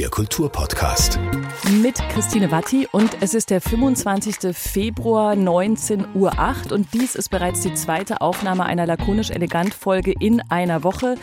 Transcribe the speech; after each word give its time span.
der 0.00 0.08
Kulturpodcast. 0.08 1.18
Mit 1.82 1.96
Christine 2.08 2.50
Watti 2.50 2.88
und 2.90 3.18
es 3.20 3.34
ist 3.34 3.50
der 3.50 3.60
25. 3.60 4.56
Februar 4.56 5.34
19.08 5.34 6.14
Uhr 6.14 6.72
und 6.72 6.94
dies 6.94 7.14
ist 7.14 7.28
bereits 7.28 7.60
die 7.60 7.74
zweite 7.74 8.22
Aufnahme 8.22 8.64
einer 8.64 8.86
lakonisch-elegant-Folge 8.86 10.14
in 10.18 10.40
einer 10.48 10.84
Woche. 10.84 11.16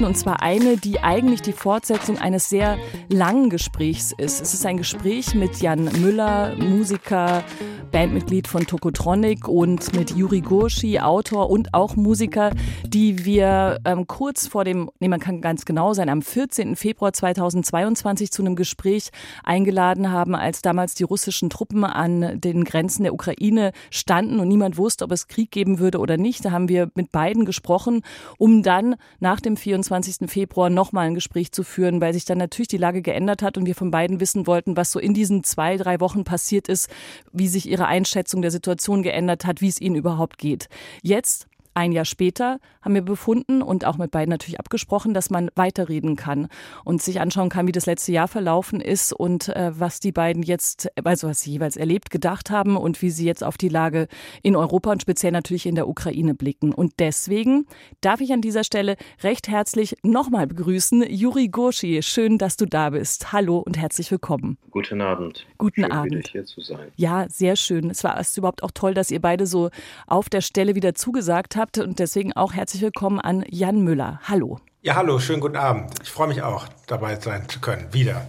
Und 0.00 0.18
zwar 0.18 0.42
eine, 0.42 0.76
die 0.76 1.00
eigentlich 1.00 1.40
die 1.40 1.54
Fortsetzung 1.54 2.18
eines 2.18 2.50
sehr 2.50 2.76
langen 3.08 3.48
Gesprächs 3.48 4.12
ist. 4.18 4.42
Es 4.42 4.52
ist 4.52 4.66
ein 4.66 4.76
Gespräch 4.76 5.34
mit 5.34 5.62
Jan 5.62 5.84
Müller, 5.84 6.54
Musiker, 6.56 7.42
Bandmitglied 7.90 8.46
von 8.46 8.66
Tokotronic 8.66 9.48
und 9.48 9.94
mit 9.94 10.14
Juri 10.14 10.42
Gurschi, 10.42 11.00
Autor 11.00 11.48
und 11.48 11.72
auch 11.72 11.96
Musiker, 11.96 12.50
die 12.86 13.24
wir 13.24 13.78
ähm, 13.86 14.06
kurz 14.06 14.46
vor 14.46 14.64
dem, 14.64 14.90
nee, 15.00 15.08
man 15.08 15.20
kann 15.20 15.40
ganz 15.40 15.64
genau 15.64 15.94
sein, 15.94 16.10
am 16.10 16.20
14. 16.20 16.76
Februar 16.76 17.14
2022 17.14 18.17
zu 18.26 18.42
einem 18.42 18.56
Gespräch 18.56 19.10
eingeladen 19.44 20.10
haben, 20.10 20.34
als 20.34 20.62
damals 20.62 20.94
die 20.94 21.04
russischen 21.04 21.50
Truppen 21.50 21.84
an 21.84 22.40
den 22.40 22.64
Grenzen 22.64 23.04
der 23.04 23.14
Ukraine 23.14 23.72
standen 23.90 24.40
und 24.40 24.48
niemand 24.48 24.76
wusste, 24.76 25.04
ob 25.04 25.12
es 25.12 25.28
Krieg 25.28 25.50
geben 25.50 25.78
würde 25.78 25.98
oder 25.98 26.16
nicht. 26.16 26.44
Da 26.44 26.50
haben 26.50 26.68
wir 26.68 26.90
mit 26.94 27.12
beiden 27.12 27.44
gesprochen, 27.44 28.02
um 28.36 28.62
dann 28.62 28.96
nach 29.20 29.40
dem 29.40 29.56
24. 29.56 30.30
Februar 30.30 30.70
nochmal 30.70 31.06
ein 31.06 31.14
Gespräch 31.14 31.52
zu 31.52 31.62
führen, 31.62 32.00
weil 32.00 32.12
sich 32.12 32.24
dann 32.24 32.38
natürlich 32.38 32.68
die 32.68 32.76
Lage 32.76 33.02
geändert 33.02 33.42
hat 33.42 33.56
und 33.56 33.66
wir 33.66 33.74
von 33.74 33.90
beiden 33.90 34.20
wissen 34.20 34.46
wollten, 34.46 34.76
was 34.76 34.92
so 34.92 34.98
in 34.98 35.14
diesen 35.14 35.44
zwei, 35.44 35.76
drei 35.76 36.00
Wochen 36.00 36.24
passiert 36.24 36.68
ist, 36.68 36.90
wie 37.32 37.48
sich 37.48 37.68
ihre 37.68 37.86
Einschätzung 37.86 38.42
der 38.42 38.50
Situation 38.50 39.02
geändert 39.02 39.44
hat, 39.44 39.60
wie 39.60 39.68
es 39.68 39.80
ihnen 39.80 39.96
überhaupt 39.96 40.38
geht. 40.38 40.68
Jetzt 41.02 41.46
ein 41.78 41.92
Jahr 41.92 42.04
später 42.04 42.58
haben 42.82 42.94
wir 42.94 43.02
befunden 43.02 43.62
und 43.62 43.84
auch 43.84 43.98
mit 43.98 44.10
beiden 44.10 44.30
natürlich 44.30 44.58
abgesprochen, 44.58 45.14
dass 45.14 45.30
man 45.30 45.48
weiterreden 45.54 46.16
kann 46.16 46.48
und 46.84 47.00
sich 47.00 47.20
anschauen 47.20 47.50
kann, 47.50 47.68
wie 47.68 47.72
das 47.72 47.86
letzte 47.86 48.10
Jahr 48.10 48.26
verlaufen 48.26 48.80
ist 48.80 49.12
und 49.12 49.48
äh, 49.50 49.70
was 49.78 50.00
die 50.00 50.10
beiden 50.10 50.42
jetzt, 50.42 50.88
also 51.04 51.28
was 51.28 51.40
sie 51.42 51.52
jeweils 51.52 51.76
erlebt, 51.76 52.10
gedacht 52.10 52.50
haben 52.50 52.76
und 52.76 53.00
wie 53.00 53.10
sie 53.10 53.24
jetzt 53.24 53.44
auf 53.44 53.56
die 53.56 53.68
Lage 53.68 54.08
in 54.42 54.56
Europa 54.56 54.90
und 54.90 55.02
speziell 55.02 55.30
natürlich 55.30 55.66
in 55.66 55.76
der 55.76 55.86
Ukraine 55.86 56.34
blicken. 56.34 56.74
Und 56.74 56.94
deswegen 56.98 57.66
darf 58.00 58.20
ich 58.20 58.32
an 58.32 58.40
dieser 58.40 58.64
Stelle 58.64 58.96
recht 59.22 59.46
herzlich 59.46 59.94
nochmal 60.02 60.48
begrüßen 60.48 61.08
Juri 61.08 61.46
Gurschi. 61.46 62.02
Schön, 62.02 62.38
dass 62.38 62.56
du 62.56 62.66
da 62.66 62.90
bist. 62.90 63.32
Hallo 63.32 63.58
und 63.58 63.78
herzlich 63.78 64.10
willkommen. 64.10 64.58
Guten 64.72 65.00
Abend. 65.00 65.46
Guten 65.58 65.82
schön, 65.82 65.92
Abend. 65.92 66.12
Wieder 66.12 66.28
hier 66.28 66.44
zu 66.44 66.60
sein. 66.60 66.90
Ja, 66.96 67.28
sehr 67.28 67.54
schön. 67.54 67.88
Es 67.88 68.02
war 68.02 68.18
es 68.18 68.36
überhaupt 68.36 68.64
auch 68.64 68.72
toll, 68.72 68.94
dass 68.94 69.12
ihr 69.12 69.20
beide 69.20 69.46
so 69.46 69.70
auf 70.08 70.28
der 70.28 70.40
Stelle 70.40 70.74
wieder 70.74 70.96
zugesagt 70.96 71.54
habt 71.54 71.67
habt. 71.68 71.78
Und 71.78 71.98
deswegen 71.98 72.32
auch 72.32 72.52
herzlich 72.54 72.82
willkommen 72.82 73.20
an 73.20 73.44
Jan 73.48 73.82
Müller. 73.82 74.20
Hallo. 74.24 74.58
Ja, 74.82 74.94
hallo, 74.96 75.18
schönen 75.18 75.40
guten 75.40 75.56
Abend. 75.56 75.92
Ich 76.02 76.08
freue 76.08 76.28
mich 76.28 76.42
auch, 76.42 76.66
dabei 76.86 77.16
sein 77.16 77.48
zu 77.48 77.60
können. 77.60 77.88
Wieder. 77.92 78.26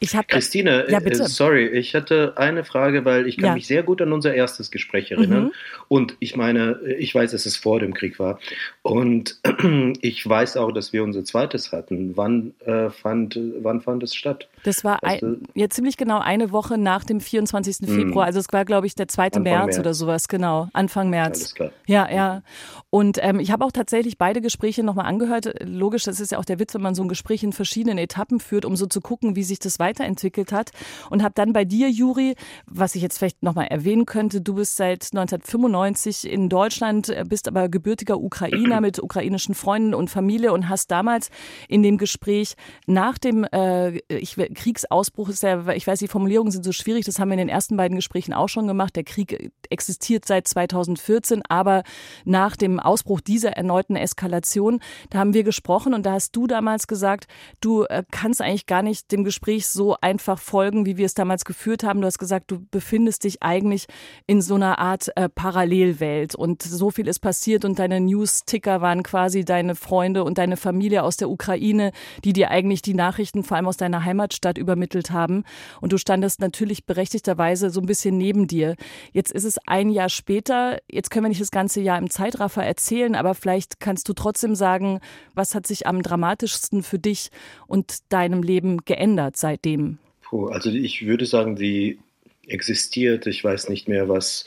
Ich 0.00 0.16
hab, 0.16 0.26
Christine, 0.26 0.86
ja, 0.90 0.98
äh, 0.98 1.14
sorry, 1.14 1.68
ich 1.68 1.94
hatte 1.94 2.32
eine 2.36 2.64
Frage, 2.64 3.04
weil 3.04 3.28
ich 3.28 3.36
kann 3.36 3.50
Ja. 3.50 3.54
mich 3.54 3.68
sehr 3.68 3.84
gut 3.84 4.02
an 4.02 4.12
unser 4.12 4.34
erstes 4.34 4.72
Gespräch 4.72 5.12
erinnern. 5.12 5.44
Mhm. 5.44 5.52
Und 5.86 6.16
ich 6.18 6.34
meine, 6.34 6.80
ich 6.98 7.14
weiß, 7.14 7.30
dass 7.30 7.46
es 7.46 7.56
vor 7.56 7.78
dem 7.78 7.94
Krieg 7.94 8.18
war. 8.18 8.40
Und 8.82 9.38
ich 10.02 10.28
weiß 10.28 10.56
auch, 10.56 10.72
dass 10.72 10.92
wir 10.92 11.04
unser 11.04 11.24
zweites 11.24 11.70
hatten. 11.70 12.16
Wann, 12.16 12.52
äh, 12.64 12.90
fand, 12.90 13.38
wann 13.60 13.80
fand 13.80 14.02
es 14.02 14.14
statt? 14.16 14.48
Das 14.64 14.84
war 14.84 15.02
ein, 15.02 15.42
ja, 15.54 15.68
ziemlich 15.68 15.96
genau 15.96 16.20
eine 16.20 16.52
Woche 16.52 16.78
nach 16.78 17.04
dem 17.04 17.20
24. 17.20 17.88
Februar. 17.88 18.26
Also 18.26 18.38
es 18.38 18.46
war, 18.52 18.64
glaube 18.64 18.86
ich, 18.86 18.94
der 18.94 19.08
2. 19.08 19.22
Mhm. 19.22 19.28
Anfang 19.32 19.42
März, 19.42 19.66
März. 19.66 19.78
oder 19.78 19.94
sowas, 19.94 20.28
genau. 20.28 20.68
Anfang 20.72 21.10
März. 21.10 21.38
Alles 21.38 21.54
klar. 21.54 21.70
Ja, 21.86 22.10
ja. 22.10 22.42
Und 22.90 23.18
ähm, 23.22 23.40
ich 23.40 23.50
habe 23.50 23.64
auch 23.64 23.72
tatsächlich 23.72 24.18
beide 24.18 24.40
Gespräche 24.40 24.82
nochmal 24.82 25.06
angehört. 25.06 25.52
Logisch, 25.64 26.04
das 26.04 26.20
ist 26.20 26.32
ja 26.32 26.38
auch 26.38 26.44
der 26.44 26.58
Witz, 26.58 26.74
wenn 26.74 26.82
man 26.82 26.94
so 26.94 27.02
ein 27.02 27.08
Gespräch 27.08 27.42
in 27.42 27.52
verschiedenen 27.52 27.98
Etappen 27.98 28.38
führt, 28.38 28.64
um 28.64 28.76
so 28.76 28.86
zu 28.86 29.00
gucken, 29.00 29.34
wie 29.34 29.42
sich 29.42 29.58
das 29.58 29.78
weiterentwickelt 29.78 30.52
hat. 30.52 30.70
Und 31.10 31.22
habe 31.22 31.34
dann 31.34 31.52
bei 31.52 31.64
dir, 31.64 31.90
Juri, 31.90 32.34
was 32.66 32.94
ich 32.94 33.02
jetzt 33.02 33.18
vielleicht 33.18 33.42
nochmal 33.42 33.66
erwähnen 33.68 34.06
könnte, 34.06 34.40
du 34.40 34.54
bist 34.54 34.76
seit 34.76 35.08
1995 35.12 36.30
in 36.30 36.48
Deutschland, 36.48 37.08
äh, 37.08 37.24
bist 37.28 37.48
aber 37.48 37.68
gebürtiger 37.68 38.20
Ukrainer 38.20 38.80
mit 38.80 39.02
ukrainischen 39.02 39.54
Freunden 39.54 39.94
und 39.94 40.08
Familie 40.08 40.52
und 40.52 40.68
hast 40.68 40.90
damals 40.90 41.30
in 41.68 41.82
dem 41.82 41.98
Gespräch 41.98 42.54
nach 42.86 43.18
dem 43.18 43.44
äh, 43.44 43.98
ich, 44.08 44.36
Kriegsausbruch 44.54 45.28
ist 45.28 45.42
ja, 45.42 45.68
ich 45.68 45.86
weiß, 45.86 45.98
die 45.98 46.08
Formulierungen 46.08 46.50
sind 46.50 46.64
so 46.64 46.72
schwierig, 46.72 47.04
das 47.04 47.18
haben 47.18 47.28
wir 47.28 47.34
in 47.34 47.38
den 47.38 47.48
ersten 47.48 47.76
beiden 47.76 47.96
Gesprächen 47.96 48.32
auch 48.32 48.48
schon 48.48 48.66
gemacht. 48.66 48.96
Der 48.96 49.04
Krieg 49.04 49.52
existiert 49.70 50.24
seit 50.24 50.46
2014, 50.48 51.42
aber 51.48 51.82
nach 52.24 52.56
dem 52.56 52.80
Ausbruch 52.80 53.20
dieser 53.20 53.52
erneuten 53.52 53.96
Eskalation, 53.96 54.80
da 55.10 55.18
haben 55.18 55.34
wir 55.34 55.44
gesprochen 55.44 55.94
und 55.94 56.06
da 56.06 56.12
hast 56.12 56.36
du 56.36 56.46
damals 56.46 56.86
gesagt, 56.86 57.26
du 57.60 57.84
äh, 57.84 58.04
kannst 58.10 58.40
eigentlich 58.40 58.66
gar 58.66 58.82
nicht 58.82 59.10
dem 59.12 59.24
Gespräch 59.24 59.66
so 59.66 59.96
einfach 60.00 60.38
folgen, 60.38 60.86
wie 60.86 60.96
wir 60.96 61.06
es 61.06 61.14
damals 61.14 61.44
geführt 61.44 61.84
haben. 61.84 62.00
Du 62.00 62.06
hast 62.06 62.18
gesagt, 62.18 62.50
du 62.50 62.64
befindest 62.70 63.24
dich 63.24 63.42
eigentlich 63.42 63.86
in 64.26 64.42
so 64.42 64.54
einer 64.54 64.78
Art 64.78 65.10
äh, 65.16 65.28
Parallelwelt 65.28 66.34
und 66.34 66.62
so 66.62 66.90
viel 66.90 67.08
ist 67.08 67.20
passiert 67.20 67.64
und 67.64 67.78
deine 67.78 68.00
News-Ticker 68.00 68.80
waren 68.80 69.02
quasi 69.02 69.44
deine 69.44 69.74
Freunde 69.74 70.24
und 70.24 70.38
deine 70.38 70.56
Familie 70.56 71.02
aus 71.02 71.16
der 71.16 71.30
Ukraine, 71.30 71.92
die 72.24 72.32
dir 72.32 72.50
eigentlich 72.50 72.82
die 72.82 72.94
Nachrichten 72.94 73.44
vor 73.44 73.56
allem 73.56 73.66
aus 73.66 73.76
deiner 73.76 74.04
Heimatstadt 74.42 74.58
übermittelt 74.58 75.10
haben. 75.10 75.44
Und 75.80 75.92
du 75.92 75.98
standest 75.98 76.40
natürlich 76.40 76.84
berechtigterweise 76.84 77.70
so 77.70 77.80
ein 77.80 77.86
bisschen 77.86 78.18
neben 78.18 78.46
dir. 78.46 78.76
Jetzt 79.12 79.32
ist 79.32 79.44
es 79.44 79.58
ein 79.66 79.90
Jahr 79.90 80.08
später. 80.08 80.80
Jetzt 80.90 81.10
können 81.10 81.24
wir 81.24 81.28
nicht 81.28 81.40
das 81.40 81.50
ganze 81.50 81.80
Jahr 81.80 81.98
im 81.98 82.10
Zeitraffer 82.10 82.64
erzählen, 82.64 83.14
aber 83.14 83.34
vielleicht 83.34 83.80
kannst 83.80 84.08
du 84.08 84.12
trotzdem 84.12 84.54
sagen, 84.54 85.00
was 85.34 85.54
hat 85.54 85.66
sich 85.66 85.86
am 85.86 86.02
dramatischsten 86.02 86.82
für 86.82 86.98
dich 86.98 87.30
und 87.66 87.98
deinem 88.10 88.42
Leben 88.42 88.78
geändert 88.84 89.36
seitdem? 89.36 89.98
Puh, 90.22 90.46
also 90.46 90.70
ich 90.70 91.06
würde 91.06 91.26
sagen, 91.26 91.56
die 91.56 91.98
existiert. 92.46 93.26
Ich 93.26 93.42
weiß 93.44 93.68
nicht 93.68 93.88
mehr, 93.88 94.08
was 94.08 94.44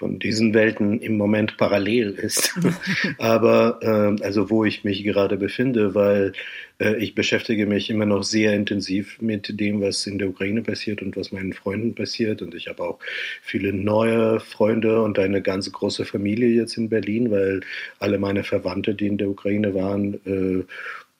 von 0.00 0.18
diesen 0.18 0.54
Welten 0.54 0.98
im 0.98 1.18
Moment 1.18 1.58
parallel 1.58 2.12
ist. 2.12 2.58
Aber 3.18 3.78
äh, 3.82 4.24
also 4.24 4.48
wo 4.48 4.64
ich 4.64 4.82
mich 4.82 5.04
gerade 5.04 5.36
befinde, 5.36 5.94
weil 5.94 6.32
äh, 6.78 6.96
ich 6.96 7.14
beschäftige 7.14 7.66
mich 7.66 7.90
immer 7.90 8.06
noch 8.06 8.22
sehr 8.22 8.54
intensiv 8.54 9.20
mit 9.20 9.60
dem, 9.60 9.82
was 9.82 10.06
in 10.06 10.16
der 10.16 10.30
Ukraine 10.30 10.62
passiert 10.62 11.02
und 11.02 11.18
was 11.18 11.32
meinen 11.32 11.52
Freunden 11.52 11.94
passiert. 11.94 12.40
Und 12.40 12.54
ich 12.54 12.68
habe 12.68 12.82
auch 12.82 12.98
viele 13.42 13.74
neue 13.74 14.40
Freunde 14.40 15.02
und 15.02 15.18
eine 15.18 15.42
ganz 15.42 15.70
große 15.70 16.06
Familie 16.06 16.48
jetzt 16.48 16.78
in 16.78 16.88
Berlin, 16.88 17.30
weil 17.30 17.60
alle 17.98 18.18
meine 18.18 18.42
Verwandte, 18.42 18.94
die 18.94 19.06
in 19.06 19.18
der 19.18 19.28
Ukraine 19.28 19.74
waren, 19.74 20.14
äh, 20.24 20.64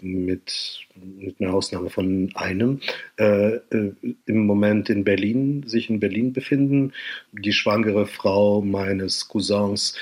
mit, 0.03 0.87
mit 0.94 1.41
einer 1.41 1.55
Ausnahme 1.55 1.91
von 1.91 2.31
einem, 2.34 2.81
äh, 3.19 3.56
äh, 3.56 3.93
im 4.27 4.47
Moment 4.47 4.91
in 4.91 5.05
Berlin, 5.05 5.65
sich 5.66 5.91
in 5.91 6.00
Berlin 6.00 6.33
befinden. 6.33 6.93
Die 7.33 7.53
schwangere 7.53 8.06
Frau 8.06 8.62
meines 8.62 9.28
Cousins, 9.28 9.97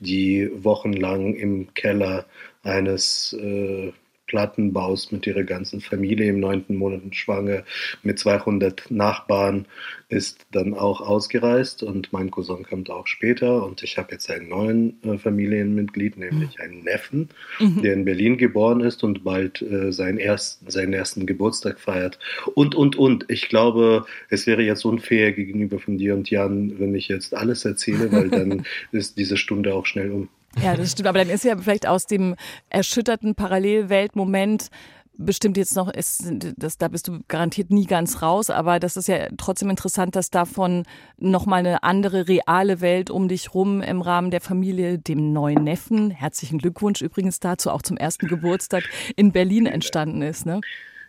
die 0.00 0.50
wochenlang 0.54 1.34
im 1.34 1.72
Keller 1.74 2.26
eines 2.62 3.32
äh, 3.38 3.92
Plattenbaus 4.26 5.12
mit 5.12 5.26
ihrer 5.26 5.44
ganzen 5.44 5.80
Familie 5.80 6.30
im 6.30 6.40
neunten 6.40 6.76
Monat 6.76 7.14
schwanger 7.14 7.64
mit 8.02 8.18
200 8.18 8.90
Nachbarn 8.90 9.66
ist 10.08 10.46
dann 10.52 10.74
auch 10.74 11.00
ausgereist. 11.00 11.82
Und 11.82 12.12
mein 12.12 12.30
Cousin 12.30 12.62
kommt 12.62 12.90
auch 12.90 13.06
später. 13.06 13.64
Und 13.64 13.82
ich 13.82 13.98
habe 13.98 14.12
jetzt 14.12 14.30
einen 14.30 14.48
neuen 14.48 15.02
äh, 15.02 15.18
Familienmitglied, 15.18 16.16
nämlich 16.16 16.60
einen 16.60 16.84
Neffen, 16.84 17.28
der 17.60 17.94
in 17.94 18.04
Berlin 18.04 18.38
geboren 18.38 18.80
ist 18.80 19.02
und 19.02 19.24
bald 19.24 19.60
äh, 19.62 19.92
seinen, 19.92 20.18
ersten, 20.18 20.70
seinen 20.70 20.92
ersten 20.92 21.26
Geburtstag 21.26 21.80
feiert. 21.80 22.18
Und, 22.54 22.74
und, 22.74 22.96
und. 22.96 23.26
Ich 23.28 23.48
glaube, 23.48 24.06
es 24.30 24.46
wäre 24.46 24.62
jetzt 24.62 24.84
unfair 24.84 25.32
gegenüber 25.32 25.78
von 25.78 25.98
dir 25.98 26.14
und 26.14 26.30
Jan, 26.30 26.78
wenn 26.78 26.94
ich 26.94 27.08
jetzt 27.08 27.34
alles 27.34 27.64
erzähle, 27.64 28.10
weil 28.12 28.28
dann 28.28 28.64
ist 28.92 29.18
diese 29.18 29.36
Stunde 29.36 29.74
auch 29.74 29.86
schnell 29.86 30.10
um. 30.10 30.28
Ja, 30.62 30.76
das 30.76 30.92
stimmt. 30.92 31.08
Aber 31.08 31.18
dann 31.18 31.30
ist 31.30 31.44
ja 31.44 31.56
vielleicht 31.56 31.86
aus 31.86 32.06
dem 32.06 32.36
erschütterten 32.70 33.34
Parallelweltmoment 33.34 34.70
bestimmt 35.16 35.56
jetzt 35.56 35.76
noch, 35.76 35.92
ist, 35.92 36.24
das, 36.56 36.78
da 36.78 36.88
bist 36.88 37.08
du 37.08 37.20
garantiert 37.28 37.70
nie 37.70 37.86
ganz 37.86 38.22
raus, 38.22 38.50
aber 38.50 38.80
das 38.80 38.96
ist 38.96 39.08
ja 39.08 39.28
trotzdem 39.36 39.70
interessant, 39.70 40.16
dass 40.16 40.30
davon 40.30 40.84
nochmal 41.18 41.60
eine 41.60 41.82
andere 41.82 42.28
reale 42.28 42.80
Welt 42.80 43.10
um 43.10 43.28
dich 43.28 43.54
rum 43.54 43.80
im 43.80 44.02
Rahmen 44.02 44.30
der 44.30 44.40
Familie, 44.40 44.98
dem 44.98 45.32
neuen 45.32 45.62
Neffen, 45.64 46.10
herzlichen 46.10 46.58
Glückwunsch 46.58 47.00
übrigens 47.00 47.40
dazu, 47.40 47.70
auch 47.70 47.82
zum 47.82 47.96
ersten 47.96 48.26
Geburtstag 48.26 48.84
in 49.16 49.32
Berlin 49.32 49.66
entstanden 49.66 50.22
ist. 50.22 50.46
Ne? 50.46 50.60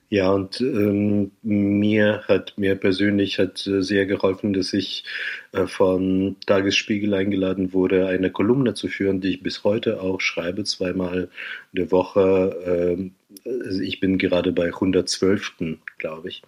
Ja, 0.09 0.31
und 0.31 0.61
ähm, 0.61 1.31
mir 1.41 2.23
hat 2.27 2.53
mir 2.57 2.75
persönlich 2.75 3.39
hat 3.39 3.65
äh, 3.65 3.81
sehr 3.81 4.05
geholfen, 4.05 4.53
dass 4.53 4.71
ich 4.73 5.03
äh, 5.51 5.65
vom 5.65 6.35
Tagesspiegel 6.45 7.13
eingeladen 7.13 7.73
wurde, 7.73 8.07
eine 8.07 8.31
Kolumne 8.31 8.75
zu 8.75 8.87
führen, 8.87 9.19
die 9.19 9.29
ich 9.29 9.43
bis 9.43 9.63
heute 9.63 10.01
auch 10.01 10.21
schreibe, 10.21 10.63
zweimal 10.63 11.29
der 11.73 11.91
Woche. 11.91 13.11
Also 13.45 13.81
ich 13.81 13.99
bin 13.99 14.17
gerade 14.17 14.51
bei 14.51 14.67
112. 14.67 15.77
glaube 15.97 16.29
ich. 16.29 16.41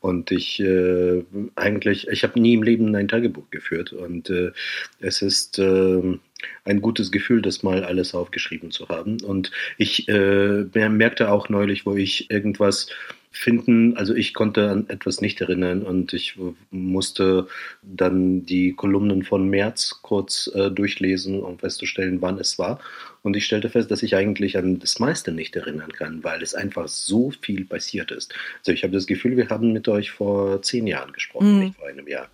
Und 0.00 0.30
ich 0.30 0.60
äh, 0.60 1.24
eigentlich, 1.54 2.08
ich 2.08 2.22
habe 2.24 2.40
nie 2.40 2.54
im 2.54 2.62
Leben 2.62 2.94
ein 2.94 3.08
Tagebuch 3.08 3.50
geführt. 3.50 3.92
Und 3.92 4.30
äh, 4.30 4.52
es 5.00 5.22
ist 5.22 5.58
äh, 5.58 6.18
ein 6.64 6.80
gutes 6.80 7.10
Gefühl, 7.10 7.42
das 7.42 7.62
mal 7.62 7.84
alles 7.84 8.14
aufgeschrieben 8.14 8.70
zu 8.70 8.88
haben. 8.88 9.20
Und 9.22 9.50
ich 9.78 10.08
äh, 10.08 10.64
merkte 10.88 11.30
auch 11.30 11.48
neulich, 11.48 11.86
wo 11.86 11.94
ich 11.94 12.30
irgendwas 12.30 12.88
finden. 13.34 13.96
Also 13.96 14.14
ich 14.14 14.32
konnte 14.32 14.70
an 14.70 14.88
etwas 14.88 15.20
nicht 15.20 15.40
erinnern 15.40 15.82
und 15.82 16.12
ich 16.12 16.38
musste 16.70 17.48
dann 17.82 18.46
die 18.46 18.72
Kolumnen 18.74 19.24
von 19.24 19.48
März 19.48 19.98
kurz 20.02 20.50
äh, 20.54 20.70
durchlesen, 20.70 21.42
um 21.42 21.58
festzustellen, 21.58 22.22
wann 22.22 22.38
es 22.38 22.58
war. 22.58 22.78
Und 23.22 23.36
ich 23.36 23.44
stellte 23.44 23.70
fest, 23.70 23.90
dass 23.90 24.02
ich 24.04 24.14
eigentlich 24.14 24.56
an 24.56 24.78
das 24.78 25.00
meiste 25.00 25.32
nicht 25.32 25.56
erinnern 25.56 25.92
kann, 25.92 26.22
weil 26.22 26.42
es 26.42 26.54
einfach 26.54 26.86
so 26.86 27.32
viel 27.40 27.64
passiert 27.64 28.12
ist. 28.12 28.32
Also 28.60 28.72
ich 28.72 28.84
habe 28.84 28.92
das 28.92 29.06
Gefühl, 29.06 29.36
wir 29.36 29.48
haben 29.48 29.72
mit 29.72 29.88
euch 29.88 30.12
vor 30.12 30.62
zehn 30.62 30.86
Jahren 30.86 31.12
gesprochen, 31.12 31.54
mhm. 31.54 31.58
nicht 31.64 31.76
vor 31.76 31.88
einem 31.88 32.06
Jahr. 32.06 32.28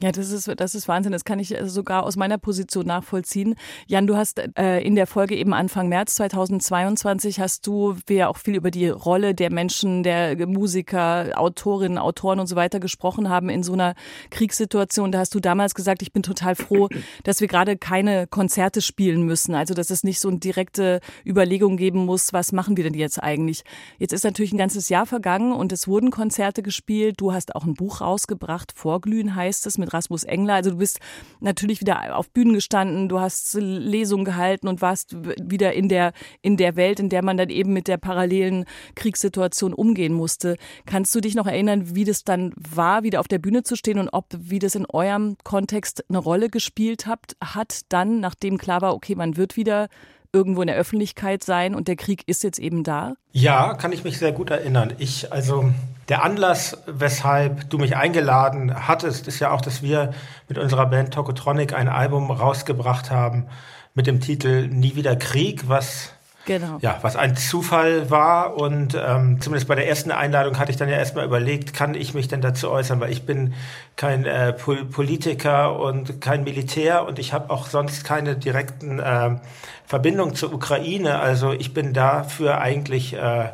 Ja, 0.00 0.12
das 0.12 0.30
ist, 0.30 0.48
das 0.60 0.76
ist 0.76 0.86
Wahnsinn. 0.86 1.10
Das 1.10 1.24
kann 1.24 1.40
ich 1.40 1.58
äh, 1.58 1.68
sogar 1.68 2.04
aus 2.04 2.14
meiner 2.14 2.38
Position 2.38 2.86
nachvollziehen. 2.86 3.56
Jan, 3.88 4.06
du 4.06 4.16
hast 4.16 4.40
äh, 4.56 4.78
in 4.78 4.94
der 4.94 5.08
Folge 5.08 5.34
eben 5.34 5.52
Anfang 5.52 5.88
März 5.88 6.14
2022 6.14 7.40
hast 7.40 7.66
du 7.66 7.96
wir 8.06 8.30
auch 8.30 8.36
viel 8.36 8.54
über 8.54 8.70
die 8.70 8.88
Rolle 8.88 9.34
der 9.34 9.50
Menschen, 9.50 10.04
der 10.04 10.46
Musiker, 10.46 11.32
Autorinnen, 11.34 11.98
Autoren 11.98 12.38
und 12.38 12.46
so 12.46 12.54
weiter 12.54 12.78
gesprochen 12.78 13.28
haben 13.28 13.48
in 13.48 13.64
so 13.64 13.72
einer 13.72 13.96
Kriegssituation. 14.30 15.10
Da 15.10 15.18
hast 15.18 15.34
du 15.34 15.40
damals 15.40 15.74
gesagt, 15.74 16.02
ich 16.02 16.12
bin 16.12 16.22
total 16.22 16.54
froh, 16.54 16.88
dass 17.24 17.40
wir 17.40 17.48
gerade 17.48 17.76
keine 17.76 18.28
Konzerte 18.28 18.82
spielen 18.82 19.24
müssen. 19.24 19.56
Also, 19.56 19.74
dass 19.74 19.90
es 19.90 20.04
nicht 20.04 20.20
so 20.20 20.28
eine 20.28 20.38
direkte 20.38 21.00
Überlegung 21.26 21.76
geben 21.76 22.04
muss, 22.04 22.32
was 22.32 22.52
machen 22.52 22.76
wir 22.76 22.84
denn 22.84 22.94
jetzt 22.94 23.20
eigentlich? 23.20 23.64
Jetzt 23.98 24.12
ist 24.12 24.22
natürlich 24.22 24.52
ein 24.52 24.58
ganzes 24.58 24.90
Jahr 24.90 25.06
vergangen 25.06 25.50
und 25.50 25.72
es 25.72 25.88
wurden 25.88 26.12
Konzerte 26.12 26.62
gespielt. 26.62 27.16
Du 27.20 27.32
hast 27.32 27.56
auch 27.56 27.64
ein 27.64 27.74
Buch 27.74 28.00
rausgebracht, 28.00 28.72
Vorglühen 28.76 29.34
heißt 29.34 29.66
es, 29.66 29.76
mit 29.76 29.87
mit 29.88 29.94
Rasmus 29.94 30.24
Engler. 30.24 30.54
Also 30.54 30.70
du 30.70 30.76
bist 30.76 31.00
natürlich 31.40 31.80
wieder 31.80 32.16
auf 32.16 32.30
Bühnen 32.30 32.52
gestanden, 32.52 33.08
du 33.08 33.20
hast 33.20 33.54
Lesungen 33.54 34.24
gehalten 34.24 34.68
und 34.68 34.82
warst 34.82 35.16
wieder 35.42 35.72
in 35.72 35.88
der, 35.88 36.12
in 36.42 36.56
der 36.56 36.76
Welt, 36.76 37.00
in 37.00 37.08
der 37.08 37.24
man 37.24 37.36
dann 37.36 37.50
eben 37.50 37.72
mit 37.72 37.88
der 37.88 37.96
parallelen 37.96 38.64
Kriegssituation 38.94 39.72
umgehen 39.72 40.12
musste. 40.12 40.56
Kannst 40.86 41.14
du 41.14 41.20
dich 41.20 41.34
noch 41.34 41.46
erinnern, 41.46 41.94
wie 41.94 42.04
das 42.04 42.24
dann 42.24 42.52
war, 42.56 43.02
wieder 43.02 43.20
auf 43.20 43.28
der 43.28 43.38
Bühne 43.38 43.62
zu 43.62 43.76
stehen 43.76 43.98
und 43.98 44.08
ob, 44.10 44.26
wie 44.38 44.58
das 44.58 44.74
in 44.74 44.86
eurem 44.86 45.36
Kontext 45.44 46.04
eine 46.08 46.18
Rolle 46.18 46.50
gespielt 46.50 47.06
hat, 47.06 47.36
hat 47.42 47.80
dann, 47.88 48.20
nachdem 48.20 48.58
klar 48.58 48.82
war, 48.82 48.94
okay, 48.94 49.14
man 49.14 49.36
wird 49.36 49.56
wieder 49.56 49.88
irgendwo 50.32 50.60
in 50.60 50.68
der 50.68 50.76
Öffentlichkeit 50.76 51.42
sein 51.42 51.74
und 51.74 51.88
der 51.88 51.96
Krieg 51.96 52.22
ist 52.26 52.44
jetzt 52.44 52.58
eben 52.58 52.84
da? 52.84 53.14
Ja, 53.32 53.74
kann 53.74 53.92
ich 53.92 54.04
mich 54.04 54.18
sehr 54.18 54.32
gut 54.32 54.50
erinnern. 54.50 54.92
Ich, 54.98 55.32
also 55.32 55.72
der 56.08 56.22
Anlass, 56.22 56.78
weshalb 56.86 57.70
du 57.70 57.78
mich 57.78 57.96
eingeladen 57.96 58.86
hattest, 58.88 59.28
ist 59.28 59.40
ja 59.40 59.50
auch, 59.50 59.60
dass 59.60 59.82
wir 59.82 60.14
mit 60.48 60.58
unserer 60.58 60.86
Band 60.86 61.12
Tokotronic 61.12 61.74
ein 61.74 61.88
Album 61.88 62.30
rausgebracht 62.30 63.10
haben 63.10 63.46
mit 63.94 64.06
dem 64.06 64.20
Titel 64.20 64.68
Nie 64.68 64.94
wieder 64.96 65.16
Krieg, 65.16 65.68
was 65.68 66.12
Genau. 66.48 66.78
Ja, 66.80 66.96
was 67.02 67.14
ein 67.14 67.36
Zufall 67.36 68.08
war 68.08 68.56
und 68.56 68.94
ähm, 68.94 69.38
zumindest 69.38 69.68
bei 69.68 69.74
der 69.74 69.86
ersten 69.86 70.10
Einladung 70.10 70.58
hatte 70.58 70.70
ich 70.70 70.78
dann 70.78 70.88
ja 70.88 70.96
erstmal 70.96 71.26
überlegt, 71.26 71.74
kann 71.74 71.94
ich 71.94 72.14
mich 72.14 72.26
denn 72.26 72.40
dazu 72.40 72.70
äußern, 72.70 73.00
weil 73.00 73.12
ich 73.12 73.26
bin 73.26 73.52
kein 73.96 74.24
äh, 74.24 74.54
Pol 74.54 74.86
Politiker 74.86 75.78
und 75.78 76.22
kein 76.22 76.44
Militär 76.44 77.06
und 77.06 77.18
ich 77.18 77.34
habe 77.34 77.50
auch 77.50 77.66
sonst 77.66 78.02
keine 78.02 78.34
direkten 78.34 78.98
äh, 78.98 79.36
Verbindungen 79.84 80.34
zur 80.34 80.54
Ukraine. 80.54 81.18
Also 81.18 81.52
ich 81.52 81.74
bin 81.74 81.92
dafür 81.92 82.62
eigentlich 82.62 83.12
äh, 83.12 83.50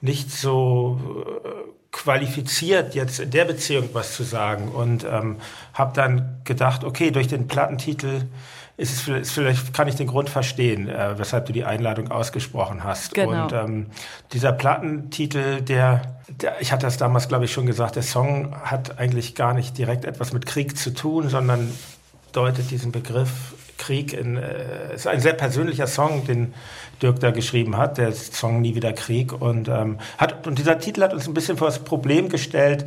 nicht 0.00 0.30
so 0.30 0.98
äh, 1.44 1.48
qualifiziert, 1.92 2.94
jetzt 2.94 3.20
in 3.20 3.32
der 3.32 3.44
Beziehung 3.44 3.90
was 3.92 4.14
zu 4.14 4.22
sagen 4.22 4.68
und 4.68 5.04
ähm, 5.04 5.36
habe 5.74 5.92
dann 5.94 6.40
gedacht, 6.44 6.84
okay, 6.84 7.10
durch 7.10 7.28
den 7.28 7.48
Plattentitel 7.48 8.22
ist 8.80 8.92
es 8.92 9.00
vielleicht, 9.00 9.26
vielleicht 9.26 9.74
kann 9.74 9.88
ich 9.88 9.94
den 9.94 10.06
Grund 10.06 10.30
verstehen, 10.30 10.88
äh, 10.88 11.18
weshalb 11.18 11.46
du 11.46 11.52
die 11.52 11.64
Einladung 11.64 12.10
ausgesprochen 12.10 12.82
hast. 12.82 13.14
Genau. 13.14 13.44
Und 13.44 13.52
ähm, 13.52 13.86
dieser 14.32 14.52
Plattentitel, 14.52 15.60
der, 15.60 16.02
der, 16.28 16.60
ich 16.60 16.72
hatte 16.72 16.86
das 16.86 16.96
damals, 16.96 17.28
glaube 17.28 17.44
ich, 17.44 17.52
schon 17.52 17.66
gesagt, 17.66 17.96
der 17.96 18.02
Song 18.02 18.56
hat 18.64 18.98
eigentlich 18.98 19.34
gar 19.34 19.52
nicht 19.52 19.76
direkt 19.76 20.06
etwas 20.06 20.32
mit 20.32 20.46
Krieg 20.46 20.78
zu 20.78 20.94
tun, 20.94 21.28
sondern 21.28 21.70
deutet 22.32 22.70
diesen 22.70 22.90
Begriff 22.90 23.54
Krieg 23.76 24.14
in, 24.14 24.36
äh, 24.36 24.94
ist 24.94 25.06
ein 25.06 25.20
sehr 25.20 25.34
persönlicher 25.34 25.86
Song, 25.86 26.24
den 26.26 26.54
Dirk 27.02 27.20
da 27.20 27.32
geschrieben 27.32 27.76
hat, 27.76 27.98
der 27.98 28.12
Song 28.12 28.62
Nie 28.62 28.74
wieder 28.74 28.92
Krieg. 28.92 29.32
Und, 29.32 29.68
ähm, 29.68 29.98
hat, 30.16 30.46
und 30.46 30.58
dieser 30.58 30.78
Titel 30.78 31.02
hat 31.02 31.12
uns 31.12 31.28
ein 31.28 31.34
bisschen 31.34 31.58
vor 31.58 31.68
das 31.68 31.80
Problem 31.80 32.28
gestellt, 32.30 32.86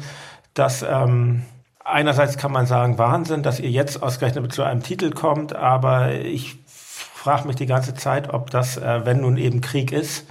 dass 0.53 0.83
ähm, 0.83 1.43
einerseits 1.83 2.37
kann 2.37 2.51
man 2.51 2.65
sagen, 2.65 2.97
Wahnsinn, 2.97 3.43
dass 3.43 3.59
ihr 3.59 3.69
jetzt 3.69 4.01
ausgerechnet 4.01 4.51
zu 4.53 4.63
einem 4.63 4.83
Titel 4.83 5.11
kommt, 5.11 5.55
aber 5.55 6.13
ich 6.13 6.57
frage 6.65 7.47
mich 7.47 7.55
die 7.55 7.65
ganze 7.65 7.93
Zeit, 7.93 8.33
ob 8.33 8.49
das, 8.49 8.77
äh, 8.77 9.05
wenn 9.05 9.21
nun 9.21 9.37
eben 9.37 9.61
Krieg 9.61 9.91
ist, 9.91 10.25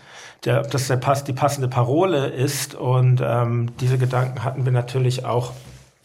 der, 0.44 0.60
ob 0.60 0.70
das 0.70 0.88
der 0.88 0.96
Pass, 0.96 1.24
die 1.24 1.32
passende 1.32 1.68
Parole 1.68 2.26
ist. 2.26 2.74
Und 2.74 3.22
ähm, 3.24 3.72
diese 3.80 3.98
Gedanken 3.98 4.44
hatten 4.44 4.64
wir 4.64 4.72
natürlich 4.72 5.24
auch 5.24 5.52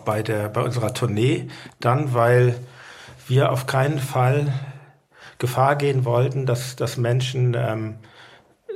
bei, 0.06 0.24
der, 0.24 0.50
bei 0.50 0.62
unserer 0.62 0.94
Tournee 0.94 1.50
dann, 1.80 2.14
weil 2.14 2.56
wir 3.28 3.52
auf 3.52 3.68
keinen 3.68 4.00
Fall 4.00 4.54
Gefahr 5.40 5.76
gehen 5.76 6.06
wollten, 6.06 6.46
dass, 6.46 6.76
dass 6.76 6.98
Menschen 6.98 7.56
ähm, 7.58 7.96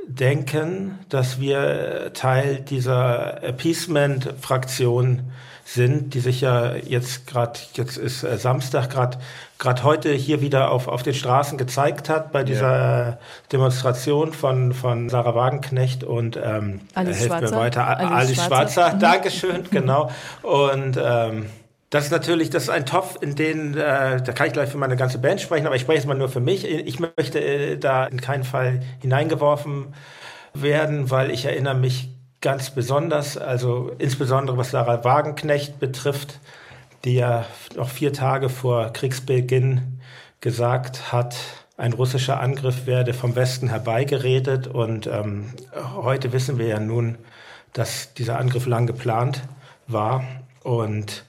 denken, 0.07 0.99
dass 1.09 1.39
wir 1.39 2.11
Teil 2.13 2.59
dieser 2.61 3.43
Appeasement-Fraktion 3.43 5.31
sind, 5.63 6.13
die 6.13 6.19
sich 6.19 6.41
ja 6.41 6.75
jetzt 6.75 7.27
gerade, 7.27 7.59
jetzt 7.73 7.97
ist 7.97 8.23
äh, 8.23 8.37
Samstag, 8.37 8.89
gerade 8.89 9.19
gerade 9.61 9.83
heute 9.83 10.11
hier 10.11 10.41
wieder 10.41 10.71
auf, 10.71 10.87
auf 10.87 11.03
den 11.03 11.13
Straßen 11.13 11.57
gezeigt 11.57 12.09
hat 12.09 12.31
bei 12.31 12.43
dieser 12.43 13.09
ja. 13.09 13.17
Demonstration 13.51 14.33
von, 14.33 14.73
von 14.73 15.07
Sarah 15.07 15.35
Wagenknecht 15.35 16.03
und 16.03 16.35
ähm, 16.35 16.81
Alice 16.95 17.19
helft 17.19 17.27
Schwarzer. 17.27 17.55
mir 17.55 17.61
weiter, 17.61 17.87
Alice, 17.87 18.11
Alice 18.11 18.45
Schwarzer, 18.45 18.73
Schwarzer. 18.73 18.95
Mhm. 18.95 18.99
Dankeschön, 18.99 19.63
genau. 19.71 20.09
Und 20.41 20.99
ähm, 21.01 21.45
das 21.91 22.05
ist 22.05 22.11
natürlich, 22.11 22.49
das 22.49 22.63
ist 22.63 22.69
ein 22.69 22.87
Topf, 22.87 23.17
in 23.21 23.35
den, 23.35 23.77
äh, 23.77 24.21
da 24.23 24.31
kann 24.33 24.47
ich 24.47 24.53
gleich 24.53 24.69
für 24.69 24.79
meine 24.79 24.95
ganze 24.95 25.19
Band 25.19 25.41
sprechen, 25.41 25.67
aber 25.67 25.75
ich 25.75 25.83
spreche 25.83 25.97
jetzt 25.97 26.07
mal 26.07 26.17
nur 26.17 26.29
für 26.29 26.39
mich. 26.39 26.65
Ich 26.65 26.99
möchte 26.99 27.39
äh, 27.39 27.77
da 27.77 28.05
in 28.05 28.19
keinen 28.19 28.43
Fall 28.43 28.79
hineingeworfen 28.99 29.93
werden, 30.55 31.11
weil 31.11 31.29
ich 31.29 31.45
erinnere 31.45 31.75
mich 31.75 32.09
ganz 32.41 32.71
besonders, 32.71 33.37
also 33.37 33.91
insbesondere 33.99 34.57
was 34.57 34.71
Sarah 34.71 35.03
Wagenknecht 35.03 35.79
betrifft, 35.79 36.39
die 37.05 37.15
ja 37.15 37.45
noch 37.75 37.89
vier 37.89 38.13
Tage 38.13 38.49
vor 38.49 38.91
Kriegsbeginn 38.91 39.99
gesagt 40.41 41.11
hat, 41.11 41.35
ein 41.77 41.93
russischer 41.93 42.39
Angriff 42.39 42.85
werde 42.85 43.13
vom 43.13 43.35
Westen 43.35 43.69
herbeigeredet. 43.69 44.67
Und 44.67 45.07
ähm, 45.07 45.53
heute 45.95 46.31
wissen 46.33 46.57
wir 46.59 46.67
ja 46.67 46.79
nun, 46.79 47.17
dass 47.73 48.13
dieser 48.13 48.37
Angriff 48.37 48.65
lang 48.65 48.85
geplant 48.85 49.41
war. 49.87 50.23
Und 50.63 51.25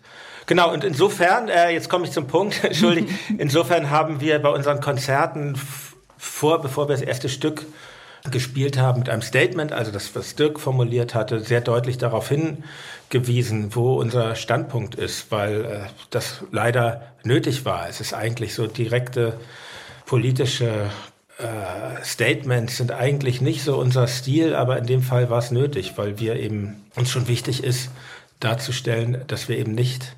genau, 0.47 0.73
und 0.73 0.85
insofern, 0.85 1.49
äh, 1.49 1.71
jetzt 1.71 1.89
komme 1.89 2.05
ich 2.05 2.13
zum 2.13 2.27
Punkt, 2.27 2.65
entschuldigt, 2.65 3.09
insofern 3.39 3.91
haben 3.91 4.21
wir 4.21 4.41
bei 4.41 4.51
unseren 4.51 4.81
Konzerten 4.81 5.55
vor, 6.19 6.61
bevor 6.61 6.89
wir 6.89 6.97
das 6.97 7.03
erste 7.03 7.29
Stück 7.29 7.65
gespielt 8.31 8.79
haben 8.79 9.01
mit 9.01 9.09
einem 9.09 9.23
Statement, 9.23 9.73
also 9.73 9.91
das, 9.91 10.15
was 10.15 10.37
Dirk 10.37 10.61
formuliert 10.61 11.15
hatte, 11.15 11.41
sehr 11.41 11.61
deutlich 11.61 11.99
darauf 11.99 12.29
hingewiesen, 12.29 13.75
wo 13.75 13.95
unser 13.95 14.37
Standpunkt 14.37 14.95
ist, 14.95 15.31
weil 15.31 15.65
äh, 15.65 15.79
das 16.11 16.45
leider 16.53 17.13
nötig 17.25 17.65
war. 17.65 17.89
Es 17.89 18.01
ist 18.01 18.15
eigentlich 18.15 18.55
so 18.55 18.67
direkte 18.67 19.39
politische 20.07 20.91
äh, 21.39 22.05
Statements 22.05 22.77
sind 22.77 22.93
eigentlich 22.93 23.41
nicht 23.41 23.63
so 23.63 23.79
unser 23.79 24.07
Stil, 24.07 24.55
aber 24.55 24.79
in 24.79 24.87
dem 24.87 25.03
Fall 25.03 25.31
war 25.31 25.39
es 25.39 25.51
nötig, 25.51 25.95
weil 25.97 26.19
wir 26.19 26.37
eben 26.37 26.85
uns 26.95 27.11
schon 27.11 27.27
wichtig 27.27 27.65
ist, 27.65 27.91
darzustellen, 28.39 29.25
dass 29.27 29.49
wir 29.49 29.59
eben 29.59 29.73
nicht 29.73 30.17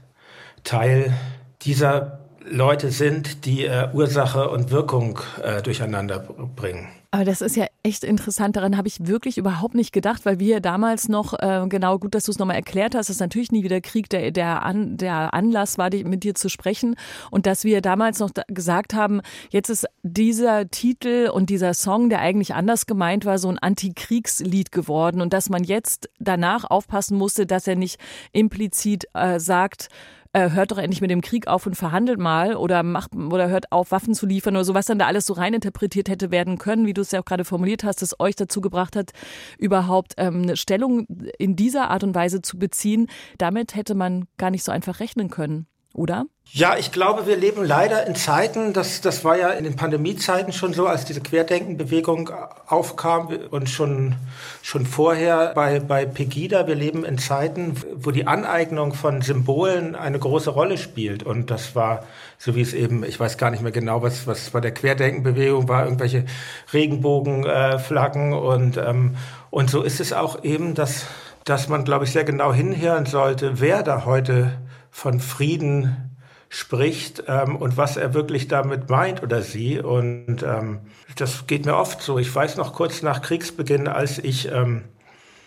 Teil 0.65 1.15
dieser 1.63 2.21
Leute 2.45 2.91
sind, 2.91 3.47
die 3.47 3.65
äh, 3.65 3.89
Ursache 3.93 4.51
und 4.51 4.71
Wirkung 4.71 5.21
äh, 5.43 5.63
durcheinander 5.63 6.19
bringen. 6.19 6.89
Aber 7.15 7.25
das 7.25 7.43
ist 7.43 7.55
ja 7.55 7.67
echt 7.85 8.03
interessant. 8.03 8.57
Daran 8.57 8.77
habe 8.77 8.89
ich 8.89 9.07
wirklich 9.07 9.39
überhaupt 9.39 9.77
nicht 9.77 9.93
gedacht, 9.93 10.27
weil 10.27 10.41
wir 10.41 10.59
damals 10.59 11.09
noch, 11.09 11.33
äh, 11.39 11.65
genau 11.69 12.01
gut, 12.01 12.13
dass 12.17 12.25
du 12.25 12.33
es 12.33 12.41
nochmal 12.41 12.57
erklärt 12.57 12.97
hast, 12.97 13.09
dass 13.09 13.21
natürlich 13.21 13.53
nie 13.53 13.63
wieder 13.63 13.81
Krieg 13.81 14.09
der, 14.09 14.33
der, 14.33 14.65
An, 14.65 14.97
der 14.97 15.33
Anlass 15.33 15.79
war, 15.79 15.91
mit 15.93 16.25
dir 16.25 16.35
zu 16.35 16.49
sprechen. 16.49 16.97
Und 17.31 17.47
dass 17.47 17.63
wir 17.63 17.83
damals 17.83 18.19
noch 18.19 18.33
gesagt 18.49 18.95
haben, 18.95 19.21
jetzt 19.51 19.69
ist 19.69 19.87
dieser 20.03 20.69
Titel 20.69 21.31
und 21.33 21.51
dieser 21.51 21.73
Song, 21.73 22.11
der 22.11 22.19
eigentlich 22.19 22.53
anders 22.55 22.85
gemeint 22.85 23.25
war, 23.25 23.39
so 23.39 23.49
ein 23.49 23.61
Antikriegslied 23.61 24.73
geworden. 24.73 25.21
Und 25.21 25.33
dass 25.33 25.49
man 25.49 25.63
jetzt 25.63 26.11
danach 26.19 26.65
aufpassen 26.65 27.17
musste, 27.17 27.47
dass 27.47 27.69
er 27.69 27.77
nicht 27.77 28.01
implizit 28.33 29.05
äh, 29.15 29.39
sagt, 29.39 29.89
äh, 30.35 30.51
hört 30.51 30.73
doch 30.73 30.79
endlich 30.79 31.01
mit 31.01 31.11
dem 31.11 31.23
Krieg 31.23 31.47
auf 31.47 31.67
und 31.67 31.77
verhandelt 31.77 32.19
mal 32.19 32.57
oder 32.57 32.83
macht 32.83 33.15
oder 33.15 33.49
hört 33.49 33.73
auf, 33.73 33.93
Waffen 33.93 34.15
zu 34.15 34.27
liefern 34.27 34.57
oder 34.57 34.65
so, 34.65 34.75
was 34.75 34.87
dann 34.87 34.99
da 34.99 35.07
alles 35.07 35.27
so 35.27 35.33
reininterpretiert 35.33 36.09
hätte 36.09 36.31
werden 36.31 36.59
können, 36.59 36.87
wie 36.87 36.93
du 36.93 37.01
es 37.01 37.13
ja 37.13 37.21
auch 37.21 37.25
gerade 37.25 37.45
formuliert 37.45 37.85
hast, 37.85 38.03
das 38.03 38.19
euch 38.21 38.37
dazu 38.37 38.61
gebracht 38.61 38.97
hat, 38.97 39.13
überhaupt 39.59 40.15
ähm, 40.19 40.43
eine 40.43 40.57
Stellung 40.57 41.07
in 41.39 41.57
dieser 41.57 41.91
Art 41.91 42.05
und 42.05 42.15
Weise 42.15 42.43
zu 42.43 42.59
beziehen. 42.59 43.07
Damit 43.39 43.77
hätte 43.77 43.95
man 43.95 44.27
gar 44.37 44.51
nicht 44.51 44.65
so 44.65 44.73
einfach 44.73 45.01
rechnen 45.01 45.31
können. 45.31 45.67
Oder? 45.95 46.27
Ja, 46.57 46.77
ich 46.77 46.93
glaube, 46.93 47.27
wir 47.27 47.37
leben 47.37 47.65
leider 47.65 48.07
in 48.07 48.15
Zeiten, 48.15 48.73
das, 48.73 49.01
das 49.01 49.25
war 49.25 49.37
ja 49.37 49.51
in 49.51 49.65
den 49.65 49.77
Pandemiezeiten 49.77 50.53
schon 50.53 50.73
so, 50.73 50.87
als 50.87 51.05
diese 51.05 51.21
Querdenkenbewegung 51.21 52.31
aufkam 52.67 53.29
und 53.51 53.69
schon, 53.69 54.15
schon 54.63 54.87
vorher 54.87 55.53
bei, 55.55 55.81
bei 55.81 56.05
Pegida. 56.05 56.67
Wir 56.67 56.75
leben 56.75 57.05
in 57.05 57.19
Zeiten, 57.19 57.75
wo 57.97 58.11
die 58.11 58.27
Aneignung 58.27 58.93
von 58.93 59.23
Symbolen 59.23 59.97
eine 59.97 60.19
große 60.19 60.51
Rolle 60.51 60.79
spielt. 60.79 61.23
Und 61.23 61.51
das 61.51 61.75
war, 61.75 62.05
so 62.39 62.55
wie 62.55 62.63
es 62.63 62.75
eben, 62.75 63.05
ich 63.05 63.19
weiß 63.19 63.39
gar 63.39 63.51
nicht 63.51 63.63
mehr 63.63 63.73
genau, 63.73 64.03
was, 64.03 64.27
was 64.27 64.51
bei 64.51 64.61
der 64.61 64.75
Querdenkenbewegung 64.75 65.69
war, 65.69 65.85
irgendwelche 65.85 66.25
Regenbogenflaggen 66.73 68.33
äh, 68.33 68.37
und, 68.37 68.77
ähm, 68.77 69.17
und 69.51 69.71
so 69.71 69.83
ist 69.83 70.01
es 70.01 70.13
auch 70.13 70.45
eben, 70.45 70.75
dass, 70.75 71.07
dass 71.45 71.69
man, 71.69 71.85
glaube 71.85 72.05
ich, 72.05 72.13
sehr 72.13 72.25
genau 72.25 72.53
hinhören 72.53 73.07
sollte, 73.07 73.61
wer 73.61 73.83
da 73.83 74.05
heute 74.05 74.59
von 74.95 75.19
Frieden 75.19 76.17
spricht 76.49 77.25
ähm, 77.27 77.57
und 77.57 77.77
was 77.77 77.97
er 77.97 78.15
wirklich 78.15 78.47
damit 78.47 78.89
meint 78.89 79.25
oder 79.25 79.43
sie. 79.43 79.81
Und 79.81 80.45
ähm, 80.45 80.79
das 81.17 81.49
geht 81.49 81.67
mir 81.67 81.77
oft 81.77 82.01
so. 82.01 82.17
Ich 82.21 82.33
weiß 82.33 82.57
noch 82.57 82.73
kurz 82.73 83.03
nach 83.03 83.21
Kriegsbeginn, 83.21 83.89
als 83.89 84.19
ich, 84.19 84.53
ähm, 84.53 84.83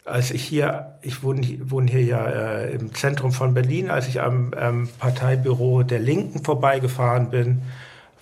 als 0.04 0.32
ich 0.32 0.44
hier, 0.44 0.98
ich 1.02 1.24
wohne, 1.24 1.48
wohne 1.64 1.90
hier 1.90 2.04
ja 2.04 2.28
äh, 2.28 2.72
im 2.74 2.94
Zentrum 2.94 3.32
von 3.32 3.54
Berlin, 3.54 3.90
als 3.90 4.10
ich 4.10 4.20
am 4.20 4.52
ähm, 4.60 4.90
Parteibüro 5.00 5.82
der 5.84 6.00
Linken 6.00 6.44
vorbeigefahren 6.44 7.30
bin, 7.30 7.62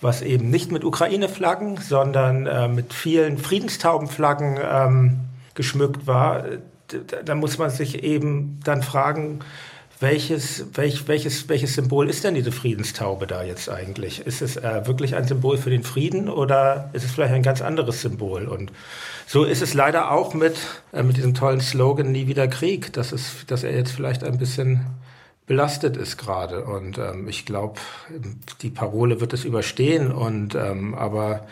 was 0.02 0.22
eben 0.22 0.52
nicht 0.52 0.72
mit 0.72 0.84
Ukraine-Flaggen, 0.84 1.78
sondern 1.78 2.46
äh, 2.46 2.68
mit 2.68 2.94
vielen 2.94 3.40
Friedenstaubenflaggen 3.40 4.60
ähm, 4.64 5.20
geschmückt 5.56 6.06
war, 6.06 6.44
da, 6.88 7.24
da 7.26 7.34
muss 7.34 7.58
man 7.58 7.72
sich 7.72 8.04
eben 8.04 8.60
dann 8.64 8.84
fragen, 8.84 9.40
welches, 10.06 10.68
welch, 10.74 11.08
welches, 11.08 11.50
welches 11.50 11.74
Symbol 11.74 12.08
ist 12.08 12.24
denn 12.24 12.36
diese 12.36 12.52
Friedenstaube 12.52 13.26
da 13.26 13.44
jetzt 13.44 13.70
eigentlich? 13.70 14.20
Ist 14.20 14.44
es 14.44 14.56
äh, 14.56 14.86
wirklich 14.86 15.16
ein 15.16 15.28
Symbol 15.28 15.58
für 15.58 15.72
den 15.72 15.82
Frieden 15.82 16.30
oder 16.30 16.92
ist 16.94 17.04
es 17.04 17.12
vielleicht 17.12 17.34
ein 17.34 17.42
ganz 17.42 17.64
anderes 17.64 18.02
Symbol? 18.02 18.46
Und 18.48 18.72
so 19.26 19.44
ist 19.46 19.64
es 19.64 19.74
leider 19.74 20.12
auch 20.12 20.36
mit, 20.36 20.56
äh, 20.94 21.02
mit 21.02 21.18
diesem 21.18 21.34
tollen 21.34 21.60
Slogan 21.60 22.12
Nie 22.12 22.28
wieder 22.28 22.48
Krieg, 22.48 22.94
dass, 22.94 23.12
es, 23.12 23.48
dass 23.48 23.64
er 23.64 23.76
jetzt 23.76 23.94
vielleicht 23.94 24.24
ein 24.24 24.38
bisschen 24.38 24.86
belastet 25.48 25.98
ist 25.98 26.18
gerade. 26.18 26.66
Und 26.66 27.00
ähm, 27.00 27.28
ich 27.28 27.48
glaube, 27.48 27.80
die 28.62 28.70
Parole 28.70 29.22
wird 29.22 29.34
es 29.34 29.44
überstehen. 29.44 30.12
Und 30.12 30.54
ähm, 30.54 30.94
aber 30.94 31.48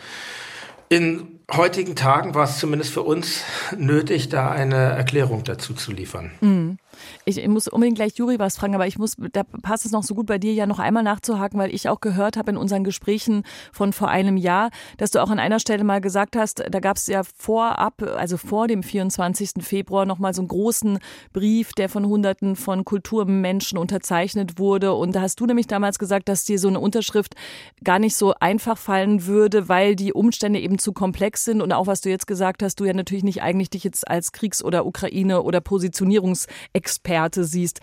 in 0.88 1.26
heutigen 1.50 1.96
Tagen 1.96 2.36
war 2.36 2.44
es 2.44 2.60
zumindest 2.60 2.92
für 2.92 3.02
uns 3.02 3.42
nötig, 3.76 4.28
da 4.28 4.52
eine 4.52 4.76
Erklärung 4.76 5.42
dazu 5.42 5.74
zu 5.74 5.90
liefern. 5.90 6.30
Mhm. 6.40 6.78
Ich 7.26 7.46
muss 7.48 7.68
unbedingt 7.68 7.96
gleich 7.96 8.16
Juri 8.16 8.38
was 8.38 8.58
fragen, 8.58 8.74
aber 8.74 8.86
ich 8.86 8.98
muss, 8.98 9.16
da 9.32 9.44
passt 9.62 9.86
es 9.86 9.92
noch 9.92 10.02
so 10.02 10.14
gut 10.14 10.26
bei 10.26 10.36
dir 10.36 10.52
ja 10.52 10.66
noch 10.66 10.78
einmal 10.78 11.02
nachzuhaken, 11.02 11.58
weil 11.58 11.74
ich 11.74 11.88
auch 11.88 12.00
gehört 12.00 12.36
habe 12.36 12.50
in 12.50 12.58
unseren 12.58 12.84
Gesprächen 12.84 13.44
von 13.72 13.94
vor 13.94 14.08
einem 14.08 14.36
Jahr, 14.36 14.68
dass 14.98 15.10
du 15.10 15.22
auch 15.22 15.30
an 15.30 15.38
einer 15.38 15.58
Stelle 15.58 15.84
mal 15.84 16.02
gesagt 16.02 16.36
hast, 16.36 16.62
da 16.70 16.80
gab 16.80 16.98
es 16.98 17.06
ja 17.06 17.22
vorab, 17.24 18.02
also 18.02 18.36
vor 18.36 18.68
dem 18.68 18.82
24. 18.82 19.52
Februar 19.60 20.04
nochmal 20.04 20.34
so 20.34 20.42
einen 20.42 20.48
großen 20.48 20.98
Brief, 21.32 21.72
der 21.72 21.88
von 21.88 22.04
Hunderten 22.04 22.56
von 22.56 22.84
Kulturmenschen 22.84 23.78
unterzeichnet 23.78 24.58
wurde. 24.58 24.92
Und 24.92 25.14
da 25.14 25.22
hast 25.22 25.40
du 25.40 25.46
nämlich 25.46 25.66
damals 25.66 25.98
gesagt, 25.98 26.28
dass 26.28 26.44
dir 26.44 26.58
so 26.58 26.68
eine 26.68 26.80
Unterschrift 26.80 27.36
gar 27.82 27.98
nicht 27.98 28.16
so 28.16 28.34
einfach 28.38 28.76
fallen 28.76 29.24
würde, 29.24 29.70
weil 29.70 29.96
die 29.96 30.12
Umstände 30.12 30.60
eben 30.60 30.78
zu 30.78 30.92
komplex 30.92 31.46
sind. 31.46 31.62
Und 31.62 31.72
auch 31.72 31.86
was 31.86 32.02
du 32.02 32.10
jetzt 32.10 32.26
gesagt 32.26 32.62
hast, 32.62 32.80
du 32.80 32.84
ja 32.84 32.92
natürlich 32.92 33.24
nicht 33.24 33.40
eigentlich 33.40 33.70
dich 33.70 33.84
jetzt 33.84 34.06
als 34.08 34.32
Kriegs- 34.32 34.62
oder 34.62 34.84
Ukraine- 34.84 35.42
oder 35.42 35.62
Positionierungsexperte 35.62 37.13
Experte 37.14 37.44
siehst. 37.44 37.80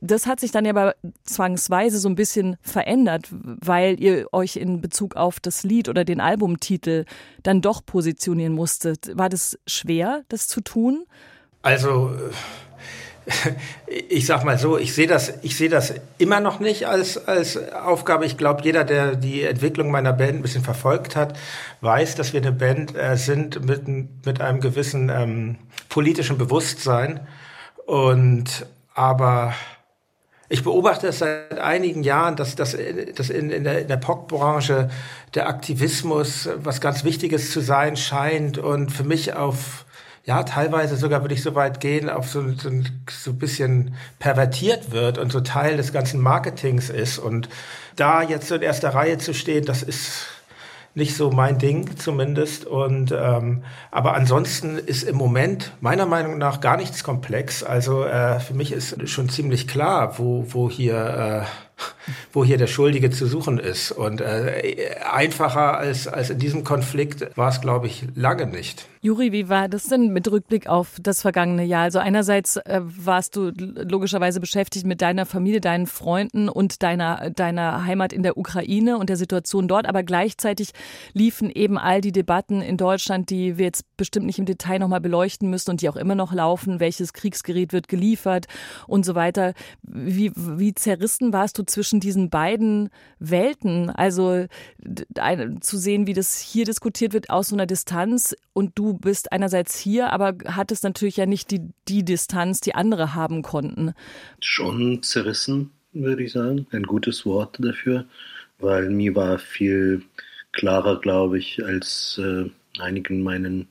Das 0.00 0.26
hat 0.26 0.40
sich 0.40 0.50
dann 0.50 0.64
ja 0.64 0.70
aber 0.70 0.94
zwangsweise 1.24 1.98
so 1.98 2.08
ein 2.08 2.14
bisschen 2.14 2.56
verändert, 2.60 3.28
weil 3.30 4.00
ihr 4.00 4.26
euch 4.32 4.56
in 4.56 4.80
Bezug 4.80 5.16
auf 5.16 5.40
das 5.40 5.62
Lied 5.62 5.88
oder 5.88 6.04
den 6.04 6.20
Albumtitel 6.20 7.04
dann 7.42 7.62
doch 7.62 7.84
positionieren 7.84 8.52
musstet. 8.52 9.16
War 9.16 9.28
das 9.28 9.58
schwer, 9.66 10.22
das 10.28 10.48
zu 10.48 10.60
tun? 10.60 11.04
Also 11.62 12.12
ich 14.08 14.26
sag 14.26 14.44
mal 14.44 14.56
so, 14.56 14.78
ich 14.78 14.94
sehe 14.94 15.08
das, 15.08 15.32
ich 15.42 15.58
das 15.68 15.94
immer 16.18 16.38
noch 16.38 16.60
nicht 16.60 16.86
als, 16.86 17.26
als 17.26 17.56
Aufgabe. 17.72 18.24
Ich 18.24 18.36
glaube, 18.36 18.62
jeder, 18.62 18.84
der 18.84 19.16
die 19.16 19.42
Entwicklung 19.42 19.90
meiner 19.90 20.12
Band 20.12 20.34
ein 20.34 20.42
bisschen 20.42 20.62
verfolgt 20.62 21.16
hat, 21.16 21.36
weiß, 21.80 22.14
dass 22.14 22.32
wir 22.32 22.40
eine 22.40 22.52
Band 22.52 22.94
äh, 22.94 23.16
sind 23.16 23.64
mit, 23.66 23.88
mit 23.88 24.40
einem 24.40 24.60
gewissen 24.60 25.08
ähm, 25.08 25.56
politischen 25.88 26.38
Bewusstsein. 26.38 27.26
Und 27.86 28.66
aber 28.94 29.54
ich 30.48 30.62
beobachte 30.62 31.08
es 31.08 31.20
seit 31.20 31.58
einigen 31.58 32.02
Jahren, 32.02 32.36
dass, 32.36 32.54
dass, 32.54 32.76
dass 33.14 33.30
in, 33.30 33.50
in 33.50 33.64
der, 33.64 33.80
in 33.80 33.88
der 33.88 33.96
POC-Branche 33.96 34.90
der 35.34 35.48
Aktivismus 35.48 36.48
was 36.56 36.80
ganz 36.80 37.04
Wichtiges 37.04 37.50
zu 37.50 37.60
sein 37.60 37.96
scheint 37.96 38.58
und 38.58 38.90
für 38.90 39.04
mich 39.04 39.34
auf, 39.34 39.86
ja, 40.24 40.42
teilweise 40.42 40.96
sogar 40.96 41.22
würde 41.22 41.34
ich 41.34 41.42
so 41.42 41.54
weit 41.54 41.80
gehen, 41.80 42.08
auf 42.08 42.28
so, 42.28 42.42
so, 42.52 42.70
so 43.10 43.30
ein 43.30 43.38
bisschen 43.38 43.94
pervertiert 44.18 44.92
wird 44.92 45.18
und 45.18 45.32
so 45.32 45.40
Teil 45.40 45.76
des 45.76 45.92
ganzen 45.92 46.20
Marketings 46.20 46.90
ist. 46.90 47.18
Und 47.18 47.48
da 47.96 48.22
jetzt 48.22 48.48
so 48.48 48.56
in 48.56 48.62
erster 48.62 48.90
Reihe 48.90 49.18
zu 49.18 49.34
stehen, 49.34 49.64
das 49.64 49.82
ist, 49.82 50.26
nicht 50.96 51.14
so 51.14 51.30
mein 51.30 51.58
Ding 51.58 51.96
zumindest. 51.96 52.64
Und 52.64 53.12
ähm, 53.16 53.62
aber 53.90 54.14
ansonsten 54.14 54.78
ist 54.78 55.02
im 55.04 55.16
Moment 55.16 55.72
meiner 55.80 56.06
Meinung 56.06 56.38
nach 56.38 56.60
gar 56.60 56.76
nichts 56.76 57.04
komplex. 57.04 57.62
Also 57.62 58.04
äh, 58.04 58.40
für 58.40 58.54
mich 58.54 58.72
ist 58.72 59.08
schon 59.08 59.28
ziemlich 59.28 59.68
klar, 59.68 60.18
wo 60.18 60.46
wo 60.48 60.70
hier 60.70 61.44
äh, 61.44 61.65
wo 62.32 62.44
hier 62.44 62.58
der 62.58 62.66
Schuldige 62.66 63.10
zu 63.10 63.26
suchen 63.26 63.58
ist. 63.58 63.92
Und 63.92 64.20
äh, 64.20 64.96
einfacher 65.10 65.78
als, 65.78 66.06
als 66.08 66.30
in 66.30 66.38
diesem 66.38 66.64
Konflikt 66.64 67.36
war 67.36 67.50
es, 67.50 67.60
glaube 67.60 67.86
ich, 67.86 68.04
lange 68.14 68.46
nicht. 68.46 68.86
Juri, 69.02 69.30
wie 69.30 69.48
war 69.48 69.68
das 69.68 69.84
denn 69.84 70.12
mit 70.12 70.28
Rückblick 70.30 70.66
auf 70.66 70.96
das 71.00 71.22
vergangene 71.22 71.64
Jahr? 71.64 71.82
Also 71.82 71.98
einerseits 71.98 72.56
äh, 72.56 72.80
warst 72.82 73.36
du 73.36 73.52
logischerweise 73.54 74.40
beschäftigt 74.40 74.86
mit 74.86 75.00
deiner 75.00 75.26
Familie, 75.26 75.60
deinen 75.60 75.86
Freunden 75.86 76.48
und 76.48 76.82
deiner, 76.82 77.30
deiner 77.30 77.84
Heimat 77.84 78.12
in 78.12 78.22
der 78.22 78.36
Ukraine 78.36 78.98
und 78.98 79.08
der 79.08 79.16
Situation 79.16 79.68
dort, 79.68 79.86
aber 79.86 80.02
gleichzeitig 80.02 80.72
liefen 81.12 81.50
eben 81.50 81.78
all 81.78 82.00
die 82.00 82.10
Debatten 82.10 82.62
in 82.62 82.76
Deutschland, 82.76 83.30
die 83.30 83.58
wir 83.58 83.66
jetzt 83.66 83.84
bestimmt 83.96 84.26
nicht 84.26 84.38
im 84.38 84.46
Detail 84.46 84.80
nochmal 84.80 85.00
beleuchten 85.00 85.50
müssen 85.50 85.70
und 85.70 85.82
die 85.82 85.88
auch 85.88 85.96
immer 85.96 86.14
noch 86.14 86.32
laufen, 86.32 86.80
welches 86.80 87.12
Kriegsgerät 87.12 87.72
wird 87.72 87.88
geliefert 87.88 88.46
und 88.88 89.04
so 89.04 89.14
weiter. 89.14 89.52
Wie, 89.82 90.32
wie 90.34 90.74
zerrissen 90.74 91.32
warst 91.32 91.58
du 91.58 91.65
zwischen 91.66 92.00
diesen 92.00 92.30
beiden 92.30 92.90
Welten? 93.18 93.90
Also 93.90 94.46
zu 95.60 95.76
sehen, 95.76 96.06
wie 96.06 96.14
das 96.14 96.38
hier 96.38 96.64
diskutiert 96.64 97.12
wird 97.12 97.30
aus 97.30 97.48
so 97.48 97.56
einer 97.56 97.66
Distanz 97.66 98.36
und 98.52 98.78
du 98.78 98.94
bist 98.94 99.32
einerseits 99.32 99.78
hier, 99.78 100.12
aber 100.12 100.34
hattest 100.46 100.84
natürlich 100.84 101.16
ja 101.16 101.26
nicht 101.26 101.50
die, 101.50 101.60
die 101.88 102.04
Distanz, 102.04 102.60
die 102.60 102.74
andere 102.74 103.14
haben 103.14 103.42
konnten. 103.42 103.92
Schon 104.40 105.02
zerrissen, 105.02 105.70
würde 105.92 106.24
ich 106.24 106.32
sagen. 106.32 106.66
Ein 106.70 106.84
gutes 106.84 107.26
Wort 107.26 107.56
dafür, 107.58 108.06
weil 108.58 108.90
mir 108.90 109.14
war 109.14 109.38
viel 109.38 110.02
klarer, 110.52 111.00
glaube 111.00 111.38
ich, 111.38 111.64
als 111.64 112.20
äh, 112.22 112.50
einigen 112.80 113.22
meinen 113.22 113.68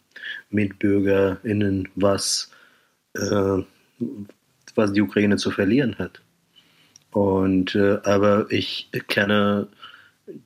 MitbürgerInnen, 0.50 1.90
was, 1.96 2.52
äh, 3.14 3.64
was 4.76 4.94
die 4.94 5.02
Ukraine 5.02 5.38
zu 5.38 5.52
verlieren 5.52 5.98
hat. 5.98 6.22
Und 7.16 7.76
äh, 7.76 8.00
aber 8.04 8.48
ich 8.50 8.90
kenne 9.08 9.70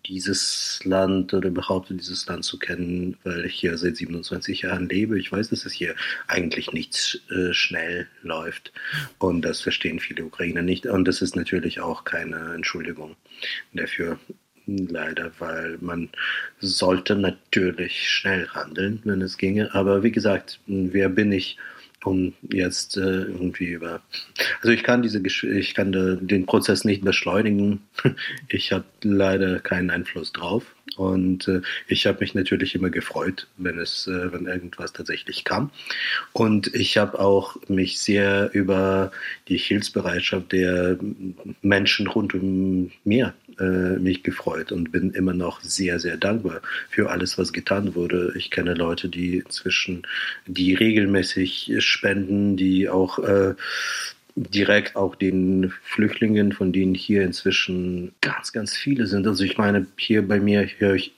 dieses 0.05 0.79
Land 0.83 1.33
oder 1.33 1.49
behaupte 1.49 1.95
dieses 1.95 2.27
Land 2.27 2.45
zu 2.45 2.59
kennen, 2.59 3.17
weil 3.23 3.45
ich 3.45 3.55
hier 3.55 3.75
seit 3.75 3.97
27 3.97 4.61
Jahren 4.61 4.87
lebe. 4.87 5.17
Ich 5.17 5.31
weiß, 5.31 5.49
dass 5.49 5.65
es 5.65 5.73
hier 5.73 5.95
eigentlich 6.27 6.71
nichts 6.71 7.21
äh, 7.31 7.53
schnell 7.53 8.05
läuft 8.21 8.71
und 9.17 9.41
das 9.41 9.61
verstehen 9.61 9.99
viele 9.99 10.25
Ukrainer 10.25 10.61
nicht 10.61 10.85
und 10.85 11.07
das 11.07 11.23
ist 11.23 11.35
natürlich 11.35 11.79
auch 11.79 12.03
keine 12.03 12.53
Entschuldigung 12.53 13.15
dafür. 13.73 14.19
Leider, 14.67 15.31
weil 15.39 15.79
man 15.81 16.09
sollte 16.59 17.15
natürlich 17.15 18.07
schnell 18.07 18.47
handeln, 18.49 19.01
wenn 19.05 19.23
es 19.23 19.39
ginge. 19.39 19.73
Aber 19.73 20.03
wie 20.03 20.11
gesagt, 20.11 20.59
wer 20.67 21.09
bin 21.09 21.31
ich, 21.31 21.57
um 22.03 22.33
jetzt 22.41 22.97
äh, 22.97 23.01
irgendwie 23.01 23.67
über. 23.67 24.01
Also 24.61 24.69
ich 24.69 24.83
kann 24.83 25.01
diese 25.01 25.21
Gesch 25.21 25.43
ich 25.43 25.73
kann 25.73 25.91
de, 25.91 26.17
den 26.21 26.45
Prozess 26.45 26.85
nicht 26.85 27.03
beschleunigen. 27.03 27.81
Ich 28.49 28.71
habe 28.71 28.85
leider 29.03 29.59
keinen 29.59 29.89
Einfluss 29.89 30.31
drauf. 30.31 30.63
Und 30.97 31.47
äh, 31.47 31.61
ich 31.87 32.07
habe 32.07 32.19
mich 32.21 32.33
natürlich 32.33 32.75
immer 32.75 32.89
gefreut, 32.89 33.47
wenn 33.57 33.79
es, 33.79 34.07
äh, 34.07 34.31
wenn 34.33 34.47
irgendwas 34.47 34.93
tatsächlich 34.93 35.43
kam. 35.43 35.71
Und 36.33 36.73
ich 36.73 36.97
habe 36.97 37.19
auch 37.19 37.57
mich 37.67 37.99
sehr 37.99 38.49
über 38.53 39.11
die 39.47 39.57
Hilfsbereitschaft 39.57 40.51
der 40.51 40.97
Menschen 41.61 42.07
rund 42.07 42.33
um 42.33 42.91
mir 43.03 43.33
äh, 43.59 43.99
mich 43.99 44.23
gefreut 44.23 44.71
und 44.71 44.91
bin 44.91 45.11
immer 45.11 45.33
noch 45.33 45.61
sehr, 45.61 45.99
sehr 45.99 46.17
dankbar 46.17 46.61
für 46.89 47.09
alles, 47.09 47.37
was 47.37 47.53
getan 47.53 47.95
wurde. 47.95 48.33
Ich 48.35 48.51
kenne 48.51 48.73
Leute, 48.73 49.09
die 49.09 49.37
inzwischen, 49.37 50.03
die 50.47 50.73
regelmäßig 50.73 51.73
spenden, 51.79 52.57
die 52.57 52.89
auch 52.89 53.19
äh, 53.19 53.55
direkt 54.35 54.95
auch 54.95 55.15
den 55.15 55.73
Flüchtlingen, 55.83 56.53
von 56.53 56.71
denen 56.71 56.95
hier 56.95 57.23
inzwischen 57.23 58.13
ganz, 58.21 58.53
ganz 58.53 58.75
viele 58.75 59.07
sind. 59.07 59.27
Also 59.27 59.43
ich 59.43 59.57
meine, 59.57 59.87
hier 59.97 60.25
bei 60.27 60.39
mir 60.39 60.67
höre 60.77 60.95
ich 60.95 61.13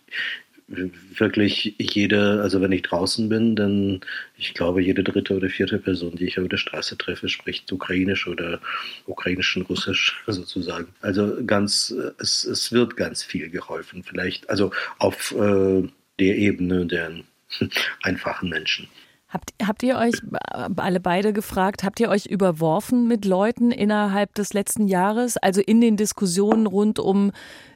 wirklich 1.18 1.75
jede, 1.78 2.42
also 2.42 2.62
wenn 2.62 2.72
ich 2.72 2.82
draußen 2.84 3.30
bin, 3.30 3.56
dann 3.56 4.01
ich 4.38 4.54
glaube, 4.54 4.82
jede 4.82 5.04
dritte 5.04 5.36
oder 5.36 5.50
vierte 5.50 5.78
Person, 5.78 6.16
die 6.16 6.25
ich 6.25 6.40
auf 6.40 6.48
der 6.48 6.58
Straße 6.58 6.98
treffe, 6.98 7.30
spricht 7.30 7.72
Ukrainisch 7.72 8.28
oder 8.28 8.60
ukrainischen 9.06 9.63
Russisch 9.63 10.22
sozusagen. 10.28 10.88
Also 11.01 11.38
ganz, 11.46 11.94
es, 12.20 12.44
es 12.44 12.72
wird 12.72 12.98
ganz 12.98 13.24
viel 13.24 13.50
geholfen, 13.50 14.04
vielleicht, 14.04 14.50
also 14.50 14.72
auf 14.98 15.32
äh, 15.34 15.84
der 16.20 16.38
Ebene 16.38 16.86
der 16.86 17.12
einfachen 18.04 18.50
Menschen. 18.50 18.88
Habt, 19.32 19.54
habt 19.66 19.82
ihr 19.82 19.98
euch 19.98 20.16
alle 20.76 21.00
beide 21.00 21.32
gefragt, 21.32 21.86
habt 21.86 22.02
ihr 22.02 22.10
euch 22.10 22.26
überworfen 22.26 23.08
mit 23.08 23.24
Leuten 23.24 23.72
innerhalb 23.72 24.36
des 24.36 24.52
letzten 24.52 24.90
Jahres, 24.90 25.38
also 25.38 25.62
in 25.62 25.80
den 25.80 25.96
Diskussionen 25.96 26.68
rund 26.68 27.00
um 27.00 27.32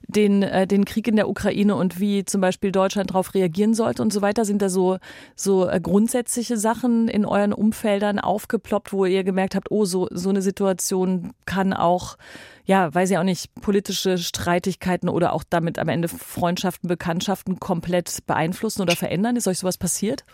den, 0.05 0.43
äh, 0.43 0.67
den 0.67 0.83
Krieg 0.83 1.07
in 1.07 1.15
der 1.15 1.29
Ukraine 1.29 1.75
und 1.75 1.97
wie 1.97 2.25
zum 2.25 2.41
Beispiel 2.41 2.73
Deutschland 2.73 3.11
darauf 3.11 3.33
reagieren 3.33 3.73
sollte 3.73 4.01
und 4.01 4.11
so 4.11 4.21
weiter? 4.21 4.43
Sind 4.43 4.61
da 4.61 4.67
so, 4.67 4.97
so 5.33 5.65
äh, 5.69 5.79
grundsätzliche 5.79 6.57
Sachen 6.57 7.07
in 7.07 7.25
euren 7.25 7.53
Umfeldern 7.53 8.19
aufgeploppt, 8.19 8.91
wo 8.91 9.05
ihr 9.05 9.23
gemerkt 9.23 9.55
habt, 9.55 9.71
oh, 9.71 9.85
so, 9.85 10.09
so 10.11 10.29
eine 10.29 10.41
Situation 10.41 11.31
kann 11.45 11.71
auch, 11.71 12.17
ja, 12.65 12.93
weiß 12.93 13.11
ich 13.11 13.17
auch 13.17 13.23
nicht, 13.23 13.55
politische 13.61 14.17
Streitigkeiten 14.17 15.07
oder 15.07 15.31
auch 15.31 15.45
damit 15.49 15.79
am 15.79 15.87
Ende 15.87 16.09
Freundschaften, 16.09 16.89
Bekanntschaften 16.89 17.61
komplett 17.61 18.25
beeinflussen 18.27 18.81
oder 18.81 18.97
verändern? 18.97 19.37
Ist 19.37 19.47
euch 19.47 19.59
sowas 19.59 19.77
passiert? 19.77 20.25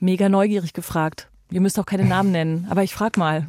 Mega 0.00 0.28
neugierig 0.28 0.72
gefragt. 0.72 1.28
Ihr 1.50 1.60
müsst 1.60 1.78
auch 1.78 1.86
keine 1.86 2.04
Namen 2.04 2.32
nennen, 2.32 2.66
aber 2.70 2.82
ich 2.82 2.94
frag 2.94 3.16
mal. 3.16 3.46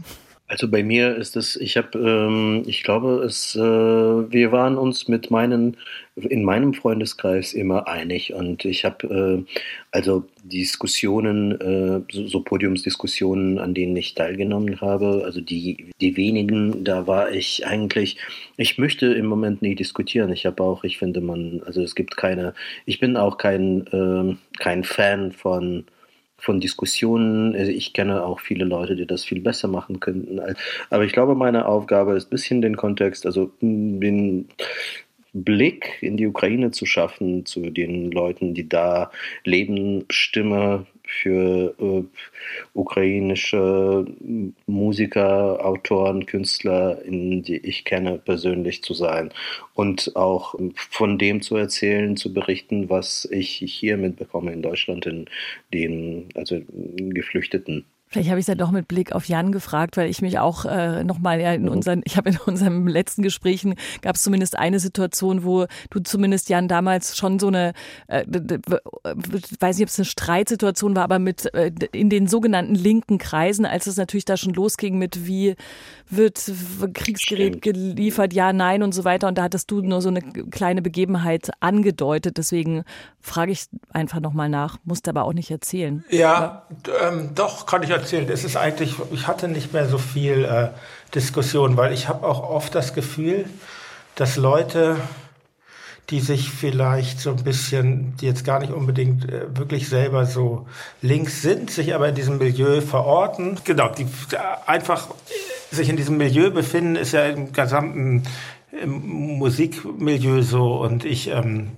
Also 0.52 0.68
bei 0.68 0.84
mir 0.84 1.16
ist 1.16 1.38
es, 1.38 1.56
ich 1.56 1.78
habe, 1.78 1.98
ähm, 1.98 2.64
ich 2.68 2.84
glaube, 2.84 3.24
es, 3.24 3.56
äh, 3.56 3.60
wir 3.62 4.52
waren 4.52 4.78
uns 4.78 5.08
mit 5.08 5.32
meinen, 5.32 5.78
in 6.18 6.44
meinem 6.44 6.74
Freundeskreis 6.74 7.54
immer 7.54 7.88
einig 7.88 8.34
und 8.34 8.66
ich 8.66 8.84
habe, 8.84 9.46
äh, 9.48 9.54
also 9.92 10.26
Diskussionen, 10.44 11.54
äh, 11.62 12.02
so, 12.12 12.28
so, 12.28 12.42
Podiumsdiskussionen, 12.42 13.60
an 13.60 13.74
denen 13.74 13.96
ich 13.96 14.14
teilgenommen 14.14 14.82
habe, 14.82 15.22
also 15.24 15.40
die, 15.40 15.92
die 16.02 16.18
wenigen, 16.18 16.84
da 16.84 17.08
war 17.08 17.32
ich 17.32 17.66
eigentlich, 17.66 18.18
ich 18.58 18.78
möchte 18.78 19.06
im 19.06 19.28
Moment 19.28 19.62
nie 19.62 19.76
diskutieren. 19.76 20.34
Ich 20.34 20.46
habe 20.46 20.62
auch, 20.64 20.84
ich 20.84 20.98
finde 20.98 21.22
man, 21.22 21.62
also 21.66 21.82
es 21.82 21.96
gibt 21.96 22.18
keine, 22.18 22.54
ich 22.86 23.00
bin 23.00 23.16
auch 23.16 23.38
kein, 23.38 23.86
ähm, 23.94 24.38
kein 24.60 24.84
Fan 24.84 25.32
von 25.32 25.86
von 26.42 26.60
Diskussionen. 26.60 27.56
Also 27.56 27.72
ich 27.72 27.94
kenne 27.94 28.24
auch 28.24 28.40
viele 28.40 28.66
Leute, 28.66 28.96
die 28.96 29.06
das 29.06 29.24
viel 29.24 29.40
besser 29.40 29.68
machen 29.68 30.00
könnten. 30.00 30.42
Aber 30.90 31.04
ich 31.06 31.14
glaube, 31.14 31.36
meine 31.36 31.66
Aufgabe 31.68 32.16
ist 32.16 32.28
ein 32.28 32.32
bisschen 32.32 32.62
den 32.62 32.76
Kontext, 32.76 33.26
also 33.26 33.52
den 33.62 34.50
Blick 35.34 35.98
in 36.02 36.18
die 36.18 36.28
Ukraine 36.28 36.72
zu 36.72 36.86
schaffen, 36.86 37.46
zu 37.46 37.70
den 37.70 38.12
Leuten, 38.12 38.54
die 38.54 38.68
da 38.68 39.12
leben, 39.46 40.06
Stimme 40.10 40.88
für 41.12 41.76
äh, 41.80 42.04
ukrainische 42.74 44.06
Musiker, 44.66 45.66
Autoren, 45.66 46.26
Künstler, 46.26 47.00
die 47.06 47.58
ich 47.58 47.86
kenne, 47.86 48.18
persönlich 48.18 48.84
zu 48.84 48.94
sein 48.94 49.32
und 49.74 50.16
auch 50.16 50.56
von 50.76 51.18
dem 51.18 51.42
zu 51.42 51.56
erzählen, 51.56 52.16
zu 52.18 52.34
berichten, 52.34 52.90
was 52.90 53.28
ich 53.32 53.52
hier 53.58 53.98
mitbekomme 53.98 54.54
in 54.54 54.62
Deutschland, 54.62 55.06
in 55.06 55.26
den 55.74 56.30
also 56.36 56.62
Geflüchteten. 56.98 57.86
Vielleicht 58.12 58.30
habe 58.30 58.40
ich 58.40 58.44
es 58.44 58.48
ja 58.48 58.56
doch 58.56 58.72
mit 58.72 58.90
Blick 58.90 59.14
auf 59.14 59.26
Jan 59.26 59.54
gefragt, 59.54 59.96
weil 59.96 60.10
ich 60.10 60.22
mich 60.22 60.38
auch 60.38 60.66
äh, 60.66 61.02
nochmal 61.06 61.40
ja 61.40 61.54
in 61.54 61.64
mhm. 61.64 61.70
unseren, 61.70 62.02
ich 62.04 62.18
habe 62.18 62.30
in 62.30 62.38
unserem 62.46 62.86
letzten 62.86 63.22
Gesprächen 63.22 63.76
gab 64.02 64.16
es 64.16 64.24
zumindest 64.24 64.60
eine 64.60 64.82
Situation, 64.82 65.46
wo 65.46 65.66
du 65.90 66.02
zumindest 66.02 66.50
Jan 66.50 66.68
damals 66.68 67.16
schon 67.16 67.40
so 67.40 67.48
eine, 67.48 67.72
äh, 68.08 68.26
weiß 68.28 69.78
nicht, 69.78 69.86
ob 69.86 69.90
es 69.90 69.98
eine 69.98 70.06
Streitsituation 70.06 70.94
war, 70.94 71.04
aber 71.04 71.20
mit 71.20 71.54
äh, 71.54 71.72
in 71.94 72.10
den 72.10 72.28
sogenannten 72.28 72.76
linken 72.76 73.18
Kreisen, 73.18 73.66
als 73.66 73.88
es 73.88 73.96
natürlich 73.96 74.26
da 74.26 74.36
schon 74.36 74.54
losging 74.54 74.98
mit 74.98 75.26
wie 75.26 75.56
wird 76.10 76.52
Kriegsgerät 76.94 77.58
Stimmt. 77.58 77.62
geliefert, 77.62 78.34
ja, 78.34 78.52
nein 78.52 78.84
und 78.84 78.94
so 78.94 79.06
weiter. 79.06 79.30
Und 79.30 79.38
da 79.38 79.44
hattest 79.44 79.72
du 79.72 79.82
nur 79.82 80.02
so 80.02 80.10
eine 80.10 80.22
kleine 80.22 80.82
Begebenheit 80.82 81.52
angedeutet. 81.62 82.38
Deswegen 82.38 82.84
frage 83.22 83.54
ich 83.54 83.68
einfach 83.92 84.20
nochmal 84.20 84.50
nach, 84.50 84.78
musst 84.84 85.08
aber 85.08 85.24
auch 85.24 85.34
nicht 85.34 85.50
erzählen. 85.50 86.04
Ja, 86.10 86.68
ähm, 87.02 87.30
doch, 87.34 87.66
kann 87.66 87.84
ich 87.84 87.92
erzählen. 88.02 88.30
Es 88.30 88.44
ist 88.44 88.58
eigentlich, 88.58 88.96
ich 89.12 89.28
hatte 89.28 89.48
nicht 89.48 89.74
mehr 89.74 89.88
so 89.88 89.98
viel 89.98 90.46
äh, 90.46 90.70
Diskussion, 91.14 91.78
weil 91.78 91.94
ich 91.94 92.08
habe 92.08 92.28
auch 92.28 92.50
oft 92.50 92.76
das 92.76 92.94
Gefühl, 92.94 93.46
dass 94.16 94.36
Leute 94.36 94.98
die 96.12 96.20
sich 96.20 96.52
vielleicht 96.52 97.22
so 97.22 97.30
ein 97.30 97.44
bisschen, 97.44 98.18
die 98.18 98.26
jetzt 98.26 98.44
gar 98.44 98.60
nicht 98.60 98.74
unbedingt 98.74 99.32
äh, 99.32 99.58
wirklich 99.58 99.88
selber 99.88 100.26
so 100.26 100.68
links 101.02 101.42
sind, 101.42 101.72
sich 101.72 101.96
aber 101.96 102.10
in 102.10 102.16
diesem 102.16 102.38
Milieu 102.38 102.82
verorten. 102.82 103.58
Genau, 103.64 103.88
die 103.90 104.06
einfach 104.66 105.08
sich 105.72 105.88
in 105.88 105.96
diesem 105.96 106.18
Milieu 106.18 106.52
befinden, 106.52 106.98
ist 106.98 107.14
ja 107.14 107.26
im 107.26 107.54
gesamten 107.54 108.24
im 108.72 109.38
Musikmilieu 109.38 110.42
so. 110.42 110.82
Und 110.82 111.06
ich, 111.06 111.30
ähm, 111.30 111.72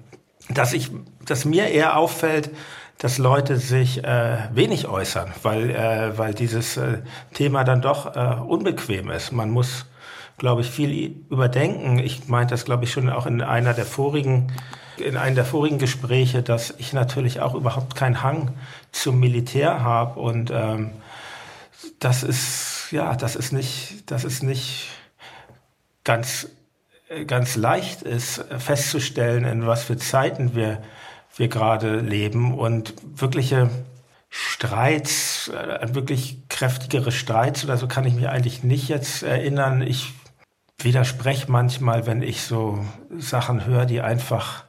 dass 0.50 0.74
ich, 0.74 0.90
dass 1.26 1.46
mir 1.46 1.68
eher 1.68 1.98
auffällt, 1.98 2.50
dass 2.98 3.18
Leute 3.18 3.58
sich 3.58 4.04
äh, 4.04 4.38
wenig 4.54 4.88
äußern, 4.88 5.34
weil, 5.42 5.70
äh, 5.72 6.18
weil 6.18 6.34
dieses 6.34 6.78
äh, 6.78 7.00
Thema 7.34 7.64
dann 7.64 7.82
doch 7.82 8.16
äh, 8.16 8.42
unbequem 8.42 9.10
ist. 9.10 9.32
Man 9.32 9.50
muss 9.50 9.86
glaube 10.38 10.62
ich, 10.62 10.70
viel 10.70 11.24
überdenken. 11.30 12.00
Ich 12.00 12.28
meinte 12.28 12.54
das, 12.54 12.66
glaube 12.66 12.84
ich, 12.84 12.92
schon 12.92 13.10
auch 13.10 13.26
in 13.26 13.42
einer 13.42 13.74
der 13.74 13.86
vorigen, 13.86 14.52
in 14.98 15.18
einem 15.18 15.36
der 15.36 15.46
vorigen 15.46 15.78
Gespräche, 15.78 16.42
dass 16.44 16.74
ich 16.78 16.94
natürlich 16.94 17.40
auch 17.40 17.56
überhaupt 17.56 17.96
keinen 17.96 18.22
Hang 18.22 18.52
zum 18.92 19.20
Militär 19.20 19.84
habe 19.84 20.20
und 20.20 20.52
ähm, 20.52 20.92
das 22.00 22.24
ist, 22.24 22.88
ja, 22.92 23.16
das 23.16 23.36
ist 23.36 23.52
nicht, 23.54 24.12
das 24.12 24.24
ist 24.24 24.44
nicht 24.44 24.90
ganz, 26.04 26.50
ganz 27.28 27.56
leicht 27.56 28.02
ist, 28.02 28.44
festzustellen, 28.58 29.46
in 29.46 29.66
was 29.66 29.84
für 29.84 29.98
Zeiten 29.98 30.56
wir, 30.56 30.82
wir 31.36 31.48
gerade 31.48 32.00
leben 32.00 32.58
und 32.58 32.94
wirkliche 33.04 33.70
Streits, 34.30 35.50
äh, 35.50 35.94
wirklich 35.94 36.48
kräftigere 36.50 37.12
Streits 37.12 37.64
oder 37.64 37.78
so 37.78 37.88
kann 37.88 38.06
ich 38.06 38.16
mich 38.16 38.28
eigentlich 38.28 38.64
nicht 38.64 38.88
jetzt 38.88 39.24
erinnern. 39.24 39.82
Ich 39.82 40.12
widerspreche 40.80 41.52
manchmal, 41.52 42.08
wenn 42.08 42.22
ich 42.22 42.42
so 42.42 42.84
Sachen 43.18 43.66
höre, 43.66 43.86
die 43.86 44.02
einfach 44.02 44.64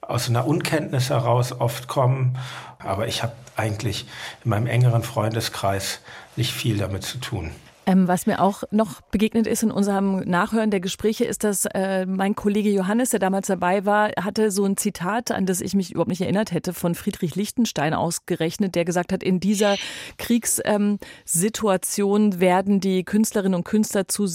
aus 0.00 0.28
einer 0.28 0.46
Unkenntnis 0.46 1.10
heraus 1.10 1.52
oft 1.52 1.88
kommen. 1.88 2.38
Aber 2.78 3.08
ich 3.08 3.22
habe 3.22 3.32
eigentlich 3.56 4.06
in 4.44 4.50
meinem 4.50 4.66
engeren 4.66 5.02
Freundeskreis 5.02 6.00
nicht 6.36 6.52
viel 6.52 6.78
damit 6.78 7.04
zu 7.04 7.18
tun. 7.18 7.50
Ähm, 7.84 8.06
was 8.06 8.26
mir 8.26 8.40
auch 8.40 8.62
noch 8.70 9.00
begegnet 9.00 9.48
ist 9.48 9.62
in 9.62 9.72
unserem 9.72 10.20
Nachhören 10.20 10.70
der 10.70 10.80
Gespräche, 10.80 11.24
ist, 11.24 11.42
dass 11.42 11.64
äh, 11.66 12.06
mein 12.06 12.36
Kollege 12.36 12.70
Johannes, 12.70 13.10
der 13.10 13.18
damals 13.18 13.48
dabei 13.48 13.84
war, 13.84 14.10
hatte 14.20 14.52
so 14.52 14.64
ein 14.64 14.76
Zitat, 14.76 15.32
an 15.32 15.46
das 15.46 15.60
ich 15.60 15.74
mich 15.74 15.90
überhaupt 15.90 16.10
nicht 16.10 16.20
erinnert 16.20 16.52
hätte, 16.52 16.74
von 16.74 16.94
Friedrich 16.94 17.34
Lichtenstein 17.34 17.92
ausgerechnet, 17.92 18.76
der 18.76 18.84
gesagt 18.84 19.12
hat, 19.12 19.24
in 19.24 19.40
dieser 19.40 19.76
Kriegssituation 20.18 22.22
ähm, 22.22 22.40
werden 22.40 22.80
die 22.80 23.04
Künstlerinnen 23.04 23.56
und 23.56 23.64
Künstler 23.64 24.06
zu 24.06 24.28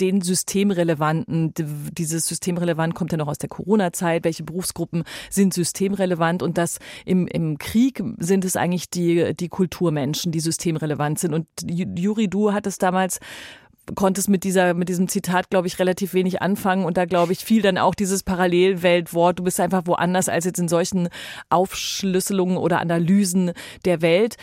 den 0.00 0.20
Systemrelevanten. 0.20 1.52
Dieses 1.54 2.26
Systemrelevant 2.26 2.94
kommt 2.94 3.12
ja 3.12 3.18
noch 3.18 3.28
aus 3.28 3.38
der 3.38 3.48
Corona-Zeit. 3.48 4.24
Welche 4.24 4.42
Berufsgruppen 4.42 5.04
sind 5.30 5.54
systemrelevant? 5.54 6.42
Und 6.42 6.58
das 6.58 6.78
im, 7.04 7.26
im 7.26 7.58
Krieg 7.58 8.02
sind 8.18 8.44
es 8.44 8.56
eigentlich 8.56 8.90
die, 8.90 9.34
die 9.34 9.48
Kulturmenschen, 9.48 10.32
die 10.32 10.40
systemrelevant 10.40 11.18
sind. 11.18 11.34
Und 11.34 11.46
Juri, 11.64 12.28
du 12.28 12.52
hattest 12.52 12.82
damals 12.84 13.18
konntest 13.94 14.28
mit 14.28 14.44
dieser 14.44 14.74
mit 14.74 14.88
diesem 14.88 15.08
Zitat 15.08 15.50
glaube 15.50 15.66
ich 15.66 15.78
relativ 15.78 16.14
wenig 16.14 16.40
anfangen 16.40 16.84
und 16.84 16.96
da 16.96 17.04
glaube 17.04 17.32
ich 17.32 17.44
viel 17.44 17.62
dann 17.62 17.78
auch 17.78 17.94
dieses 17.94 18.22
Parallelweltwort 18.22 19.38
du 19.38 19.44
bist 19.44 19.60
einfach 19.60 19.82
woanders 19.86 20.28
als 20.28 20.44
jetzt 20.44 20.58
in 20.58 20.68
solchen 20.68 21.08
Aufschlüsselungen 21.50 22.56
oder 22.56 22.80
Analysen 22.80 23.52
der 23.84 24.02
Welt. 24.02 24.36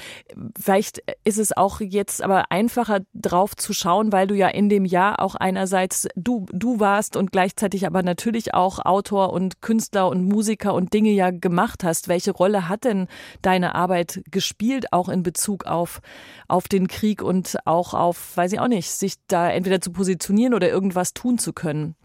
Vielleicht 0.60 1.02
ist 1.24 1.40
es 1.40 1.56
auch 1.56 1.82
jetzt 1.82 2.22
aber 2.22 2.52
einfacher 2.52 3.00
drauf 3.14 3.56
zu 3.56 3.74
schauen 3.74 4.12
weil 4.12 4.28
du 4.28 4.36
ja 4.36 4.48
in 4.48 4.70
dem 4.70 4.86
Jahr 4.86 5.20
auch 5.20 5.36
einerseits 5.36 6.08
du 6.16 6.46
du 6.52 6.80
warst 6.80 7.16
und 7.16 7.32
gleichzeitig 7.32 7.88
aber 7.88 8.04
natürlich 8.04 8.54
auch 8.54 8.80
Autor 8.80 9.34
und 9.34 9.62
Künstler 9.62 10.08
und 10.10 10.24
Musiker 10.24 10.74
und 10.74 10.94
Dinge 10.94 11.12
ja 11.12 11.32
gemacht 11.32 11.84
hast. 11.84 12.08
Welche 12.08 12.32
Rolle 12.32 12.70
hat 12.70 12.84
denn 12.84 13.08
deine 13.42 13.76
Arbeit 13.76 14.22
gespielt 14.30 14.94
auch 14.94 15.10
in 15.10 15.24
Bezug 15.24 15.66
auf 15.66 16.02
auf 16.48 16.68
den 16.68 16.88
Krieg 16.88 17.22
und 17.22 17.58
auch 17.66 17.94
auf 17.94 18.38
weiß 18.38 18.54
ich 18.54 18.60
auch 18.60 18.68
nicht 18.68 18.92
sich 18.92 19.16
da 19.32 19.50
entweder 19.50 19.82
zu 19.82 19.92
positionieren 19.92 20.54
oder 20.54 20.70
irgendwas 20.70 21.14
tun 21.14 21.38
zu 21.38 21.54
können? 21.54 21.96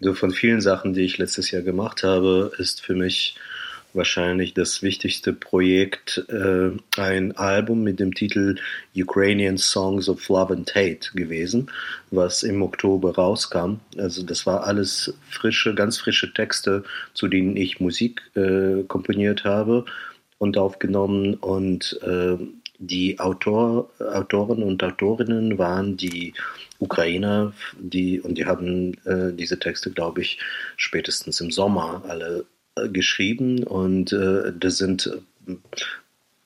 Also 0.00 0.14
von 0.14 0.30
vielen 0.30 0.60
Sachen, 0.60 0.92
die 0.92 1.02
ich 1.02 1.18
letztes 1.18 1.50
Jahr 1.50 1.62
gemacht 1.62 2.02
habe, 2.02 2.52
ist 2.58 2.82
für 2.82 2.94
mich 2.94 3.36
wahrscheinlich 3.94 4.54
das 4.54 4.82
wichtigste 4.82 5.32
Projekt, 5.32 6.24
äh, 6.28 6.70
ein 7.00 7.36
Album 7.36 7.84
mit 7.84 8.00
dem 8.00 8.12
Titel 8.12 8.56
Ukrainian 8.96 9.56
Songs 9.56 10.08
of 10.08 10.28
Love 10.28 10.52
and 10.52 10.74
Hate 10.74 11.12
gewesen, 11.14 11.70
was 12.10 12.42
im 12.42 12.60
Oktober 12.62 13.14
rauskam. 13.14 13.76
Also 13.96 14.22
das 14.22 14.46
war 14.46 14.64
alles 14.64 15.14
frische, 15.30 15.74
ganz 15.74 15.98
frische 15.98 16.34
Texte, 16.34 16.84
zu 17.14 17.28
denen 17.28 17.56
ich 17.56 17.80
Musik 17.80 18.20
äh, 18.34 18.82
komponiert 18.88 19.44
habe 19.44 19.84
und 20.38 20.58
aufgenommen 20.58 21.34
und 21.34 21.98
äh, 22.02 22.36
die 22.78 23.20
Autor, 23.20 23.88
Autoren 24.00 24.62
und 24.62 24.82
Autorinnen 24.82 25.58
waren 25.58 25.96
die 25.96 26.34
Ukrainer, 26.78 27.52
die, 27.78 28.20
und 28.20 28.36
die 28.36 28.46
haben 28.46 28.94
äh, 29.04 29.32
diese 29.32 29.58
Texte, 29.58 29.90
glaube 29.90 30.22
ich, 30.22 30.38
spätestens 30.76 31.40
im 31.40 31.50
Sommer 31.50 32.04
alle 32.08 32.46
äh, 32.76 32.88
geschrieben. 32.88 33.62
Und 33.64 34.12
äh, 34.12 34.52
das 34.58 34.78
sind 34.78 35.10
äh, 35.46 35.54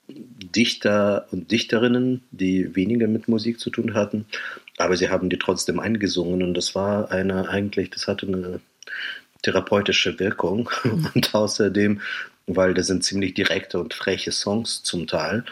Dichter 0.09 1.27
und 1.31 1.51
Dichterinnen, 1.51 2.23
die 2.31 2.75
weniger 2.75 3.07
mit 3.07 3.27
Musik 3.27 3.59
zu 3.59 3.69
tun 3.69 3.93
hatten, 3.93 4.25
aber 4.77 4.97
sie 4.97 5.09
haben 5.09 5.29
die 5.29 5.37
trotzdem 5.37 5.79
eingesungen. 5.79 6.41
Und 6.41 6.55
das 6.55 6.73
war 6.73 7.11
eine 7.11 7.49
eigentlich, 7.49 7.89
das 7.91 8.07
hatte 8.07 8.25
eine 8.27 8.59
therapeutische 9.41 10.19
Wirkung. 10.19 10.69
Und 11.13 11.33
außerdem, 11.33 12.01
weil 12.47 12.73
das 12.73 12.87
sind 12.87 13.03
ziemlich 13.03 13.35
direkte 13.35 13.77
und 13.79 13.93
freche 13.93 14.31
Songs 14.31 14.81
zum 14.81 15.05
Teil 15.05 15.45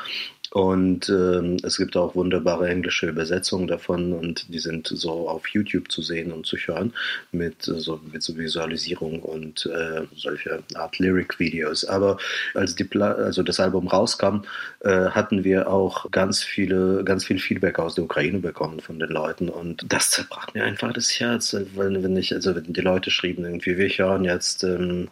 und 0.52 1.10
ähm, 1.10 1.58
es 1.64 1.78
gibt 1.78 1.98
auch 1.98 2.16
wunderbare 2.16 2.70
englische 2.70 3.08
Übersetzungen 3.08 3.68
davon 3.68 4.14
und 4.14 4.54
die 4.54 4.60
sind 4.60 4.88
so 4.88 5.28
auf 5.28 5.48
YouTube 5.50 5.92
zu 5.92 6.02
sehen 6.02 6.32
und 6.32 6.46
zu 6.46 6.58
hören 6.58 6.94
mit 7.32 7.64
so, 7.64 8.00
mit 8.12 8.24
so 8.24 8.38
Visualisierung 8.38 9.22
und 9.22 9.66
äh, 9.66 10.04
solche 10.16 10.64
Art 10.76 11.00
Lyric-Videos. 11.00 11.86
Aber 11.86 12.18
als 12.54 12.76
die 12.76 12.86
Pla 12.86 13.12
also 13.14 13.44
das 13.44 13.60
Album 13.60 13.88
rauskam, 13.88 14.44
äh, 14.82 15.10
hatten 15.10 15.44
wir 15.44 15.70
auch 15.70 16.10
ganz 16.12 16.44
viele, 16.44 17.04
ganz 17.04 17.26
viel 17.26 17.40
Feedback 17.40 17.80
aus 17.80 17.96
der 17.96 18.06
Ukraine 18.06 18.40
bekommen 18.40 18.80
von 18.80 19.00
den 19.00 19.10
Leuten 19.10 19.50
und 19.50 19.86
das 19.92 20.12
zerbrach 20.12 20.54
mir 20.54 20.64
einfach 20.64 20.94
das 20.94 21.20
Herz, 21.20 21.56
wenn, 21.76 22.04
wenn 22.04 22.16
ich, 22.16 22.34
also 22.34 22.56
wenn 22.56 22.72
die 22.72 22.82
Leute 22.82 23.12
schrieben 23.12 23.44
irgendwie, 23.44 23.78
wir 23.78 23.90
hören 23.90 24.24
jetzt, 24.24 24.64
ähm, 24.64 25.10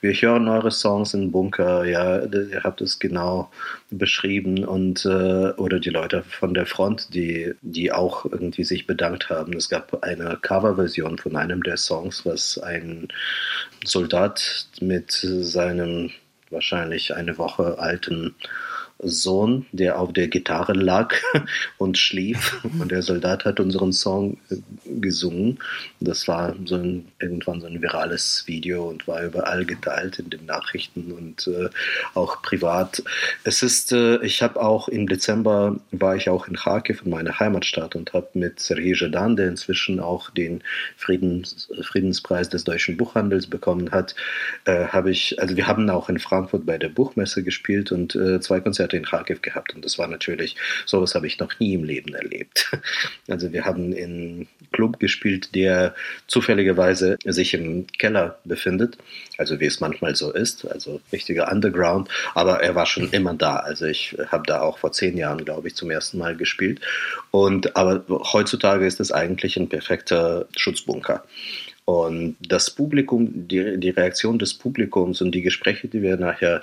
wir 0.00 0.12
hören 0.12 0.48
eure 0.48 0.70
Songs 0.70 1.14
im 1.14 1.30
Bunker, 1.30 1.84
ja, 1.84 2.24
ihr 2.24 2.62
habt 2.64 2.80
es 2.80 2.98
genau 2.98 3.50
beschrieben 3.90 4.64
und 4.64 5.04
äh, 5.06 5.52
oder 5.52 5.80
die 5.80 5.90
Leute 5.90 6.22
von 6.22 6.54
der 6.54 6.66
Front, 6.66 7.14
die, 7.14 7.54
die 7.62 7.90
auch 7.92 8.24
irgendwie 8.26 8.64
sich 8.64 8.86
bedankt 8.86 9.30
haben. 9.30 9.54
Es 9.54 9.68
gab 9.68 10.02
eine 10.04 10.38
Coverversion 10.40 11.18
von 11.18 11.36
einem 11.36 11.62
der 11.62 11.76
Songs, 11.76 12.26
was 12.26 12.58
ein 12.58 13.08
Soldat 13.84 14.68
mit 14.80 15.12
seinem 15.12 16.10
wahrscheinlich 16.50 17.14
eine 17.14 17.38
Woche 17.38 17.78
alten 17.78 18.34
Sohn, 19.00 19.66
der 19.72 20.00
auf 20.00 20.12
der 20.12 20.28
Gitarre 20.28 20.72
lag 20.72 21.14
und 21.78 21.98
schlief. 21.98 22.60
Und 22.78 22.90
der 22.90 23.02
Soldat 23.02 23.44
hat 23.44 23.60
unseren 23.60 23.92
Song 23.92 24.38
äh, 24.50 24.56
gesungen. 25.00 25.58
Das 26.00 26.28
war 26.28 26.54
so 26.64 26.76
ein, 26.76 27.08
irgendwann 27.20 27.60
so 27.60 27.66
ein 27.66 27.80
virales 27.82 28.44
Video 28.46 28.88
und 28.88 29.06
war 29.08 29.22
überall 29.22 29.64
geteilt 29.64 30.18
in 30.18 30.30
den 30.30 30.46
Nachrichten 30.46 31.12
und 31.12 31.46
äh, 31.48 31.68
auch 32.14 32.42
privat. 32.42 33.02
Es 33.44 33.62
ist, 33.62 33.92
äh, 33.92 34.22
ich 34.24 34.42
habe 34.42 34.60
auch 34.60 34.88
im 34.88 35.08
Dezember 35.08 35.76
war 35.90 36.16
ich 36.16 36.28
auch 36.28 36.48
in 36.48 36.56
Kharkiv, 36.56 37.02
in 37.04 37.10
meiner 37.10 37.38
Heimatstadt, 37.38 37.96
und 37.96 38.12
habe 38.12 38.28
mit 38.34 38.60
Sergei 38.60 38.92
Jadan, 38.94 39.36
der 39.36 39.48
inzwischen 39.48 40.00
auch 40.00 40.30
den 40.30 40.62
Friedens, 40.96 41.68
Friedenspreis 41.82 42.48
des 42.48 42.64
deutschen 42.64 42.96
Buchhandels 42.96 43.46
bekommen 43.46 43.90
hat, 43.90 44.14
äh, 44.64 44.86
habe 44.86 45.10
ich, 45.10 45.40
also 45.40 45.56
wir 45.56 45.66
haben 45.66 45.88
auch 45.90 46.08
in 46.08 46.18
Frankfurt 46.18 46.66
bei 46.66 46.78
der 46.78 46.88
Buchmesse 46.88 47.42
gespielt 47.42 47.92
und 47.92 48.14
äh, 48.14 48.40
zwei 48.40 48.60
Konzerte 48.60 48.87
Konzerte 48.88 48.96
in 48.96 49.04
Kharkiv 49.04 49.42
gehabt 49.42 49.74
und 49.74 49.84
das 49.84 49.98
war 49.98 50.08
natürlich, 50.08 50.56
sowas 50.86 51.14
habe 51.14 51.26
ich 51.26 51.38
noch 51.38 51.58
nie 51.60 51.74
im 51.74 51.84
Leben 51.84 52.14
erlebt. 52.14 52.70
Also 53.28 53.52
wir 53.52 53.66
haben 53.66 53.92
in 53.92 54.48
Club 54.72 54.98
gespielt, 54.98 55.54
der 55.54 55.94
zufälligerweise 56.28 57.18
sich 57.24 57.52
im 57.52 57.86
Keller 57.86 58.38
befindet, 58.44 58.96
also 59.36 59.60
wie 59.60 59.66
es 59.66 59.80
manchmal 59.80 60.16
so 60.16 60.32
ist, 60.32 60.64
also 60.66 61.00
richtiger 61.12 61.52
Underground, 61.52 62.08
aber 62.34 62.62
er 62.62 62.74
war 62.74 62.86
schon 62.86 63.10
immer 63.10 63.34
da. 63.34 63.56
Also 63.56 63.84
ich 63.84 64.16
habe 64.28 64.44
da 64.46 64.62
auch 64.62 64.78
vor 64.78 64.92
zehn 64.92 65.18
Jahren, 65.18 65.44
glaube 65.44 65.68
ich, 65.68 65.74
zum 65.74 65.90
ersten 65.90 66.16
Mal 66.16 66.36
gespielt. 66.36 66.80
Und 67.30 67.76
aber 67.76 68.02
heutzutage 68.08 68.86
ist 68.86 68.98
es 68.98 69.12
eigentlich 69.12 69.58
ein 69.58 69.68
perfekter 69.68 70.46
Schutzbunker. 70.56 71.24
Und 71.88 72.36
das 72.46 72.68
Publikum, 72.68 73.48
die, 73.48 73.80
die 73.80 73.88
Reaktion 73.88 74.38
des 74.38 74.52
Publikums 74.52 75.22
und 75.22 75.32
die 75.34 75.40
Gespräche, 75.40 75.88
die 75.88 76.02
wir 76.02 76.18
nachher 76.18 76.62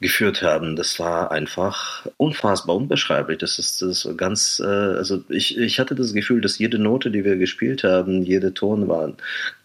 geführt 0.00 0.42
haben, 0.42 0.76
das 0.76 0.98
war 0.98 1.30
einfach 1.30 2.06
unfassbar 2.16 2.76
unbeschreiblich. 2.76 3.38
Das 3.38 3.58
ist 3.58 3.82
das 3.82 4.08
ganz, 4.16 4.60
äh, 4.64 4.66
also 4.66 5.24
ich, 5.28 5.56
ich 5.56 5.78
hatte 5.78 5.94
das 5.94 6.12
Gefühl, 6.12 6.40
dass 6.40 6.58
jede 6.58 6.78
Note, 6.78 7.10
die 7.10 7.24
wir 7.24 7.36
gespielt 7.36 7.84
haben, 7.84 8.22
jede 8.22 8.54
Ton 8.54 8.88
war 8.88 9.12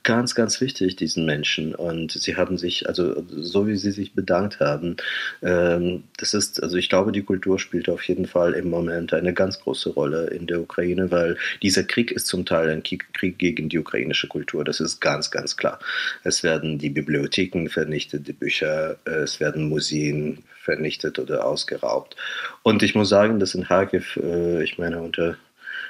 ganz, 0.03 0.33
ganz 0.33 0.61
wichtig, 0.61 0.95
diesen 0.95 1.25
Menschen. 1.25 1.75
Und 1.75 2.11
sie 2.11 2.35
haben 2.35 2.57
sich, 2.57 2.87
also 2.87 3.23
so 3.29 3.67
wie 3.67 3.75
sie 3.75 3.91
sich 3.91 4.13
bedankt 4.13 4.59
haben, 4.59 4.95
ähm, 5.41 6.03
das 6.17 6.33
ist, 6.33 6.63
also 6.63 6.77
ich 6.77 6.89
glaube, 6.89 7.11
die 7.11 7.23
Kultur 7.23 7.59
spielt 7.59 7.89
auf 7.89 8.03
jeden 8.03 8.25
Fall 8.25 8.53
im 8.53 8.69
Moment 8.69 9.13
eine 9.13 9.33
ganz 9.33 9.59
große 9.59 9.89
Rolle 9.91 10.27
in 10.27 10.47
der 10.47 10.61
Ukraine, 10.61 11.11
weil 11.11 11.37
dieser 11.61 11.83
Krieg 11.83 12.11
ist 12.11 12.27
zum 12.27 12.45
Teil 12.45 12.69
ein 12.69 12.83
Krieg 12.83 13.37
gegen 13.37 13.69
die 13.69 13.77
ukrainische 13.77 14.27
Kultur. 14.27 14.63
Das 14.63 14.79
ist 14.79 14.99
ganz, 14.99 15.31
ganz 15.31 15.57
klar. 15.57 15.79
Es 16.23 16.43
werden 16.43 16.79
die 16.79 16.89
Bibliotheken 16.89 17.67
vernichtet, 17.67 18.27
die 18.27 18.33
Bücher, 18.33 18.97
es 19.05 19.39
werden 19.39 19.67
Museen 19.69 20.18
vernichtet 20.63 21.19
oder 21.19 21.45
ausgeraubt. 21.45 22.15
Und 22.63 22.83
ich 22.83 22.95
muss 22.95 23.09
sagen, 23.09 23.39
dass 23.39 23.55
in 23.55 23.65
Kharkiv, 23.65 24.17
äh, 24.17 24.63
ich 24.63 24.77
meine, 24.77 25.01
unter 25.01 25.37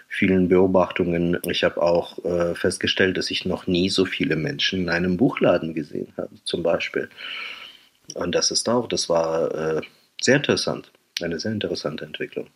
vielen 0.10 0.50
Beobachtungen. 0.50 1.38
Ich 1.44 1.64
habe 1.64 1.82
auch 1.82 2.24
äh, 2.26 2.56
festgestellt, 2.56 3.18
dass 3.18 3.32
ich 3.32 3.46
noch 3.46 3.68
nie 3.68 3.90
so 3.90 4.06
viele 4.06 4.36
Menschen 4.36 4.82
in 4.82 4.90
einem 4.90 5.18
Buchladen 5.18 5.74
gesehen 5.74 6.12
habe, 6.18 6.32
zum 6.44 6.64
Beispiel. 6.64 7.10
Und 8.16 8.34
das 8.34 8.50
ist 8.52 8.68
auch, 8.68 8.88
das 8.88 9.08
war 9.08 9.54
äh, 9.54 9.82
sehr 10.20 10.38
interessant, 10.38 10.92
eine 11.22 11.40
sehr 11.40 11.52
interessante 11.52 12.06
Entwicklung. 12.06 12.48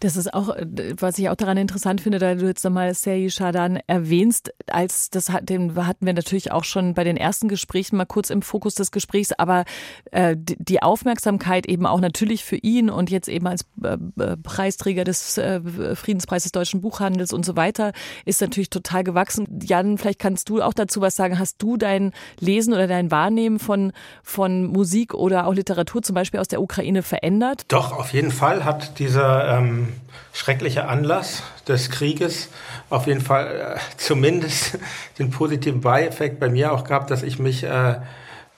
Das 0.00 0.16
ist 0.16 0.32
auch, 0.32 0.50
äh, 0.50 0.66
was 0.98 1.18
ich 1.18 1.28
auch 1.28 1.36
daran 1.36 1.56
interessant 1.56 2.00
finde, 2.00 2.18
da 2.18 2.34
du 2.34 2.46
jetzt 2.46 2.64
nochmal 2.64 2.94
Serhi 2.94 3.30
Shadan 3.30 3.78
erwähnst, 3.86 4.52
als 4.68 5.10
das 5.10 5.30
hat, 5.30 5.48
den 5.48 5.74
hatten 5.86 6.06
wir 6.06 6.12
natürlich 6.12 6.52
auch 6.52 6.64
schon 6.64 6.94
bei 6.94 7.04
den 7.04 7.16
ersten 7.16 7.48
Gesprächen 7.48 7.96
mal 7.96 8.04
kurz 8.04 8.30
im 8.30 8.42
Fokus 8.42 8.74
des 8.74 8.90
Gesprächs, 8.90 9.32
aber 9.32 9.64
äh, 10.10 10.36
die 10.36 10.82
Aufmerksamkeit 10.82 11.66
eben 11.66 11.86
auch 11.86 12.00
natürlich 12.00 12.44
für 12.44 12.56
ihn 12.56 12.90
und 12.90 13.10
jetzt 13.10 13.28
eben 13.28 13.46
als 13.46 13.64
äh, 13.82 13.96
äh 14.20 14.36
Preisträger 14.36 15.04
des 15.04 15.38
äh, 15.38 15.60
Friedenspreises 15.94 16.52
Deutschen 16.52 16.80
Buchhandels 16.80 17.32
und 17.32 17.44
so 17.44 17.56
weiter 17.56 17.92
ist 18.24 18.40
natürlich 18.40 18.70
total 18.70 19.04
gewachsen. 19.04 19.46
Jan, 19.62 19.98
vielleicht 19.98 20.18
kannst 20.18 20.48
du 20.48 20.62
auch 20.62 20.74
dazu 20.74 21.00
was 21.00 21.16
sagen. 21.16 21.38
Hast 21.38 21.62
du 21.62 21.76
dein 21.76 22.12
Lesen 22.40 22.74
oder 22.74 22.86
dein 22.86 23.10
Wahrnehmen 23.10 23.58
von, 23.58 23.92
von 24.22 24.66
Musik 24.66 25.14
oder 25.14 25.46
auch 25.46 25.54
Literatur 25.54 26.02
zum 26.02 26.14
Beispiel 26.14 26.40
aus 26.40 26.48
der 26.48 26.60
Ukraine 26.60 27.02
verändert? 27.02 27.64
Doch, 27.68 27.92
auf 27.92 28.12
jeden 28.12 28.30
Fall 28.30 28.64
hat 28.64 28.98
dieser 28.98 29.58
ähm 29.58 29.61
ähm, 29.64 29.88
schrecklicher 30.32 30.88
Anlass 30.88 31.42
des 31.68 31.90
Krieges. 31.90 32.48
Auf 32.90 33.06
jeden 33.06 33.20
Fall 33.20 33.76
äh, 33.76 33.80
zumindest 33.96 34.78
den 35.18 35.30
positiven 35.30 35.80
Beieffekt 35.80 36.40
bei 36.40 36.48
mir 36.48 36.72
auch 36.72 36.84
gehabt, 36.84 37.10
dass 37.10 37.22
ich 37.22 37.38
mich 37.38 37.64
äh, 37.64 37.96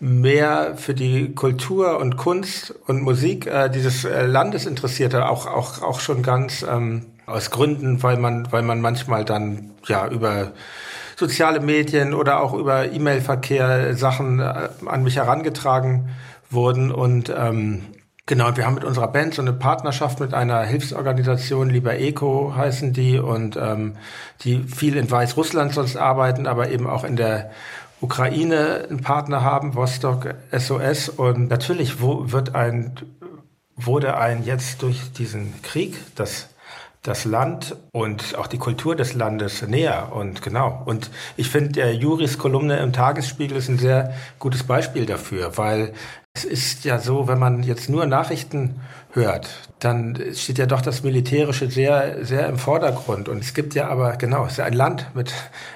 mehr 0.00 0.74
für 0.76 0.94
die 0.94 1.34
Kultur 1.34 1.98
und 1.98 2.16
Kunst 2.16 2.74
und 2.86 3.02
Musik 3.02 3.46
äh, 3.46 3.68
dieses 3.70 4.04
äh, 4.04 4.26
Landes 4.26 4.66
interessierte, 4.66 5.28
auch, 5.28 5.46
auch, 5.46 5.82
auch 5.82 6.00
schon 6.00 6.22
ganz 6.22 6.62
ähm, 6.62 7.06
aus 7.26 7.50
Gründen, 7.50 8.02
weil 8.02 8.18
man, 8.18 8.50
weil 8.52 8.62
man 8.62 8.80
manchmal 8.80 9.24
dann 9.24 9.70
ja 9.86 10.06
über 10.08 10.52
soziale 11.16 11.60
Medien 11.60 12.12
oder 12.12 12.40
auch 12.40 12.54
über 12.54 12.90
E-Mail-Verkehr 12.90 13.96
Sachen 13.96 14.40
äh, 14.40 14.68
an 14.84 15.04
mich 15.04 15.16
herangetragen 15.16 16.10
wurden. 16.50 16.90
Und 16.90 17.32
ähm, 17.34 17.82
Genau, 18.26 18.56
wir 18.56 18.64
haben 18.64 18.74
mit 18.74 18.84
unserer 18.84 19.08
Band 19.08 19.34
so 19.34 19.42
eine 19.42 19.52
Partnerschaft 19.52 20.18
mit 20.18 20.32
einer 20.32 20.62
Hilfsorganisation, 20.62 21.68
Lieber 21.68 21.98
Eco 21.98 22.54
heißen 22.56 22.94
die, 22.94 23.18
und 23.18 23.56
ähm, 23.56 23.96
die 24.40 24.60
viel 24.62 24.96
in 24.96 25.10
Weißrussland 25.10 25.74
sonst 25.74 25.96
arbeiten, 25.96 26.46
aber 26.46 26.70
eben 26.70 26.86
auch 26.86 27.04
in 27.04 27.16
der 27.16 27.50
Ukraine 28.00 28.86
einen 28.88 29.02
Partner 29.02 29.42
haben, 29.42 29.74
Vostok 29.74 30.34
SOS. 30.52 31.10
Und 31.10 31.50
natürlich 31.50 32.00
wo 32.00 32.32
wird 32.32 32.54
ein, 32.54 32.94
wurde 33.76 34.16
ein 34.16 34.42
jetzt 34.42 34.80
durch 34.80 35.12
diesen 35.12 35.60
Krieg 35.62 35.94
das 36.14 36.48
das 37.02 37.26
Land 37.26 37.76
und 37.92 38.34
auch 38.38 38.46
die 38.46 38.56
Kultur 38.56 38.96
des 38.96 39.12
Landes 39.12 39.60
näher. 39.60 40.12
Und 40.12 40.40
genau. 40.40 40.82
Und 40.86 41.10
ich 41.36 41.50
finde, 41.50 41.72
der 41.72 41.94
Juris 41.94 42.38
Kolumne 42.38 42.78
im 42.78 42.94
Tagesspiegel 42.94 43.58
ist 43.58 43.68
ein 43.68 43.78
sehr 43.78 44.14
gutes 44.38 44.62
Beispiel 44.62 45.04
dafür, 45.04 45.58
weil 45.58 45.92
es 46.36 46.44
ist 46.44 46.84
ja 46.84 46.98
so, 46.98 47.28
wenn 47.28 47.38
man 47.38 47.62
jetzt 47.62 47.88
nur 47.88 48.06
Nachrichten 48.06 48.80
hört, 49.12 49.48
dann 49.78 50.20
steht 50.34 50.58
ja 50.58 50.66
doch 50.66 50.80
das 50.80 51.04
Militärische 51.04 51.70
sehr, 51.70 52.24
sehr 52.24 52.48
im 52.48 52.58
Vordergrund. 52.58 53.28
Und 53.28 53.38
es 53.38 53.54
gibt 53.54 53.74
ja 53.74 53.88
aber, 53.88 54.16
genau, 54.16 54.44
es 54.44 54.52
ist 54.52 54.58
ja 54.58 54.64
ein 54.64 54.72
Land 54.72 55.06
mit, 55.14 55.32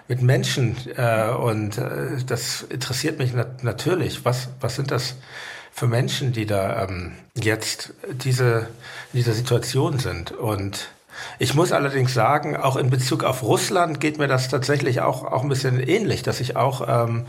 mit 0.08 0.20
Menschen. 0.20 0.76
Äh, 0.96 1.30
und 1.30 1.78
äh, 1.78 2.16
das 2.26 2.62
interessiert 2.62 3.20
mich 3.20 3.34
nat 3.34 3.62
natürlich. 3.62 4.24
Was, 4.24 4.48
was 4.60 4.74
sind 4.74 4.90
das 4.90 5.14
für 5.70 5.86
Menschen, 5.86 6.32
die 6.32 6.46
da 6.46 6.82
ähm, 6.84 7.12
jetzt 7.34 7.92
diese, 8.10 8.68
in 9.12 9.18
dieser 9.20 9.34
Situation 9.34 10.00
sind. 10.00 10.32
Und 10.32 10.88
ich 11.38 11.54
muss 11.54 11.70
allerdings 11.70 12.14
sagen, 12.14 12.56
auch 12.56 12.74
in 12.74 12.90
Bezug 12.90 13.22
auf 13.22 13.44
Russland 13.44 14.00
geht 14.00 14.18
mir 14.18 14.26
das 14.26 14.48
tatsächlich 14.48 15.02
auch, 15.02 15.22
auch 15.22 15.44
ein 15.44 15.48
bisschen 15.48 15.78
ähnlich, 15.78 16.24
dass 16.24 16.40
ich 16.40 16.56
auch 16.56 16.88
ähm, 16.88 17.26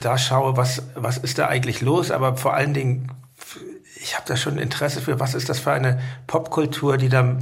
da 0.00 0.18
schaue, 0.18 0.56
was, 0.56 0.82
was 0.94 1.18
ist 1.18 1.38
da 1.38 1.48
eigentlich 1.48 1.80
los, 1.80 2.10
aber 2.10 2.36
vor 2.36 2.54
allen 2.54 2.74
Dingen, 2.74 3.10
ich 4.00 4.14
habe 4.14 4.26
da 4.26 4.36
schon 4.36 4.58
Interesse 4.58 5.00
für, 5.00 5.18
was 5.18 5.34
ist 5.34 5.48
das 5.48 5.58
für 5.58 5.72
eine 5.72 6.00
Popkultur, 6.26 6.96
die 6.98 7.08
da 7.08 7.38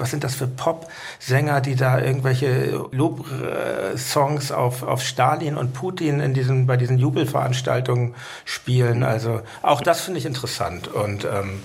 was 0.00 0.10
sind 0.10 0.24
das 0.24 0.34
für 0.34 0.46
Pop-Sänger, 0.46 1.60
die 1.60 1.76
da 1.76 2.00
irgendwelche 2.00 2.86
Lob-Songs 2.90 4.50
auf, 4.50 4.82
auf 4.82 5.02
Stalin 5.02 5.56
und 5.56 5.74
Putin 5.74 6.20
in 6.20 6.32
diesen, 6.34 6.66
bei 6.66 6.76
diesen 6.76 6.98
Jubelveranstaltungen 6.98 8.14
spielen. 8.46 9.04
Also 9.04 9.42
auch 9.62 9.82
das 9.82 10.00
finde 10.00 10.18
ich 10.18 10.26
interessant. 10.26 10.88
Und 10.88 11.24
ähm, 11.26 11.62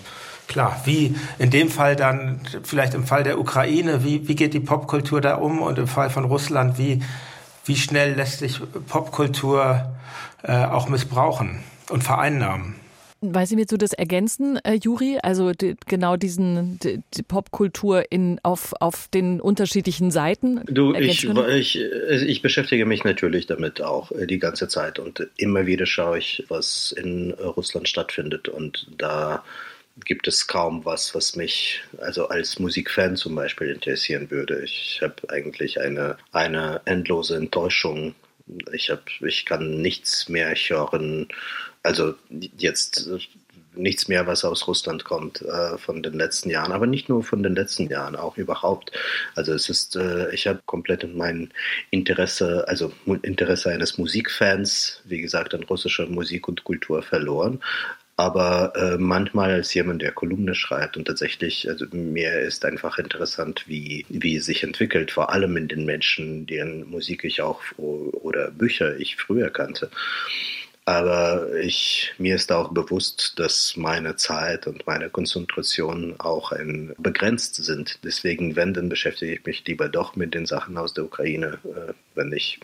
klar, 0.48 0.82
wie 0.84 1.16
in 1.40 1.50
dem 1.50 1.70
Fall 1.70 1.96
dann, 1.96 2.42
vielleicht 2.64 2.94
im 2.94 3.06
Fall 3.06 3.24
der 3.24 3.40
Ukraine, 3.40 4.04
wie, 4.04 4.28
wie 4.28 4.36
geht 4.36 4.54
die 4.54 4.60
Popkultur 4.60 5.22
da 5.22 5.36
um? 5.36 5.62
Und 5.62 5.80
im 5.80 5.88
Fall 5.88 6.10
von 6.10 6.26
Russland, 6.26 6.78
wie, 6.78 7.02
wie 7.66 7.76
schnell 7.76 8.14
lässt 8.14 8.40
sich 8.40 8.60
Popkultur 8.88 9.94
äh, 10.44 10.66
auch 10.66 10.88
missbrauchen 10.88 11.64
und 11.90 12.04
vereinnahmen? 12.04 12.76
Weil 13.22 13.48
Sie 13.48 13.56
mir 13.56 13.66
so 13.68 13.78
das 13.78 13.94
ergänzen, 13.94 14.58
äh, 14.64 14.74
Juri, 14.74 15.18
also 15.24 15.52
die, 15.52 15.76
genau 15.88 16.16
diesen 16.16 16.78
die, 16.80 17.02
die 17.14 17.24
Popkultur 17.24 18.12
in, 18.12 18.40
auf, 18.44 18.74
auf 18.80 19.08
den 19.08 19.42
unterschiedlichen 19.42 20.12
Seiten. 20.12 20.62
Du, 20.68 20.94
ich, 20.94 21.26
ich, 21.26 21.80
ich 21.80 22.42
beschäftige 22.42 22.86
mich 22.86 23.04
natürlich 23.04 23.48
damit 23.48 23.82
auch 23.82 24.12
äh, 24.12 24.28
die 24.28 24.38
ganze 24.38 24.68
Zeit 24.68 25.00
und 25.00 25.28
immer 25.38 25.66
wieder 25.66 25.86
schaue 25.86 26.20
ich, 26.20 26.44
was 26.50 26.94
in 26.96 27.32
Russland 27.32 27.90
stattfindet 27.90 28.48
und 28.48 28.88
da 28.98 29.44
gibt 30.04 30.28
es 30.28 30.48
kaum 30.48 30.84
was, 30.84 31.16
was 31.16 31.36
mich 31.36 31.82
also 32.00 32.28
als 32.28 32.60
Musikfan 32.60 33.16
zum 33.16 33.36
Beispiel 33.36 33.70
interessieren 33.70 34.30
würde. 34.30 34.64
Ich 34.64 35.00
habe 35.02 35.30
eigentlich 35.30 35.80
eine, 35.80 36.18
eine 36.32 36.82
endlose 36.86 37.38
Enttäuschung. 37.38 38.14
Ich, 38.74 38.90
hab, 38.90 39.10
ich 39.22 39.46
kann 39.46 39.82
nichts 39.82 40.28
mehr 40.30 40.54
hören 40.54 41.28
also 41.86 42.16
jetzt 42.58 43.08
nichts 43.76 44.08
mehr, 44.08 44.26
was 44.26 44.46
aus 44.46 44.68
Russland 44.68 45.04
kommt 45.04 45.42
äh, 45.42 45.78
von 45.78 46.02
den 46.02 46.14
letzten 46.14 46.50
Jahren, 46.50 46.72
aber 46.72 46.88
nicht 46.88 47.10
nur 47.10 47.24
von 47.24 47.44
den 47.44 47.56
letzten 47.56 47.90
Jahren, 47.90 48.16
auch 48.16 48.38
überhaupt. 48.38 48.92
Also 49.36 49.54
es 49.54 49.70
ist, 49.70 49.96
äh, 49.96 50.34
ich 50.34 50.48
habe 50.48 50.62
komplett 50.66 51.06
mein 51.14 51.52
Interesse, 51.92 52.66
also 52.68 52.92
Interesse 53.22 53.72
eines 53.72 53.98
Musikfans, 53.98 55.02
wie 55.04 55.22
gesagt, 55.22 55.54
an 55.54 55.64
russischer 55.64 56.08
Musik 56.08 56.48
und 56.48 56.64
Kultur 56.64 57.04
verloren. 57.04 57.62
Aber 58.18 58.74
äh, 58.78 58.98
manchmal 58.98 59.52
als 59.52 59.74
jemand, 59.74 60.02
der 60.02 60.14
Kolumne 60.14 60.56
schreibt 60.56 60.96
und 60.96 61.06
tatsächlich, 61.06 61.68
also 61.68 61.86
mir 61.92 62.40
ist 62.40 62.64
einfach 62.64 62.98
interessant, 62.98 63.66
wie, 63.68 64.06
wie 64.08 64.38
es 64.38 64.46
sich 64.46 64.64
entwickelt, 64.64 65.12
vor 65.12 65.32
allem 65.32 65.58
in 65.58 65.68
den 65.68 65.86
Menschen, 65.86 66.46
deren 66.48 66.90
Musik 66.90 67.26
ich 67.26 67.42
auch 67.42 67.62
oder 67.78 68.52
Bücher 68.52 68.98
ich 68.98 69.18
früher 69.18 69.50
kannte. 69.50 69.90
Aber 70.86 71.56
ich, 71.56 72.14
mir 72.20 72.36
ist 72.36 72.52
auch 72.52 72.72
bewusst, 72.72 73.34
dass 73.38 73.76
meine 73.76 74.16
Zeit 74.18 74.68
und 74.68 74.86
meine 74.86 75.10
Konzentration 75.10 76.14
auch 76.20 76.52
ein, 76.52 76.94
begrenzt 77.00 77.56
sind. 77.56 78.00
Deswegen, 78.04 78.56
wenn, 78.56 78.76
dann 78.76 78.88
beschäftige 78.88 79.34
ich 79.34 79.46
mich 79.46 79.66
lieber 79.66 79.90
doch 79.90 80.16
mit 80.16 80.36
den 80.36 80.46
Sachen 80.46 80.78
aus 80.78 80.94
der 80.94 81.06
Ukraine, 81.06 81.58
äh, 81.64 81.94
wenn 82.14 82.32
ich 82.32 82.60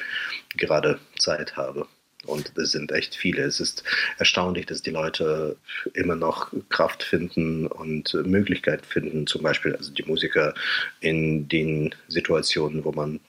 gerade 0.55 0.99
Zeit 1.17 1.57
habe. 1.57 1.87
Und 2.25 2.55
es 2.57 2.71
sind 2.71 2.91
echt 2.91 3.15
viele. 3.15 3.43
Es 3.43 3.59
ist 3.59 3.83
erstaunlich, 4.19 4.67
dass 4.67 4.81
die 4.81 4.91
Leute 4.91 5.55
immer 5.93 6.15
noch 6.15 6.53
Kraft 6.69 7.01
finden 7.01 7.65
und 7.65 8.13
Möglichkeit 8.25 8.85
finden, 8.85 9.25
zum 9.25 9.41
Beispiel 9.41 9.75
also 9.75 9.91
die 9.91 10.03
Musiker 10.03 10.53
in 10.99 11.47
den 11.47 11.95
Situationen, 12.07 12.85
wo 12.85 12.91
man 12.91 13.19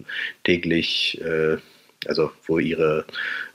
täglich, 0.44 1.20
äh, 1.22 1.56
also 2.08 2.30
wo 2.46 2.58
ihre 2.58 3.04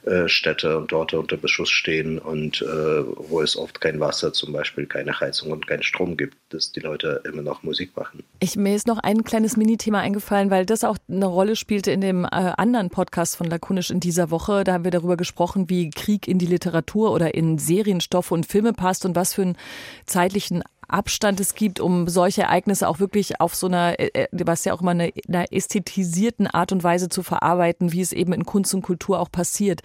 äh, 0.07 0.29
Städte 0.29 0.77
und 0.77 0.93
Orte 0.93 1.19
unter 1.19 1.37
Beschuss 1.37 1.69
stehen 1.69 2.17
und 2.17 2.61
äh, 2.61 2.65
wo 2.65 3.41
es 3.41 3.57
oft 3.57 3.81
kein 3.81 3.99
Wasser, 3.99 4.31
zum 4.31 4.53
Beispiel 4.53 4.85
keine 4.85 5.19
Heizung 5.19 5.51
und 5.51 5.67
keinen 5.67 5.83
Strom 5.83 6.15
gibt, 6.15 6.37
dass 6.49 6.71
die 6.71 6.79
Leute 6.79 7.21
immer 7.25 7.41
noch 7.41 7.63
Musik 7.63 7.95
machen. 7.97 8.23
Ich, 8.39 8.55
mir 8.55 8.75
ist 8.75 8.87
noch 8.87 8.99
ein 8.99 9.23
kleines 9.23 9.57
Minithema 9.57 9.99
eingefallen, 9.99 10.49
weil 10.49 10.65
das 10.65 10.83
auch 10.83 10.97
eine 11.09 11.25
Rolle 11.25 11.55
spielte 11.55 11.91
in 11.91 12.01
dem 12.01 12.23
äh, 12.23 12.27
anderen 12.29 12.89
Podcast 12.89 13.35
von 13.35 13.47
Lakonisch 13.47 13.89
in 13.89 13.99
dieser 13.99 14.31
Woche. 14.31 14.63
Da 14.63 14.73
haben 14.73 14.83
wir 14.83 14.91
darüber 14.91 15.17
gesprochen, 15.17 15.69
wie 15.69 15.89
Krieg 15.89 16.27
in 16.27 16.37
die 16.37 16.45
Literatur 16.45 17.11
oder 17.11 17.33
in 17.33 17.57
Serienstoffe 17.57 18.31
und 18.31 18.45
Filme 18.45 18.73
passt 18.73 19.05
und 19.05 19.15
was 19.15 19.33
für 19.33 19.41
einen 19.41 19.57
zeitlichen 20.05 20.63
Abstand 20.87 21.39
es 21.39 21.55
gibt, 21.55 21.79
um 21.79 22.07
solche 22.07 22.43
Ereignisse 22.43 22.87
auch 22.87 22.99
wirklich 22.99 23.41
auf 23.41 23.55
so 23.55 23.67
einer, 23.67 23.99
äh, 23.99 24.09
äh, 24.13 24.27
was 24.45 24.65
ja 24.65 24.73
auch 24.73 24.81
immer 24.81 24.91
eine, 24.91 25.11
einer 25.27 25.51
ästhetisierten 25.51 26.47
Art 26.47 26.71
und 26.71 26.83
Weise 26.83 27.09
zu 27.09 27.23
verarbeiten, 27.23 27.91
wie 27.91 28.01
es 28.01 28.13
eben 28.13 28.33
in 28.33 28.45
Kunst 28.45 28.73
und 28.73 28.81
Kultur 28.81 29.19
auch 29.19 29.31
passiert. 29.31 29.81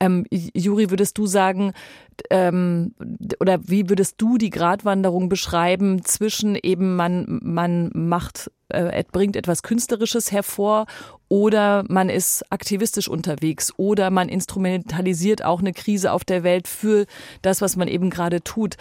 Ähm, 0.00 0.26
Juri, 0.30 0.90
würdest 0.90 1.18
du 1.18 1.26
sagen, 1.26 1.72
ähm, 2.30 2.94
oder 3.38 3.58
wie 3.68 3.88
würdest 3.88 4.20
du 4.20 4.38
die 4.38 4.50
Gratwanderung 4.50 5.28
beschreiben 5.28 6.04
zwischen 6.04 6.56
eben 6.56 6.96
man, 6.96 7.40
man 7.42 7.90
macht 7.94 8.50
äh, 8.70 9.04
bringt 9.10 9.36
etwas 9.36 9.62
Künstlerisches 9.62 10.32
hervor 10.32 10.86
oder 11.30 11.84
man 11.88 12.08
ist 12.08 12.44
aktivistisch 12.50 13.06
unterwegs 13.06 13.72
oder 13.76 14.10
man 14.10 14.28
instrumentalisiert 14.28 15.44
auch 15.44 15.60
eine 15.60 15.72
Krise 15.72 16.10
auf 16.10 16.24
der 16.24 16.42
Welt 16.42 16.66
für 16.66 17.06
das, 17.40 17.60
was 17.62 17.76
man 17.76 17.86
eben 17.86 18.10
gerade 18.10 18.42
tut. 18.42 18.76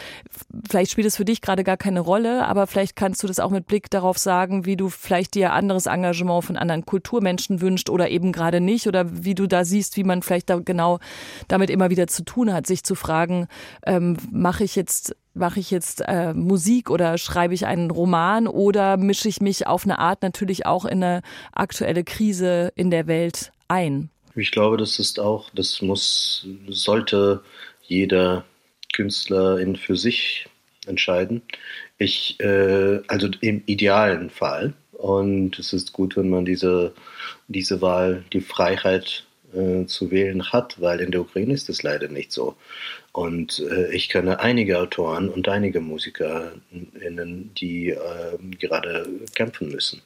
Vielleicht 0.68 0.90
spielt 0.90 1.06
es 1.06 1.16
für 1.16 1.26
dich 1.26 1.42
gerade 1.42 1.64
gar 1.64 1.78
keine 1.78 2.00
Rolle, 2.00 2.48
aber 2.48 2.66
vielleicht 2.66 2.96
kannst 2.96 3.22
du 3.22 3.28
das 3.28 3.40
auch 3.40 3.52
mit 3.52 3.68
Blick 3.68 3.92
darauf 3.92 4.18
sagen, 4.18 4.66
wie 4.66 4.76
du 4.76 4.90
vielleicht 4.90 5.36
dir 5.36 5.54
anderes 5.54 5.86
Engagement 5.86 6.44
von 6.44 6.58
anderen 6.58 6.88
Kulturmenschen 6.88 7.62
wünscht 7.62 7.88
oder 7.88 8.10
eben 8.10 8.32
gerade 8.32 8.62
nicht 8.62 8.88
oder 8.88 9.06
wie 9.24 9.36
du 9.36 9.46
da 9.46 9.64
siehst, 9.64 9.96
wie 9.96 10.04
man 10.04 10.24
vielleicht 10.24 10.50
da 10.50 10.58
genau 10.58 10.98
damit 11.48 11.70
immer 11.70 11.92
wieder 11.92 12.08
zu 12.08 12.24
tun 12.26 12.52
hat, 12.52 12.66
sich 12.66 12.84
zu 12.84 12.96
fragen, 12.96 13.48
ähm, 13.86 14.18
mache 14.32 14.64
ich 14.64 14.76
jetzt 14.76 15.16
mache 15.34 15.60
ich 15.60 15.72
jetzt 15.72 16.02
äh, 16.06 16.34
Musik 16.34 16.90
oder 16.90 17.18
schreibe 17.18 17.54
ich 17.54 17.66
einen 17.66 17.92
Roman 17.92 18.48
oder 18.48 18.98
mische 18.98 19.28
ich 19.28 19.42
mich 19.42 19.68
auf 19.68 19.86
eine 19.86 20.00
Art 20.00 20.22
natürlich 20.22 20.66
auch 20.66 20.86
in 20.86 21.04
eine 21.04 21.22
aktuelle 21.54 22.04
Krise 22.04 22.72
in 22.76 22.92
der 22.92 23.08
Welt 23.08 23.52
ein? 23.68 24.10
Ich 24.36 24.52
glaube, 24.52 24.78
das 24.78 25.00
ist 25.00 25.20
auch, 25.20 25.50
das 25.54 25.82
muss, 25.82 26.48
sollte 26.68 27.44
jeder 27.82 28.46
Künstlerin 28.94 29.76
für 29.76 29.96
sich 29.96 30.48
entscheiden. 30.86 31.42
Ich, 31.98 32.40
äh, 32.40 33.02
also 33.08 33.30
im 33.42 33.64
idealen 33.66 34.30
Fall. 34.30 34.74
Und 34.94 35.58
es 35.60 35.74
ist 35.74 35.94
gut, 35.94 36.18
wenn 36.18 36.30
man 36.30 36.46
diese, 36.46 36.94
diese 37.48 37.82
Wahl, 37.82 38.24
die 38.34 38.42
Freiheit 38.42 39.26
äh, 39.54 39.86
zu 39.86 40.12
wählen 40.12 40.52
hat, 40.52 40.80
weil 40.82 41.00
in 41.00 41.12
der 41.12 41.22
Ukraine 41.22 41.54
ist 41.54 41.70
es 41.70 41.84
leider 41.84 42.08
nicht 42.08 42.32
so. 42.32 42.56
Und 43.20 43.60
äh, 43.70 43.94
ich 43.94 44.08
kenne 44.08 44.40
einige 44.40 44.80
Autoren 44.80 45.28
und 45.28 45.50
einige 45.50 45.82
MusikerInnen, 45.82 47.54
die 47.54 47.90
äh, 47.90 47.98
gerade 48.58 49.10
kämpfen 49.36 49.68
müssen. 49.68 50.02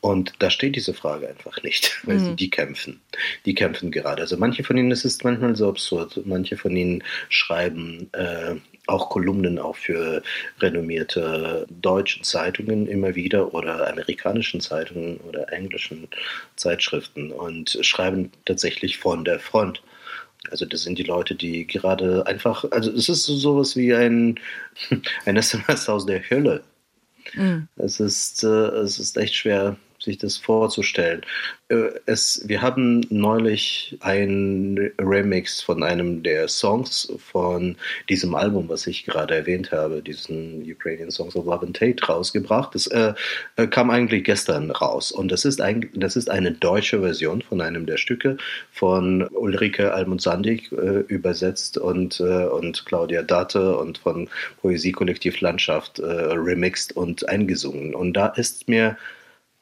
Und 0.00 0.32
da 0.38 0.48
steht 0.48 0.76
diese 0.76 0.94
Frage 0.94 1.28
einfach 1.28 1.60
nicht, 1.64 1.98
weil 2.04 2.18
mhm. 2.18 2.36
die 2.36 2.48
kämpfen. 2.48 3.00
Die 3.46 3.54
kämpfen 3.56 3.90
gerade. 3.90 4.22
Also 4.22 4.36
manche 4.36 4.62
von 4.62 4.76
ihnen, 4.76 4.92
es 4.92 5.04
ist 5.04 5.24
manchmal 5.24 5.56
so 5.56 5.68
absurd, 5.68 6.20
manche 6.24 6.56
von 6.56 6.76
ihnen 6.76 7.02
schreiben 7.30 8.10
äh, 8.12 8.54
auch 8.86 9.10
Kolumnen 9.10 9.58
auch 9.58 9.74
für 9.74 10.22
renommierte 10.60 11.66
deutsche 11.68 12.22
Zeitungen 12.22 12.86
immer 12.86 13.16
wieder 13.16 13.54
oder 13.54 13.90
amerikanischen 13.90 14.60
Zeitungen 14.60 15.16
oder 15.16 15.52
englischen 15.52 16.06
Zeitschriften 16.54 17.32
und 17.32 17.76
schreiben 17.80 18.30
tatsächlich 18.44 18.98
von 18.98 19.24
der 19.24 19.40
Front. 19.40 19.82
Also 20.50 20.64
das 20.64 20.82
sind 20.82 20.98
die 20.98 21.04
Leute, 21.04 21.34
die 21.34 21.66
gerade 21.66 22.26
einfach, 22.26 22.64
also 22.70 22.90
es 22.92 23.08
ist 23.08 23.24
so 23.24 23.36
sowas 23.36 23.76
wie 23.76 23.94
ein, 23.94 24.38
ein 25.24 25.36
SMS 25.36 25.88
aus 25.88 26.06
der 26.06 26.28
Hölle. 26.28 26.62
Mhm. 27.34 27.68
Es, 27.76 28.00
ist, 28.00 28.44
äh, 28.44 28.46
es 28.46 28.98
ist 28.98 29.16
echt 29.16 29.34
schwer 29.34 29.76
sich 30.06 30.18
das 30.18 30.38
vorzustellen. 30.38 31.20
Äh, 31.68 31.90
es, 32.06 32.42
wir 32.46 32.62
haben 32.62 33.04
neulich 33.10 33.98
ein 34.00 34.92
Remix 34.98 35.60
von 35.60 35.82
einem 35.82 36.22
der 36.22 36.48
Songs 36.48 37.12
von 37.18 37.76
diesem 38.08 38.34
Album, 38.34 38.68
was 38.68 38.86
ich 38.86 39.04
gerade 39.04 39.34
erwähnt 39.34 39.72
habe, 39.72 40.00
diesen 40.00 40.62
Ukrainian 40.62 41.10
Songs 41.10 41.36
of 41.36 41.44
Love 41.44 41.66
and 41.66 41.76
Tate 41.76 42.04
rausgebracht. 42.06 42.74
Das 42.74 42.86
äh, 42.86 43.12
äh, 43.56 43.66
kam 43.66 43.90
eigentlich 43.90 44.24
gestern 44.24 44.70
raus 44.70 45.12
und 45.12 45.30
das 45.30 45.44
ist, 45.44 45.60
ein, 45.60 45.90
das 45.94 46.16
ist 46.16 46.30
eine 46.30 46.52
deutsche 46.52 47.00
Version 47.00 47.42
von 47.42 47.60
einem 47.60 47.84
der 47.84 47.98
Stücke 47.98 48.38
von 48.70 49.26
Ulrike 49.28 49.92
Almund-Sandig 49.92 50.70
äh, 50.72 51.00
übersetzt 51.08 51.78
und, 51.78 52.20
äh, 52.20 52.46
und 52.46 52.86
Claudia 52.86 53.22
Date 53.22 53.56
und 53.56 53.98
von 53.98 54.28
Poesiekollektiv 54.62 55.40
Landschaft 55.40 55.98
äh, 55.98 56.04
remixed 56.04 56.96
und 56.96 57.28
eingesungen. 57.28 57.94
Und 57.94 58.12
da 58.12 58.28
ist 58.28 58.68
mir 58.68 58.96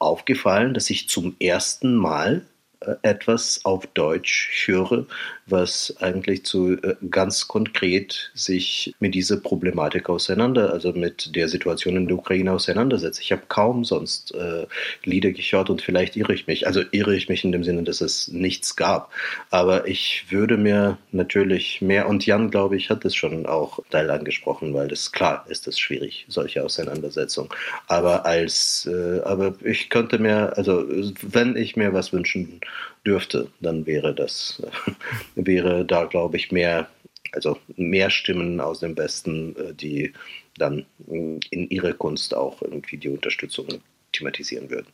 aufgefallen, 0.05 0.73
dass 0.73 0.89
ich 0.89 1.09
zum 1.09 1.35
ersten 1.39 1.95
Mal 1.95 2.45
äh, 2.81 2.95
etwas 3.01 3.61
auf 3.63 3.87
Deutsch 3.87 4.51
höre, 4.65 5.05
was 5.47 5.95
eigentlich 5.99 6.43
zu 6.43 6.73
äh, 6.73 6.95
ganz 7.09 7.47
konkret 7.47 8.31
sich 8.33 8.95
mit 8.99 9.13
dieser 9.13 9.37
Problematik 9.37 10.09
auseinander, 10.09 10.73
also 10.73 10.91
mit 10.91 11.35
der 11.35 11.47
Situation 11.49 11.97
in 11.97 12.07
der 12.07 12.17
Ukraine 12.17 12.51
auseinandersetzt. 12.51 13.19
Ich 13.21 13.31
habe 13.31 13.43
kaum 13.47 13.83
sonst 13.85 14.33
äh, 14.33 14.65
Lieder 15.03 15.31
gehört 15.31 15.69
und 15.69 15.83
vielleicht 15.83 16.15
irre 16.15 16.33
ich 16.33 16.47
mich. 16.47 16.65
Also 16.65 16.81
irre 16.91 17.15
ich 17.15 17.29
mich 17.29 17.43
in 17.43 17.51
dem 17.51 17.63
Sinne, 17.63 17.83
dass 17.83 18.01
es 18.01 18.27
nichts 18.29 18.75
gab. 18.75 19.11
Aber 19.51 19.87
ich 19.87 20.25
würde 20.29 20.57
mir 20.57 20.97
natürlich 21.11 21.81
mehr, 21.81 22.09
und 22.09 22.25
Jan, 22.25 22.49
glaube 22.49 22.75
ich, 22.75 22.89
hat 22.89 23.05
es 23.05 23.13
schon 23.13 23.45
auch 23.45 23.79
Teil 23.91 24.09
angesprochen, 24.09 24.73
weil 24.73 24.87
das 24.87 25.11
klar 25.11 25.45
ist 25.47 25.67
es 25.67 25.77
schwierig, 25.77 26.25
solche 26.27 26.63
Auseinandersetzungen. 26.63 27.49
Aber 27.87 28.25
als, 28.25 28.89
äh, 28.91 29.21
aber 29.21 29.53
ich 29.63 29.91
könnte 29.91 30.17
mir, 30.17 30.57
also 30.57 30.85
wenn 31.21 31.55
ich 31.55 31.75
mir 31.75 31.93
was 31.93 32.11
wünschen 32.13 32.61
dürfte, 33.05 33.49
dann 33.59 33.85
wäre 33.85 34.13
das, 34.13 34.61
wäre 35.35 35.85
da, 35.85 36.05
glaube 36.05 36.37
ich, 36.37 36.51
mehr, 36.51 36.87
also 37.31 37.57
mehr 37.75 38.09
Stimmen 38.09 38.59
aus 38.59 38.79
dem 38.79 38.97
Westen, 38.97 39.55
äh, 39.55 39.73
die 39.73 40.13
dann 40.57 40.85
in 41.07 41.41
ihre 41.51 41.93
Kunst 41.93 42.33
auch 42.33 42.61
irgendwie 42.61 42.97
die 42.97 43.09
Unterstützung 43.09 43.67
thematisieren 44.13 44.69
würden. 44.69 44.87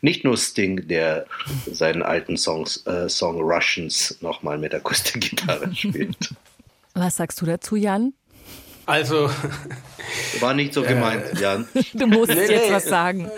Nicht 0.00 0.24
nur 0.24 0.36
Sting, 0.36 0.86
der 0.86 1.26
seinen 1.66 2.02
alten 2.02 2.36
Songs, 2.36 2.86
äh, 2.86 3.08
Song 3.08 3.40
Russians 3.40 4.18
nochmal 4.20 4.58
mit 4.58 4.74
Akustikgitarre 4.74 5.74
spielt. 5.74 6.34
Was 6.94 7.16
sagst 7.16 7.40
du 7.40 7.46
dazu, 7.46 7.76
Jan? 7.76 8.12
Also. 8.86 9.30
War 10.40 10.54
nicht 10.54 10.74
so 10.74 10.82
gemeint, 10.82 11.24
äh, 11.34 11.40
Jan. 11.40 11.68
Du 11.94 12.06
musst 12.06 12.32
nee, 12.32 12.40
jetzt 12.40 12.68
nee. 12.68 12.72
was 12.72 12.84
sagen. 12.84 13.30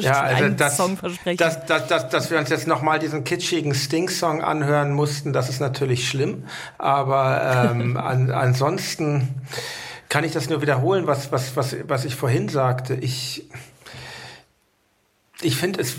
Ja, 0.00 0.22
also 0.22 0.48
das, 0.48 0.76
Song 0.76 0.96
versprechen. 0.96 1.38
Dass, 1.38 1.64
dass, 1.66 1.86
dass, 1.86 2.08
dass 2.08 2.30
wir 2.30 2.38
uns 2.38 2.48
jetzt 2.48 2.66
nochmal 2.66 2.98
diesen 2.98 3.24
kitschigen 3.24 3.74
Sting-Song 3.74 4.42
anhören 4.42 4.92
mussten, 4.92 5.32
das 5.32 5.48
ist 5.48 5.60
natürlich 5.60 6.08
schlimm. 6.08 6.44
Aber 6.78 7.70
ähm, 7.70 7.96
an, 7.96 8.30
ansonsten 8.30 9.28
kann 10.08 10.24
ich 10.24 10.32
das 10.32 10.48
nur 10.48 10.60
wiederholen, 10.60 11.06
was, 11.06 11.30
was, 11.32 11.56
was, 11.56 11.76
was 11.86 12.04
ich 12.04 12.16
vorhin 12.16 12.48
sagte. 12.48 12.94
Ich, 12.94 13.48
ich 15.40 15.56
finde 15.56 15.80
es, 15.80 15.94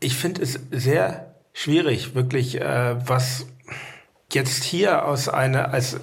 ich 0.00 0.16
finde 0.16 0.42
es 0.42 0.58
sehr 0.70 1.34
schwierig, 1.52 2.14
wirklich, 2.14 2.60
äh, 2.60 2.96
was 3.06 3.46
jetzt 4.32 4.64
hier 4.64 5.04
aus 5.04 5.28
einer, 5.28 5.72
als 5.72 5.98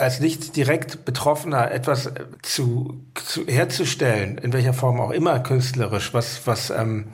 als 0.00 0.18
nicht 0.18 0.56
direkt 0.56 1.04
Betroffener 1.04 1.70
etwas 1.70 2.10
zu, 2.42 3.04
zu 3.30 3.46
herzustellen, 3.46 4.38
in 4.38 4.52
welcher 4.52 4.74
Form 4.74 5.00
auch 5.00 5.12
immer 5.12 5.38
künstlerisch, 5.38 6.12
was, 6.12 6.46
was, 6.46 6.70
ähm, 6.70 7.06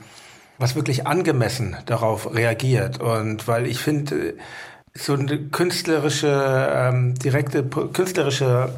was 0.57 0.75
wirklich 0.75 1.05
angemessen 1.05 1.77
darauf 1.85 2.33
reagiert. 2.33 2.99
Und 2.99 3.47
weil 3.47 3.67
ich 3.67 3.79
finde, 3.79 4.33
so 4.95 5.13
eine 5.13 5.37
künstlerische, 5.37 6.71
ähm, 6.73 7.13
direkte 7.13 7.63
künstlerische 7.63 8.73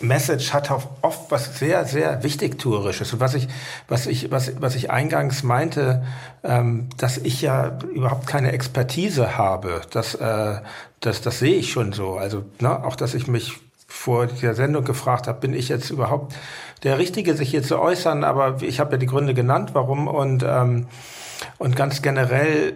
Message 0.00 0.54
hat 0.54 0.70
auch 0.70 0.88
oft 1.02 1.30
was 1.30 1.58
sehr, 1.58 1.84
sehr 1.84 2.22
Wichtigtuerisches. 2.22 3.12
Und 3.12 3.20
was 3.20 3.34
ich, 3.34 3.48
was 3.86 4.06
ich, 4.06 4.30
was, 4.30 4.52
was 4.58 4.74
ich 4.74 4.90
eingangs 4.90 5.42
meinte, 5.42 6.02
ähm, 6.42 6.88
dass 6.96 7.18
ich 7.18 7.42
ja 7.42 7.78
überhaupt 7.92 8.26
keine 8.26 8.52
Expertise 8.52 9.36
habe, 9.36 9.82
das, 9.90 10.14
äh, 10.14 10.60
das, 11.00 11.20
das 11.20 11.40
sehe 11.40 11.56
ich 11.56 11.70
schon 11.72 11.92
so. 11.92 12.14
Also 12.14 12.44
ne, 12.58 12.82
auch, 12.82 12.96
dass 12.96 13.12
ich 13.12 13.26
mich 13.26 13.60
vor 13.92 14.26
der 14.26 14.54
Sendung 14.54 14.84
gefragt 14.84 15.28
habe, 15.28 15.38
bin 15.38 15.54
ich 15.54 15.68
jetzt 15.68 15.90
überhaupt 15.90 16.34
der 16.82 16.98
Richtige, 16.98 17.34
sich 17.34 17.50
hier 17.50 17.62
zu 17.62 17.78
äußern? 17.78 18.24
Aber 18.24 18.62
ich 18.62 18.80
habe 18.80 18.92
ja 18.92 18.98
die 18.98 19.06
Gründe 19.06 19.34
genannt, 19.34 19.70
warum. 19.74 20.08
Und, 20.08 20.42
ähm, 20.42 20.86
und 21.58 21.76
ganz 21.76 22.02
generell 22.02 22.74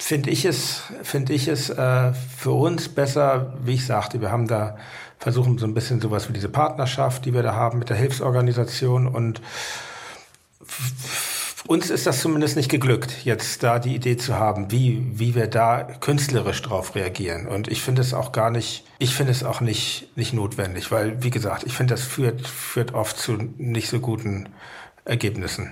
finde 0.00 0.30
ich 0.30 0.44
es, 0.44 0.82
finde 1.02 1.32
ich 1.32 1.48
es 1.48 1.70
äh, 1.70 2.12
für 2.36 2.52
uns 2.52 2.88
besser, 2.88 3.54
wie 3.62 3.74
ich 3.74 3.84
sagte, 3.84 4.20
wir 4.20 4.30
haben 4.30 4.46
da 4.46 4.76
versuchen 5.18 5.58
so 5.58 5.66
ein 5.66 5.74
bisschen 5.74 6.00
sowas 6.00 6.28
wie 6.28 6.32
diese 6.32 6.48
Partnerschaft, 6.48 7.24
die 7.24 7.34
wir 7.34 7.42
da 7.42 7.54
haben 7.54 7.78
mit 7.78 7.90
der 7.90 7.96
Hilfsorganisation 7.96 9.06
und 9.06 9.40
uns 11.66 11.90
ist 11.90 12.06
das 12.06 12.20
zumindest 12.20 12.56
nicht 12.56 12.70
geglückt, 12.70 13.24
jetzt 13.24 13.62
da 13.62 13.78
die 13.78 13.94
Idee 13.94 14.16
zu 14.16 14.34
haben, 14.34 14.70
wie, 14.70 15.02
wie 15.12 15.34
wir 15.34 15.46
da 15.46 15.82
künstlerisch 16.00 16.60
drauf 16.62 16.94
reagieren. 16.94 17.46
Und 17.46 17.68
ich 17.68 17.82
finde 17.82 18.02
es 18.02 18.12
auch 18.12 18.32
gar 18.32 18.50
nicht, 18.50 18.84
ich 18.98 19.14
finde 19.14 19.32
es 19.32 19.44
auch 19.44 19.60
nicht, 19.60 20.08
nicht 20.16 20.32
notwendig, 20.32 20.90
weil, 20.90 21.22
wie 21.22 21.30
gesagt, 21.30 21.64
ich 21.64 21.74
finde, 21.74 21.94
das 21.94 22.02
führt, 22.02 22.46
führt 22.46 22.94
oft 22.94 23.16
zu 23.16 23.32
nicht 23.56 23.88
so 23.88 24.00
guten 24.00 24.48
Ergebnissen. 25.04 25.70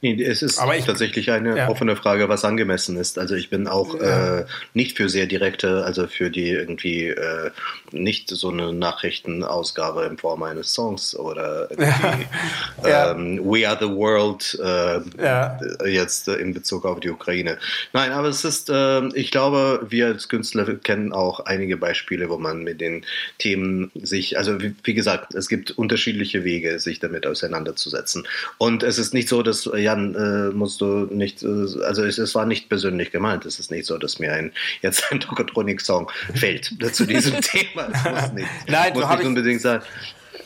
Nee, 0.00 0.22
es 0.22 0.42
ist 0.42 0.60
ich, 0.76 0.84
tatsächlich 0.84 1.30
eine 1.30 1.56
ja. 1.56 1.68
offene 1.68 1.96
Frage, 1.96 2.28
was 2.28 2.44
angemessen 2.44 2.96
ist. 2.96 3.18
Also 3.18 3.34
ich 3.34 3.50
bin 3.50 3.66
auch 3.66 4.00
ja. 4.00 4.40
äh, 4.40 4.46
nicht 4.72 4.96
für 4.96 5.08
sehr 5.08 5.26
direkte, 5.26 5.84
also 5.84 6.06
für 6.06 6.30
die 6.30 6.50
irgendwie 6.50 7.08
äh, 7.08 7.50
nicht 7.90 8.30
so 8.30 8.50
eine 8.50 8.72
Nachrichtenausgabe 8.72 10.04
in 10.04 10.16
Form 10.18 10.44
eines 10.44 10.72
Songs 10.72 11.16
oder 11.16 11.68
ja. 12.84 13.10
ähm, 13.10 13.40
We 13.42 13.68
Are 13.68 13.78
the 13.80 13.88
World 13.88 14.56
äh, 14.62 15.88
jetzt 15.90 16.28
in 16.28 16.54
Bezug 16.54 16.84
auf 16.84 17.00
die 17.00 17.10
Ukraine. 17.10 17.58
Nein, 17.92 18.12
aber 18.12 18.28
es 18.28 18.44
ist, 18.44 18.70
ähm, 18.72 19.10
ich 19.14 19.32
glaube, 19.32 19.84
wir 19.88 20.06
als 20.06 20.28
Künstler 20.28 20.76
kennen 20.76 21.12
auch 21.12 21.40
einige 21.40 21.76
Beispiele, 21.76 22.28
wo 22.30 22.38
man 22.38 22.62
mit 22.62 22.80
den 22.80 23.04
Themen 23.38 23.90
sich, 23.94 24.38
also 24.38 24.60
wie, 24.60 24.76
wie 24.84 24.94
gesagt, 24.94 25.34
es 25.34 25.48
gibt 25.48 25.72
unterschiedliche 25.72 26.44
Wege, 26.44 26.78
sich 26.78 27.00
damit 27.00 27.26
auseinanderzusetzen. 27.26 28.28
Und 28.58 28.84
es 28.84 28.98
ist 28.98 29.12
nicht 29.12 29.28
so, 29.28 29.42
dass 29.42 29.66
Jan, 29.88 30.14
äh, 30.14 30.54
musst 30.54 30.82
du 30.82 31.06
nicht, 31.10 31.42
äh, 31.42 31.46
also 31.82 32.04
es, 32.04 32.18
es, 32.18 32.34
war 32.34 32.44
nicht 32.44 32.68
persönlich 32.68 33.10
gemeint. 33.10 33.46
Es 33.46 33.58
ist 33.58 33.70
nicht 33.70 33.86
so, 33.86 33.96
dass 33.96 34.18
mir 34.18 34.32
ein, 34.32 34.52
jetzt 34.82 35.10
ein 35.10 35.18
Tokotronic-Song 35.20 36.10
fällt 36.34 36.74
zu 36.92 37.06
diesem 37.06 37.40
Thema. 37.40 37.88
Das 37.90 38.04
muss 38.04 38.32
nicht, 38.34 38.48
Nein, 38.66 38.92
muss 38.92 39.02
so 39.04 39.16
nicht 39.16 39.26
unbedingt 39.26 39.62
sein. 39.62 39.80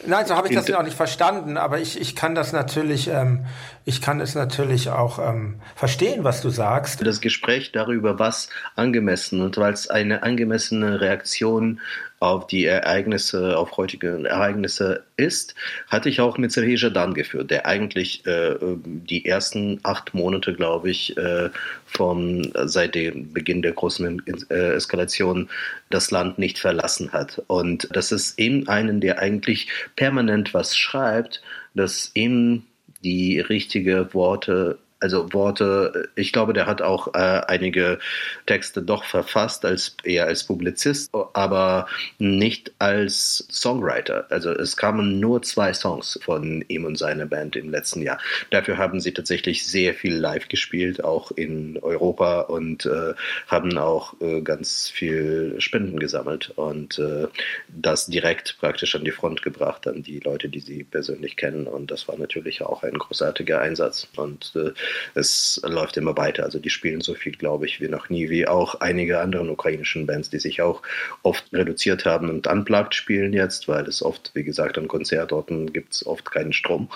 Nein, 0.06 0.26
so 0.26 0.36
habe 0.36 0.48
ich 0.48 0.54
das 0.54 0.68
ja 0.68 0.78
auch 0.78 0.84
nicht 0.84 0.96
verstanden, 0.96 1.56
aber 1.56 1.80
ich, 1.80 2.00
ich 2.00 2.14
kann 2.14 2.34
das 2.34 2.52
natürlich, 2.52 3.08
ähm, 3.08 3.44
ich 3.84 4.00
kann 4.00 4.20
es 4.20 4.34
natürlich 4.34 4.90
auch 4.90 5.18
ähm, 5.18 5.56
verstehen, 5.74 6.24
was 6.24 6.40
du 6.40 6.50
sagst. 6.50 7.04
Das 7.04 7.20
Gespräch 7.20 7.72
darüber, 7.72 8.18
was 8.18 8.48
angemessen 8.76 9.40
und 9.40 9.56
weil 9.56 9.72
es 9.72 9.90
eine 9.90 10.22
angemessene 10.22 11.00
Reaktion 11.00 11.80
auf 12.20 12.46
die 12.46 12.64
Ereignisse, 12.66 13.58
auf 13.58 13.76
heutige 13.76 14.28
Ereignisse 14.28 15.02
ist, 15.16 15.56
hatte 15.88 16.08
ich 16.08 16.20
auch 16.20 16.38
mit 16.38 16.52
Serhej 16.52 16.76
Jadan 16.76 17.14
geführt, 17.14 17.50
der 17.50 17.66
eigentlich 17.66 18.24
äh, 18.26 18.54
die 18.84 19.26
ersten 19.26 19.80
acht 19.82 20.14
Monate, 20.14 20.54
glaube 20.54 20.90
ich, 20.90 21.16
äh, 21.16 21.50
vom, 21.84 22.42
seit 22.66 22.94
dem 22.94 23.32
Beginn 23.32 23.62
der 23.62 23.72
großen 23.72 24.22
äh, 24.50 24.74
Eskalation 24.74 25.48
das 25.90 26.12
Land 26.12 26.38
nicht 26.38 26.60
verlassen 26.60 27.12
hat. 27.12 27.42
Und 27.48 27.88
das 27.90 28.12
ist 28.12 28.38
eben 28.38 28.68
einen, 28.68 29.00
der 29.00 29.18
eigentlich 29.18 29.68
permanent 29.96 30.54
was 30.54 30.76
schreibt, 30.76 31.42
dass 31.74 32.12
eben 32.14 32.66
die 33.02 33.40
richtigen 33.40 34.12
Worte 34.14 34.78
also 35.02 35.32
Worte, 35.32 36.08
ich 36.14 36.32
glaube, 36.32 36.52
der 36.52 36.66
hat 36.66 36.80
auch 36.80 37.14
äh, 37.14 37.18
einige 37.18 37.98
Texte 38.46 38.82
doch 38.82 39.04
verfasst, 39.04 39.64
als 39.64 39.96
eher 40.04 40.26
als 40.26 40.44
Publizist, 40.44 41.10
aber 41.32 41.86
nicht 42.18 42.72
als 42.78 43.46
Songwriter. 43.50 44.26
Also 44.30 44.50
es 44.50 44.76
kamen 44.76 45.18
nur 45.18 45.42
zwei 45.42 45.74
Songs 45.74 46.18
von 46.22 46.64
ihm 46.68 46.84
und 46.84 46.96
seiner 46.96 47.26
Band 47.26 47.56
im 47.56 47.70
letzten 47.70 48.02
Jahr. 48.02 48.18
Dafür 48.50 48.78
haben 48.78 49.00
sie 49.00 49.12
tatsächlich 49.12 49.66
sehr 49.66 49.94
viel 49.94 50.14
live 50.14 50.48
gespielt, 50.48 51.02
auch 51.02 51.32
in 51.32 51.78
Europa 51.82 52.42
und 52.42 52.86
äh, 52.86 53.14
haben 53.48 53.76
auch 53.78 54.14
äh, 54.20 54.40
ganz 54.40 54.88
viel 54.88 55.56
Spenden 55.58 55.98
gesammelt 55.98 56.52
und 56.54 56.98
äh, 57.00 57.26
das 57.68 58.06
direkt 58.06 58.56
praktisch 58.60 58.94
an 58.94 59.04
die 59.04 59.10
Front 59.10 59.42
gebracht, 59.42 59.88
an 59.88 60.02
die 60.02 60.20
Leute, 60.20 60.48
die 60.48 60.60
sie 60.60 60.84
persönlich 60.84 61.36
kennen. 61.36 61.66
Und 61.66 61.90
das 61.90 62.06
war 62.06 62.16
natürlich 62.16 62.62
auch 62.62 62.84
ein 62.84 62.98
großartiger 62.98 63.60
Einsatz. 63.60 64.06
Und 64.16 64.52
äh, 64.54 64.72
es 65.14 65.60
läuft 65.64 65.96
immer 65.96 66.16
weiter. 66.16 66.44
Also 66.44 66.58
die 66.58 66.70
spielen 66.70 67.00
so 67.00 67.14
viel, 67.14 67.32
glaube 67.32 67.66
ich, 67.66 67.80
wie 67.80 67.88
noch 67.88 68.08
nie, 68.08 68.30
wie 68.30 68.46
auch 68.46 68.76
einige 68.76 69.20
anderen 69.20 69.50
ukrainischen 69.50 70.06
Bands, 70.06 70.30
die 70.30 70.38
sich 70.38 70.62
auch 70.62 70.82
oft 71.22 71.44
reduziert 71.52 72.04
haben 72.04 72.28
und 72.30 72.46
unplugged 72.46 72.94
spielen 72.94 73.32
jetzt, 73.32 73.68
weil 73.68 73.86
es 73.86 74.02
oft, 74.02 74.30
wie 74.34 74.44
gesagt, 74.44 74.78
an 74.78 74.88
Konzertorten 74.88 75.72
gibt 75.72 75.94
es 75.94 76.06
oft 76.06 76.30
keinen 76.30 76.52
Strom. 76.52 76.88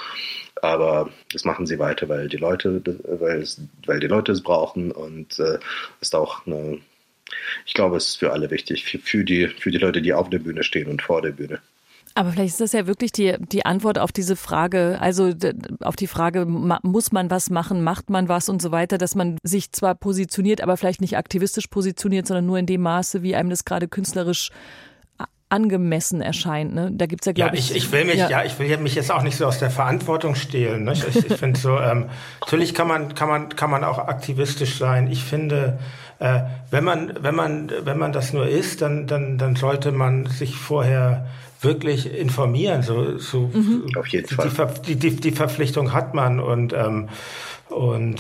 Aber 0.63 1.11
das 1.33 1.45
machen 1.45 1.67
sie 1.67 1.79
weiter, 1.79 2.09
weil 2.09 2.29
die 2.29 2.39
Leute, 2.39 2.83
weil, 3.05 3.43
es, 3.43 3.61
weil 3.85 4.01
die 4.01 4.07
Leute 4.07 4.33
es 4.33 4.43
brauchen 4.43 4.91
und 4.91 5.39
äh, 5.39 5.59
ist 6.01 6.15
auch 6.15 6.47
eine, 6.47 6.79
ich 7.67 7.75
glaube, 7.75 7.97
es 7.97 8.09
ist 8.09 8.17
für 8.17 8.33
alle 8.33 8.51
wichtig, 8.51 8.85
für, 8.85 9.25
die, 9.25 9.49
für 9.49 9.71
die 9.71 9.79
Leute, 9.79 10.01
die 10.01 10.15
auf 10.15 10.31
der 10.31 10.39
Bühne 10.39 10.63
stehen 10.63 10.89
und 10.89 11.03
vor 11.03 11.23
der 11.23 11.33
Bühne. 11.33 11.61
Aber 12.17 12.33
vielleicht 12.33 12.55
ist 12.55 12.63
das 12.63 12.73
ja 12.73 12.87
wirklich 12.87 13.13
die, 13.13 13.37
die 13.53 13.67
Antwort 13.67 13.99
auf 13.99 14.11
diese 14.11 14.37
Frage, 14.37 14.97
also 15.01 15.35
auf 15.81 15.97
die 15.97 16.07
Frage, 16.07 16.47
muss 16.47 17.13
man 17.13 17.31
was 17.31 17.51
machen, 17.51 17.85
macht 17.85 18.09
man 18.09 18.31
was 18.31 18.49
und 18.49 18.63
so 18.63 18.73
weiter, 18.73 18.97
dass 18.97 19.15
man 19.15 19.37
sich 19.43 19.71
zwar 19.73 19.95
positioniert, 19.95 20.63
aber 20.63 20.79
vielleicht 20.79 21.03
nicht 21.03 21.19
aktivistisch 21.19 21.67
positioniert, 21.67 22.27
sondern 22.27 22.47
nur 22.47 22.59
in 22.59 22.65
dem 22.65 22.81
Maße, 22.81 23.23
wie 23.23 23.37
einem 23.37 23.51
das 23.51 23.67
gerade 23.67 23.87
künstlerisch 23.87 24.51
angemessen 25.51 26.23
erscheint. 26.23 26.75
Ne? 26.75 26.91
Da 26.91 27.05
gibt's 27.05 27.27
ja, 27.27 27.33
glaube 27.33 27.55
ja, 27.55 27.61
ich, 27.61 27.77
ich. 27.77 27.93
will 27.93 28.07
mich, 28.07 28.17
ja. 28.17 28.31
ja. 28.31 28.45
ich 28.45 28.59
will 28.59 28.75
mich 28.79 28.95
jetzt 28.95 29.13
auch 29.13 29.23
nicht 29.23 29.37
so 29.37 29.45
aus 29.45 29.59
der 29.59 29.71
Verantwortung 29.71 30.37
stehlen. 30.37 30.85
Ne? 30.85 30.95
Ich, 30.95 31.07
ich 31.07 31.35
finde 31.37 31.61
so, 31.61 31.79
ähm, 31.79 32.07
natürlich 32.41 32.73
kann 32.73 32.89
man, 32.89 33.15
kann 33.15 33.29
man, 33.29 33.51
kann 33.51 33.71
man 33.71 33.85
auch 33.85 33.99
aktivistisch 33.99 34.79
sein. 34.79 35.11
Ich 35.11 35.23
finde, 35.23 35.79
äh, 36.19 36.41
wenn 36.71 36.83
man, 36.83 37.13
wenn 37.21 37.35
man, 37.35 37.71
wenn 37.85 37.99
man 37.99 38.13
das 38.13 38.33
nur 38.33 38.49
ist, 38.49 38.81
dann, 38.81 39.07
dann, 39.07 39.39
dann 39.39 39.55
sollte 39.55 39.93
man 39.93 40.27
sich 40.27 40.57
vorher 40.57 41.27
wirklich 41.61 42.13
informieren. 42.13 42.83
So, 42.83 43.19
so 43.19 43.51
mhm. 43.53 43.87
Auf 43.97 44.07
jeden 44.09 44.29
Fall. 44.29 44.75
Die, 44.87 44.97
die, 44.97 45.17
die, 45.17 45.33
Verpflichtung 45.33 45.93
hat 45.93 46.15
man 46.15 46.41
und, 46.41 46.73
ähm, 46.73 47.09
und 47.69 48.17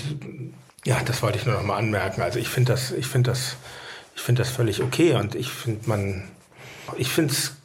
ja, 0.84 1.00
das 1.04 1.22
wollte 1.22 1.38
ich 1.38 1.46
nur 1.46 1.54
noch 1.54 1.62
mal 1.64 1.76
anmerken. 1.76 2.22
Also 2.22 2.38
ich 2.38 2.48
finde 2.48 2.72
das, 2.72 2.92
ich 2.92 3.06
finde 3.06 3.30
das, 3.30 3.56
ich 4.14 4.22
finde 4.22 4.42
das 4.42 4.50
völlig 4.50 4.82
okay 4.82 5.14
und 5.14 5.34
ich 5.34 5.50
finde 5.50 5.88
man, 5.88 6.22
ich 6.96 7.08
finde 7.08 7.32
es 7.32 7.56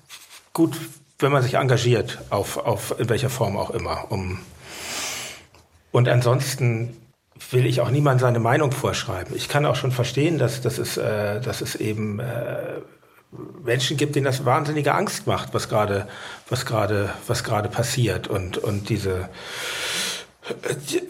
gut, 0.54 0.76
wenn 1.20 1.32
man 1.32 1.44
sich 1.44 1.56
engagiert, 1.56 2.20
auf, 2.30 2.58
auf 2.58 3.00
in 3.00 3.10
welcher 3.10 3.30
Form 3.30 3.58
auch 3.58 3.70
immer. 3.70 4.12
Um 4.12 4.40
und 5.92 6.08
ansonsten 6.08 6.96
will 7.50 7.66
ich 7.66 7.82
auch 7.82 7.90
niemand 7.90 8.22
seine 8.22 8.40
Meinung 8.40 8.72
vorschreiben. 8.72 9.36
Ich 9.36 9.50
kann 9.50 9.66
auch 9.66 9.76
schon 9.76 9.92
verstehen, 9.92 10.38
dass, 10.38 10.62
dass, 10.62 10.78
es, 10.78 10.98
äh, 10.98 11.42
dass 11.42 11.62
es 11.62 11.76
eben 11.76 12.20
äh, 12.20 12.80
Menschen 13.64 13.98
gibt, 13.98 14.16
denen 14.16 14.26
das 14.26 14.46
wahnsinnige 14.46 14.94
Angst 14.94 15.28
macht, 15.28 15.54
was 15.54 15.70
gerade 15.70 16.08
was 16.50 16.66
gerade 16.66 17.10
was 17.28 17.44
gerade 17.44 17.70
passiert 17.70 18.28
und 18.28 18.58
und 18.58 18.90
diese 18.90 19.30
die, 20.90 21.02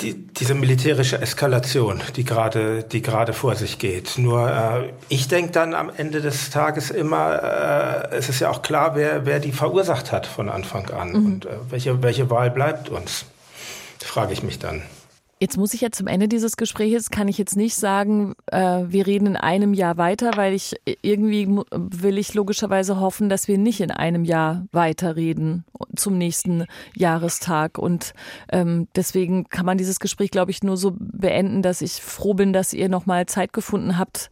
die, 0.00 0.26
diese 0.26 0.54
militärische 0.54 1.20
Eskalation, 1.20 2.02
die 2.16 2.24
gerade, 2.24 2.82
die 2.82 3.00
gerade 3.00 3.32
vor 3.32 3.54
sich 3.54 3.78
geht. 3.78 4.18
Nur 4.18 4.50
äh, 4.50 4.92
ich 5.08 5.28
denke 5.28 5.52
dann 5.52 5.74
am 5.74 5.90
Ende 5.96 6.20
des 6.20 6.50
Tages 6.50 6.90
immer, 6.90 8.10
äh, 8.10 8.16
es 8.16 8.28
ist 8.28 8.40
ja 8.40 8.50
auch 8.50 8.62
klar, 8.62 8.96
wer, 8.96 9.24
wer 9.24 9.38
die 9.38 9.52
verursacht 9.52 10.10
hat 10.10 10.26
von 10.26 10.48
Anfang 10.48 10.90
an 10.90 11.10
mhm. 11.10 11.26
und 11.26 11.46
äh, 11.46 11.50
welche, 11.70 12.02
welche 12.02 12.28
Wahl 12.28 12.50
bleibt 12.50 12.88
uns, 12.88 13.26
frage 14.00 14.32
ich 14.32 14.42
mich 14.42 14.58
dann. 14.58 14.82
Jetzt 15.38 15.58
muss 15.58 15.74
ich 15.74 15.82
ja 15.82 15.90
zum 15.90 16.06
Ende 16.06 16.28
dieses 16.28 16.56
Gesprächs, 16.56 17.10
kann 17.10 17.28
ich 17.28 17.36
jetzt 17.36 17.56
nicht 17.56 17.74
sagen, 17.74 18.34
äh, 18.46 18.84
wir 18.86 19.06
reden 19.06 19.26
in 19.26 19.36
einem 19.36 19.74
Jahr 19.74 19.98
weiter, 19.98 20.30
weil 20.36 20.54
ich 20.54 20.76
irgendwie 21.02 21.46
will 21.72 22.16
ich 22.16 22.32
logischerweise 22.32 23.00
hoffen, 23.00 23.28
dass 23.28 23.46
wir 23.46 23.58
nicht 23.58 23.82
in 23.82 23.90
einem 23.90 24.24
Jahr 24.24 24.66
weiterreden 24.72 25.66
zum 25.94 26.16
nächsten 26.16 26.64
Jahrestag. 26.94 27.76
Und 27.76 28.14
ähm, 28.50 28.88
deswegen 28.96 29.46
kann 29.50 29.66
man 29.66 29.76
dieses 29.76 30.00
Gespräch, 30.00 30.30
glaube 30.30 30.52
ich, 30.52 30.62
nur 30.62 30.78
so 30.78 30.94
beenden, 30.98 31.60
dass 31.60 31.82
ich 31.82 32.00
froh 32.00 32.32
bin, 32.32 32.54
dass 32.54 32.72
ihr 32.72 32.88
nochmal 32.88 33.26
Zeit 33.26 33.52
gefunden 33.52 33.98
habt, 33.98 34.30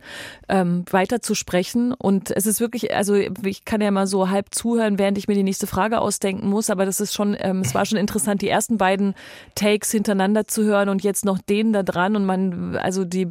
ähm, 0.49 0.87
weiter 0.91 1.21
zu 1.21 1.35
sprechen. 1.35 1.93
Und 1.93 2.31
es 2.31 2.47
ist 2.47 2.61
wirklich, 2.61 2.95
also 2.95 3.15
ich 3.15 3.67
kann 3.67 3.83
ja 3.83 3.91
mal 3.91 4.07
so 4.07 4.31
halb 4.31 4.55
zuhören, 4.55 4.99
während 4.99 5.19
ich 5.19 5.29
mir 5.29 5.35
die 5.35 5.43
nächste 5.43 5.67
Frage 5.67 6.01
ausdenken 6.01 6.49
muss, 6.49 6.71
aber 6.71 6.87
das 6.87 7.01
ist 7.01 7.13
schon, 7.13 7.37
ähm, 7.39 7.61
es 7.61 7.75
war 7.75 7.85
schon 7.85 7.99
interessant, 7.99 8.41
die 8.41 8.49
ersten 8.49 8.79
beiden 8.79 9.15
Takes 9.55 9.91
hintereinander 9.91 10.47
zu 10.47 10.65
hören 10.65 10.94
und 10.95 11.03
jetzt 11.03 11.25
noch 11.25 11.39
den 11.39 11.73
da 11.73 11.83
dran 11.83 12.15
und 12.15 12.25
man, 12.25 12.77
also 12.77 13.05
die, 13.05 13.29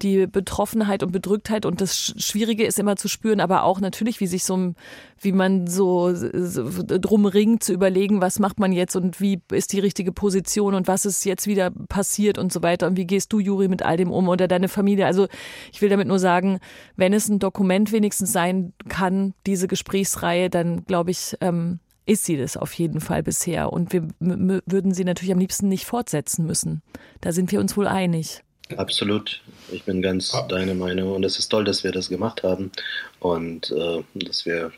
die 0.00 0.26
Betroffenheit 0.26 1.02
und 1.02 1.12
Bedrücktheit 1.12 1.66
und 1.66 1.80
das 1.80 2.14
Schwierige 2.16 2.64
ist 2.64 2.78
immer 2.78 2.96
zu 2.96 3.08
spüren, 3.08 3.38
aber 3.38 3.64
auch 3.64 3.80
natürlich, 3.80 4.18
wie 4.20 4.26
sich 4.26 4.44
so, 4.44 4.74
wie 5.20 5.32
man 5.32 5.66
so, 5.66 6.14
so 6.14 6.64
drum 6.84 7.26
ringt 7.26 7.62
zu 7.62 7.74
überlegen, 7.74 8.22
was 8.22 8.38
macht 8.38 8.58
man 8.58 8.72
jetzt 8.72 8.96
und 8.96 9.20
wie 9.20 9.40
ist 9.52 9.72
die 9.74 9.80
richtige 9.80 10.10
Position 10.10 10.74
und 10.74 10.88
was 10.88 11.04
ist 11.04 11.24
jetzt 11.24 11.46
wieder 11.46 11.70
passiert 11.70 12.38
und 12.38 12.52
so 12.52 12.62
weiter 12.62 12.86
und 12.86 12.96
wie 12.96 13.06
gehst 13.06 13.32
du, 13.32 13.38
Juri, 13.38 13.68
mit 13.68 13.82
all 13.82 13.98
dem 13.98 14.10
um 14.10 14.28
oder 14.28 14.48
deine 14.48 14.68
Familie. 14.68 15.06
Also 15.06 15.28
ich 15.70 15.82
will 15.82 15.90
damit 15.90 16.08
nur 16.08 16.18
sagen, 16.18 16.58
wenn 16.96 17.12
es 17.12 17.28
ein 17.28 17.38
Dokument 17.38 17.92
wenigstens 17.92 18.32
sein 18.32 18.72
kann, 18.88 19.34
diese 19.46 19.68
Gesprächsreihe, 19.68 20.48
dann 20.48 20.84
glaube 20.86 21.10
ich, 21.10 21.36
ähm, 21.42 21.78
ist 22.06 22.24
sie 22.24 22.36
das 22.36 22.56
auf 22.56 22.72
jeden 22.74 23.00
Fall 23.00 23.22
bisher. 23.22 23.72
Und 23.72 23.92
wir 23.92 24.08
würden 24.18 24.94
sie 24.94 25.04
natürlich 25.04 25.32
am 25.32 25.38
liebsten 25.38 25.68
nicht 25.68 25.84
fortsetzen 25.84 26.46
müssen. 26.46 26.82
Da 27.20 27.32
sind 27.32 27.52
wir 27.52 27.60
uns 27.60 27.76
wohl 27.76 27.86
einig. 27.86 28.42
Absolut. 28.76 29.42
Ich 29.70 29.84
bin 29.84 30.02
ganz 30.02 30.34
ah. 30.34 30.46
deiner 30.46 30.74
Meinung. 30.74 31.14
Und 31.14 31.24
es 31.24 31.38
ist 31.38 31.48
toll, 31.48 31.64
dass 31.64 31.84
wir 31.84 31.92
das 31.92 32.08
gemacht 32.08 32.42
haben 32.42 32.72
und 33.20 33.70
äh, 33.70 34.02
dass 34.14 34.46
wir 34.46 34.72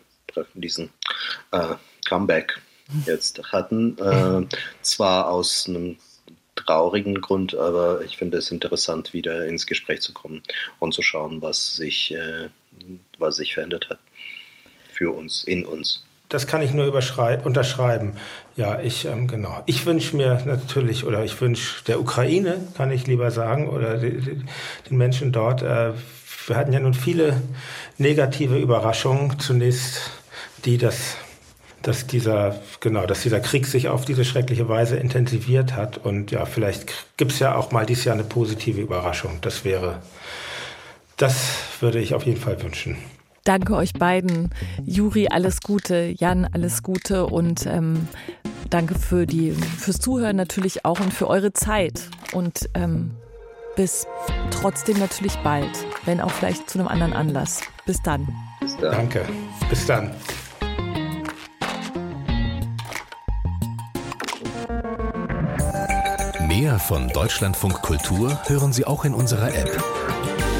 diesen 0.55 0.91
äh, 1.53 1.75
Comeback 2.07 2.61
jetzt 3.07 3.41
hatten. 3.53 3.97
Äh, 3.99 4.47
zwar 4.83 5.31
aus 5.31 5.66
einem 5.68 5.97
traurigen 6.57 7.20
Grund, 7.20 7.55
aber 7.55 8.03
ich 8.03 8.16
finde 8.16 8.39
es 8.39 8.51
interessant, 8.51 9.12
wieder 9.12 9.47
ins 9.47 9.66
Gespräch 9.66 10.01
zu 10.01 10.12
kommen 10.12 10.43
und 10.79 10.95
zu 10.95 11.03
schauen, 11.03 11.43
was 11.43 11.77
sich, 11.77 12.14
äh, 12.14 12.49
was 13.18 13.37
sich 13.37 13.55
verändert 13.55 13.91
hat 13.91 13.99
für 14.93 15.11
uns, 15.12 15.45
in 15.45 15.66
uns 15.66 16.05
das 16.29 16.47
kann 16.47 16.62
ich 16.62 16.72
nur 16.72 16.87
unterschreiben. 17.45 18.14
Ja, 18.57 18.81
ich, 18.81 19.05
ähm, 19.05 19.27
genau. 19.27 19.62
Ich 19.66 19.85
wünsche 19.85 20.16
mir 20.16 20.41
natürlich, 20.47 21.05
oder 21.05 21.25
ich 21.25 21.41
wünsche 21.41 21.85
der 21.85 22.01
Ukraine, 22.01 22.57
kann 22.77 22.91
ich 22.91 23.07
lieber 23.07 23.31
sagen, 23.31 23.68
oder 23.68 23.99
die, 23.99 24.18
die, 24.20 24.45
den 24.89 24.97
Menschen 24.97 25.33
dort, 25.33 25.62
äh, 25.62 25.93
wir 26.47 26.57
hatten 26.57 26.72
ja 26.72 26.81
nun 26.81 26.95
viele 26.95 27.41
negative 27.99 28.59
Überraschungen. 28.59 29.39
Zunächst 29.39 30.11
die, 30.64 30.79
dass, 30.79 31.16
dass 31.83 32.07
dieser, 32.07 32.61
genau, 32.81 33.07
dass 33.07 33.22
dieser 33.22 33.41
Krieg 33.41 33.66
sich 33.66 33.89
auf 33.89 34.05
diese 34.05 34.25
schreckliche 34.25 34.68
Weise 34.68 34.97
intensiviert 34.97 35.75
hat. 35.75 35.99
Und 35.99 36.31
ja, 36.31 36.45
vielleicht 36.45 36.93
gibt 37.16 37.33
es 37.33 37.39
ja 37.39 37.55
auch 37.55 37.72
mal 37.72 37.87
dieses 37.87 38.05
Jahr 38.05 38.14
eine 38.14 38.25
positive 38.25 38.81
Überraschung. 38.81 39.39
Das 39.41 39.64
wäre, 39.64 40.03
das 41.16 41.37
würde 41.81 41.99
ich 41.99 42.14
auf 42.14 42.27
jeden 42.27 42.41
Fall 42.41 42.62
wünschen. 42.62 42.97
Danke 43.45 43.76
euch 43.76 43.92
beiden. 43.92 44.49
Juri, 44.86 45.28
alles 45.28 45.61
Gute. 45.61 46.14
Jan, 46.16 46.49
alles 46.51 46.82
Gute. 46.82 47.26
Und 47.26 47.66
ähm, 47.66 48.09
danke 48.70 48.99
für 48.99 49.26
die, 49.26 49.53
fürs 49.53 49.99
Zuhören 49.99 50.36
natürlich 50.36 50.86
auch 50.86 50.99
und 50.99 51.12
für 51.12 51.28
eure 51.28 51.53
Zeit. 51.53 52.09
Und 52.32 52.70
ähm, 52.72 53.11
bis 53.76 54.07
trotzdem 54.51 54.99
natürlich 54.99 55.36
bald, 55.38 55.70
wenn 56.07 56.22
auch 56.22 56.30
vielleicht 56.30 56.70
zu 56.70 56.78
einem 56.78 56.88
anderen 56.88 57.12
Anlass. 57.12 57.61
Bis 57.84 58.01
dann. 58.03 58.26
Bis 58.61 58.78
dann. 58.78 58.92
Danke. 58.92 59.26
Bis 59.68 59.84
dann. 59.84 60.11
Mehr 66.49 66.78
von 66.78 67.09
Deutschlandfunk 67.09 67.82
Kultur 67.82 68.40
hören 68.47 68.72
Sie 68.72 68.86
auch 68.86 69.05
in 69.05 69.12
unserer 69.12 69.49
App, 69.49 69.82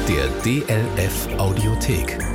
der 0.07 0.27
DLF 0.43 1.39
Audiothek. 1.39 2.34